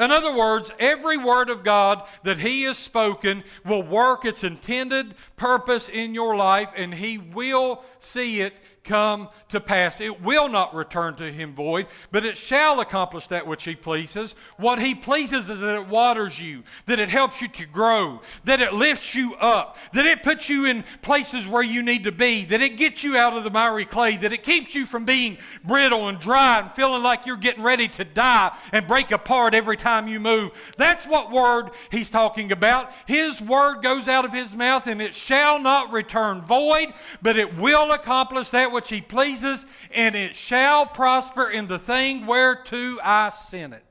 In 0.00 0.10
other 0.10 0.34
words, 0.34 0.72
every 0.80 1.16
word 1.16 1.48
of 1.48 1.62
God 1.62 2.02
that 2.24 2.38
He 2.38 2.64
has 2.64 2.76
spoken 2.76 3.44
will 3.64 3.84
work 3.84 4.24
its 4.24 4.42
intended 4.42 5.14
purpose 5.36 5.88
in 5.88 6.12
your 6.12 6.34
life, 6.34 6.72
and 6.74 6.92
He 6.92 7.18
will 7.18 7.84
see 8.00 8.40
it 8.40 8.54
come 8.84 9.28
to 9.50 9.60
pass. 9.60 10.00
It 10.00 10.22
will 10.22 10.48
not 10.48 10.74
return 10.74 11.14
to 11.16 11.30
him 11.30 11.54
void, 11.54 11.86
but 12.10 12.24
it 12.24 12.36
shall 12.36 12.80
accomplish 12.80 13.28
that 13.28 13.46
which 13.46 13.64
he 13.64 13.74
pleases. 13.74 14.34
What 14.56 14.80
he 14.80 14.94
pleases 14.94 15.48
is 15.50 15.60
that 15.60 15.76
it 15.76 15.88
waters 15.88 16.40
you, 16.40 16.62
that 16.86 16.98
it 16.98 17.08
helps 17.08 17.40
you 17.40 17.48
to 17.48 17.66
grow, 17.66 18.20
that 18.44 18.60
it 18.60 18.72
lifts 18.72 19.14
you 19.14 19.34
up, 19.36 19.76
that 19.92 20.06
it 20.06 20.22
puts 20.22 20.48
you 20.48 20.64
in 20.64 20.84
places 21.02 21.46
where 21.46 21.62
you 21.62 21.82
need 21.82 22.04
to 22.04 22.12
be, 22.12 22.44
that 22.46 22.60
it 22.60 22.76
gets 22.76 23.04
you 23.04 23.16
out 23.16 23.36
of 23.36 23.44
the 23.44 23.50
miry 23.50 23.84
clay, 23.84 24.16
that 24.16 24.32
it 24.32 24.42
keeps 24.42 24.74
you 24.74 24.86
from 24.86 25.04
being 25.04 25.38
brittle 25.64 26.08
and 26.08 26.18
dry 26.18 26.60
and 26.60 26.72
feeling 26.72 27.02
like 27.02 27.26
you're 27.26 27.36
getting 27.36 27.62
ready 27.62 27.88
to 27.88 28.04
die 28.04 28.50
and 28.72 28.86
break 28.86 29.12
apart 29.12 29.54
every 29.54 29.76
time 29.76 30.08
you 30.08 30.18
move. 30.18 30.50
That's 30.76 31.06
what 31.06 31.30
word 31.30 31.70
he's 31.90 32.10
talking 32.10 32.52
about. 32.52 32.92
His 33.06 33.40
word 33.40 33.82
goes 33.82 34.08
out 34.08 34.24
of 34.24 34.32
his 34.32 34.54
mouth 34.54 34.86
and 34.86 35.00
it 35.00 35.14
shall 35.14 35.60
not 35.60 35.92
return 35.92 36.42
void, 36.42 36.94
but 37.20 37.36
it 37.36 37.56
will 37.56 37.92
accomplish 37.92 38.50
that 38.50 38.71
which 38.72 38.88
he 38.88 39.00
pleases, 39.00 39.64
and 39.94 40.14
it 40.14 40.34
shall 40.34 40.86
prosper 40.86 41.50
in 41.50 41.68
the 41.68 41.78
thing 41.78 42.26
whereto 42.26 42.98
I 43.02 43.28
sent 43.28 43.74
it. 43.74 43.84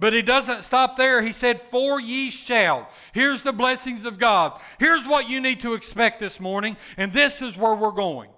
But 0.00 0.12
he 0.12 0.22
doesn't 0.22 0.62
stop 0.62 0.96
there. 0.96 1.22
He 1.22 1.32
said, 1.32 1.60
For 1.60 2.00
ye 2.00 2.30
shall. 2.30 2.88
Here's 3.12 3.42
the 3.42 3.52
blessings 3.52 4.04
of 4.04 4.18
God. 4.18 4.60
Here's 4.78 5.06
what 5.06 5.28
you 5.28 5.40
need 5.40 5.60
to 5.62 5.74
expect 5.74 6.20
this 6.20 6.38
morning, 6.38 6.76
and 6.96 7.12
this 7.12 7.42
is 7.42 7.56
where 7.56 7.74
we're 7.74 7.90
going. 7.90 8.30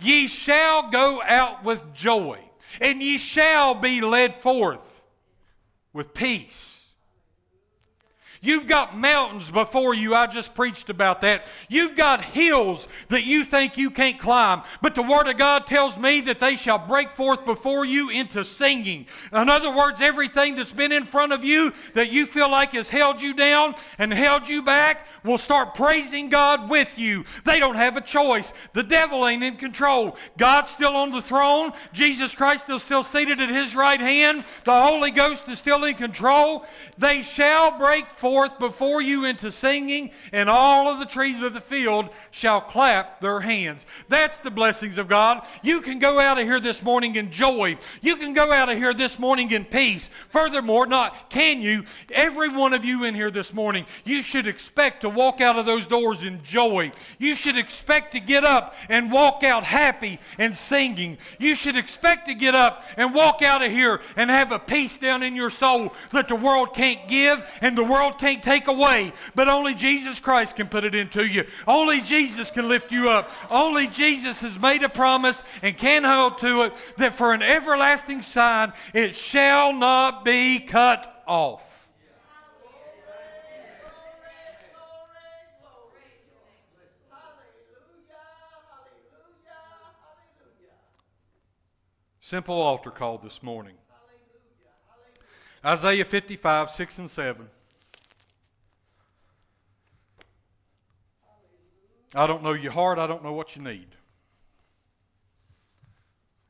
Ye 0.00 0.26
shall 0.26 0.90
go 0.90 1.22
out 1.24 1.64
with 1.64 1.92
joy. 1.94 2.40
and 2.80 3.02
ye 3.02 3.18
shall 3.18 3.74
be 3.74 4.00
led 4.00 4.34
forth 4.34 5.04
with 5.92 6.14
peace. 6.14 6.77
You've 8.40 8.68
got 8.68 8.96
mountains 8.96 9.50
before 9.50 9.94
you. 9.94 10.14
I 10.14 10.26
just 10.28 10.54
preached 10.54 10.90
about 10.90 11.22
that. 11.22 11.44
You've 11.68 11.96
got 11.96 12.22
hills 12.22 12.86
that 13.08 13.24
you 13.24 13.44
think 13.44 13.76
you 13.76 13.90
can't 13.90 14.18
climb. 14.18 14.62
But 14.80 14.94
the 14.94 15.02
Word 15.02 15.26
of 15.26 15.36
God 15.36 15.66
tells 15.66 15.96
me 15.96 16.20
that 16.22 16.38
they 16.38 16.54
shall 16.54 16.78
break 16.78 17.12
forth 17.12 17.44
before 17.44 17.84
you 17.84 18.10
into 18.10 18.44
singing. 18.44 19.06
In 19.32 19.48
other 19.48 19.74
words, 19.74 20.00
everything 20.00 20.54
that's 20.54 20.72
been 20.72 20.92
in 20.92 21.04
front 21.04 21.32
of 21.32 21.44
you 21.44 21.72
that 21.94 22.12
you 22.12 22.26
feel 22.26 22.48
like 22.48 22.72
has 22.74 22.90
held 22.90 23.20
you 23.20 23.34
down 23.34 23.74
and 23.98 24.12
held 24.12 24.48
you 24.48 24.62
back 24.62 25.08
will 25.24 25.38
start 25.38 25.74
praising 25.74 26.28
God 26.28 26.70
with 26.70 26.96
you. 26.96 27.24
They 27.44 27.58
don't 27.58 27.74
have 27.74 27.96
a 27.96 28.00
choice. 28.00 28.52
The 28.72 28.84
devil 28.84 29.26
ain't 29.26 29.42
in 29.42 29.56
control. 29.56 30.16
God's 30.36 30.70
still 30.70 30.96
on 30.96 31.10
the 31.10 31.22
throne. 31.22 31.72
Jesus 31.92 32.34
Christ 32.34 32.68
is 32.68 32.84
still 32.84 33.02
seated 33.02 33.40
at 33.40 33.48
his 33.48 33.74
right 33.74 34.00
hand. 34.00 34.44
The 34.64 34.80
Holy 34.80 35.10
Ghost 35.10 35.42
is 35.48 35.58
still 35.58 35.82
in 35.82 35.96
control. 35.96 36.64
They 36.98 37.22
shall 37.22 37.76
break 37.76 38.08
forth 38.10 38.27
forth 38.28 38.58
before 38.58 39.00
you 39.00 39.24
into 39.24 39.50
singing, 39.50 40.10
and 40.32 40.50
all 40.50 40.86
of 40.86 40.98
the 40.98 41.06
trees 41.06 41.40
of 41.40 41.54
the 41.54 41.62
field 41.62 42.10
shall 42.30 42.60
clap 42.60 43.22
their 43.22 43.40
hands. 43.40 43.86
That's 44.10 44.38
the 44.40 44.50
blessings 44.50 44.98
of 44.98 45.08
God. 45.08 45.46
You 45.62 45.80
can 45.80 45.98
go 45.98 46.20
out 46.20 46.36
of 46.36 46.44
here 46.44 46.60
this 46.60 46.82
morning 46.82 47.16
in 47.16 47.30
joy. 47.30 47.78
You 48.02 48.16
can 48.16 48.34
go 48.34 48.52
out 48.52 48.68
of 48.68 48.76
here 48.76 48.92
this 48.92 49.18
morning 49.18 49.50
in 49.50 49.64
peace. 49.64 50.10
Furthermore, 50.28 50.84
not 50.86 51.30
can 51.30 51.62
you, 51.62 51.84
every 52.12 52.50
one 52.50 52.74
of 52.74 52.84
you 52.84 53.04
in 53.04 53.14
here 53.14 53.30
this 53.30 53.54
morning, 53.54 53.86
you 54.04 54.20
should 54.20 54.46
expect 54.46 55.00
to 55.00 55.08
walk 55.08 55.40
out 55.40 55.58
of 55.58 55.64
those 55.64 55.86
doors 55.86 56.22
in 56.22 56.42
joy. 56.42 56.92
You 57.18 57.34
should 57.34 57.56
expect 57.56 58.12
to 58.12 58.20
get 58.20 58.44
up 58.44 58.74
and 58.90 59.10
walk 59.10 59.42
out 59.42 59.64
happy 59.64 60.20
and 60.36 60.54
singing. 60.54 61.16
You 61.38 61.54
should 61.54 61.76
expect 61.76 62.28
to 62.28 62.34
get 62.34 62.54
up 62.54 62.84
and 62.98 63.14
walk 63.14 63.40
out 63.40 63.62
of 63.62 63.72
here 63.72 64.02
and 64.16 64.28
have 64.28 64.52
a 64.52 64.58
peace 64.58 64.98
down 64.98 65.22
in 65.22 65.34
your 65.34 65.48
soul 65.48 65.94
that 66.10 66.28
the 66.28 66.36
world 66.36 66.74
can't 66.74 67.08
give 67.08 67.42
and 67.62 67.78
the 67.78 67.84
world 67.84 68.17
can't 68.18 68.42
take 68.42 68.68
away, 68.68 69.12
but 69.34 69.48
only 69.48 69.74
Jesus 69.74 70.20
Christ 70.20 70.56
can 70.56 70.68
put 70.68 70.84
it 70.84 70.94
into 70.94 71.26
you. 71.26 71.44
Only 71.66 72.00
Jesus 72.00 72.50
can 72.50 72.68
lift 72.68 72.92
you 72.92 73.10
up. 73.10 73.30
Only 73.50 73.86
Jesus 73.86 74.40
has 74.40 74.58
made 74.58 74.82
a 74.82 74.88
promise 74.88 75.42
and 75.62 75.76
can 75.76 76.04
hold 76.04 76.38
to 76.38 76.62
it 76.62 76.74
that 76.96 77.14
for 77.14 77.32
an 77.32 77.42
everlasting 77.42 78.22
sign 78.22 78.72
it 78.94 79.14
shall 79.14 79.72
not 79.72 80.24
be 80.24 80.60
cut 80.60 81.22
off. 81.26 81.64
Simple 92.20 92.60
altar 92.60 92.90
call 92.90 93.16
this 93.16 93.42
morning. 93.42 93.74
Isaiah 95.64 96.04
55, 96.04 96.70
6 96.70 96.98
and 96.98 97.10
7. 97.10 97.48
I 102.14 102.26
don't 102.26 102.42
know 102.42 102.52
your 102.52 102.72
heart. 102.72 102.98
I 102.98 103.06
don't 103.06 103.22
know 103.22 103.32
what 103.32 103.56
you 103.56 103.62
need. 103.62 103.88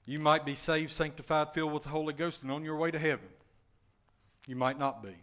You 0.07 0.19
might 0.19 0.47
be 0.47 0.55
saved, 0.55 0.91
sanctified, 0.91 1.53
filled 1.53 1.73
with 1.73 1.83
the 1.83 1.91
Holy 1.91 2.15
Ghost, 2.15 2.43
and 2.43 2.51
on 2.51 2.65
your 2.65 2.77
way 2.77 2.91
to 2.91 2.99
heaven. 2.99 3.29
You 4.47 4.57
might 4.57 4.79
not 4.79 5.03
be. 5.03 5.15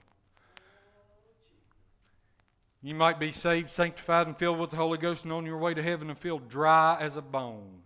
You 2.84 2.94
might 2.94 3.20
be 3.20 3.32
saved, 3.32 3.72
sanctified, 3.72 4.28
and 4.28 4.38
filled 4.38 4.60
with 4.60 4.70
the 4.70 4.76
Holy 4.76 5.00
Ghost, 5.00 5.24
and 5.24 5.34
on 5.34 5.44
your 5.44 5.58
way 5.58 5.74
to 5.74 5.82
heaven 5.82 6.10
and 6.10 6.20
feel 6.20 6.38
dry 6.38 6.98
as 7.00 7.16
a 7.16 7.22
bone. 7.22 7.82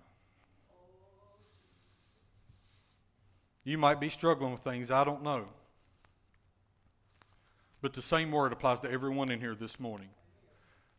You 3.64 3.78
might 3.78 4.02
be 4.02 4.10
struggling 4.10 4.52
with 4.52 4.62
things, 4.62 4.92
I 4.92 5.06
don't 5.06 5.24
know. 5.24 5.46
But 7.82 7.94
the 7.94 8.02
same 8.02 8.32
word 8.32 8.52
applies 8.52 8.82
to 8.82 8.92
everyone 8.92 9.32
in 9.32 9.40
here 9.40 9.56
this 9.56 9.80
morning. 9.80 10.10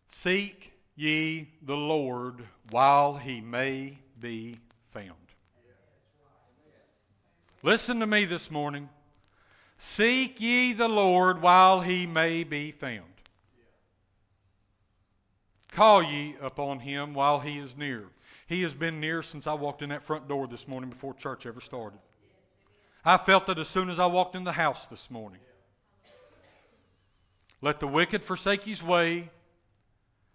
Seek 0.08 0.72
ye 1.00 1.48
the 1.62 1.76
Lord 1.76 2.44
while 2.70 3.16
he 3.16 3.40
may 3.40 3.98
be 4.20 4.58
found. 4.92 5.14
Listen 7.62 8.00
to 8.00 8.06
me 8.06 8.26
this 8.26 8.50
morning. 8.50 8.90
Seek 9.78 10.40
ye 10.42 10.74
the 10.74 10.88
Lord 10.88 11.40
while 11.40 11.80
he 11.80 12.06
may 12.06 12.44
be 12.44 12.70
found. 12.70 13.04
Call 15.72 16.02
ye 16.02 16.36
upon 16.40 16.80
him 16.80 17.14
while 17.14 17.40
he 17.40 17.58
is 17.58 17.76
near. 17.78 18.08
He 18.46 18.60
has 18.62 18.74
been 18.74 19.00
near 19.00 19.22
since 19.22 19.46
I 19.46 19.54
walked 19.54 19.80
in 19.80 19.88
that 19.88 20.02
front 20.02 20.28
door 20.28 20.46
this 20.46 20.68
morning 20.68 20.90
before 20.90 21.14
church 21.14 21.46
ever 21.46 21.60
started. 21.60 22.00
I 23.06 23.16
felt 23.16 23.48
it 23.48 23.58
as 23.58 23.68
soon 23.68 23.88
as 23.88 23.98
I 23.98 24.06
walked 24.06 24.36
in 24.36 24.44
the 24.44 24.52
house 24.52 24.84
this 24.84 25.10
morning. 25.10 25.40
Let 27.62 27.80
the 27.80 27.86
wicked 27.86 28.22
forsake 28.22 28.64
his 28.64 28.82
way 28.82 29.30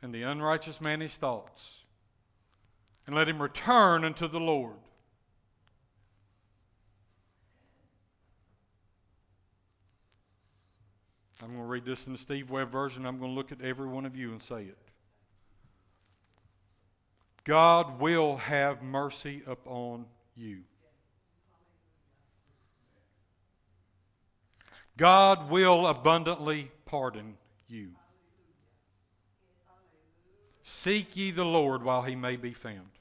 and 0.02 0.14
the 0.14 0.24
unrighteous 0.24 0.80
man 0.82 1.02
his 1.02 1.16
thoughts, 1.16 1.84
and 3.06 3.16
let 3.16 3.28
him 3.28 3.42
return 3.42 4.04
unto 4.04 4.28
the 4.28 4.40
Lord. 4.40 4.78
I'm 11.44 11.50
going 11.50 11.62
to 11.62 11.68
read 11.68 11.86
this 11.86 12.08
in 12.08 12.14
the 12.14 12.18
Steve 12.18 12.50
Webb 12.50 12.72
version. 12.72 13.06
I'm 13.06 13.20
going 13.20 13.32
to 13.32 13.36
look 13.36 13.52
at 13.52 13.62
every 13.62 13.88
one 13.88 14.06
of 14.06 14.16
you 14.16 14.32
and 14.32 14.42
say 14.42 14.64
it. 14.64 14.78
God 17.44 18.00
will 18.00 18.38
have 18.38 18.82
mercy 18.82 19.44
upon 19.46 20.06
you. 20.36 20.62
God 24.98 25.52
will 25.52 25.86
abundantly 25.88 26.72
pardon 26.86 27.38
you. 27.68 27.92
Seek 30.68 31.16
ye 31.16 31.30
the 31.30 31.46
Lord 31.46 31.84
while 31.84 32.02
he 32.02 32.16
may 32.16 32.38
be 32.38 32.52
found. 32.52 32.95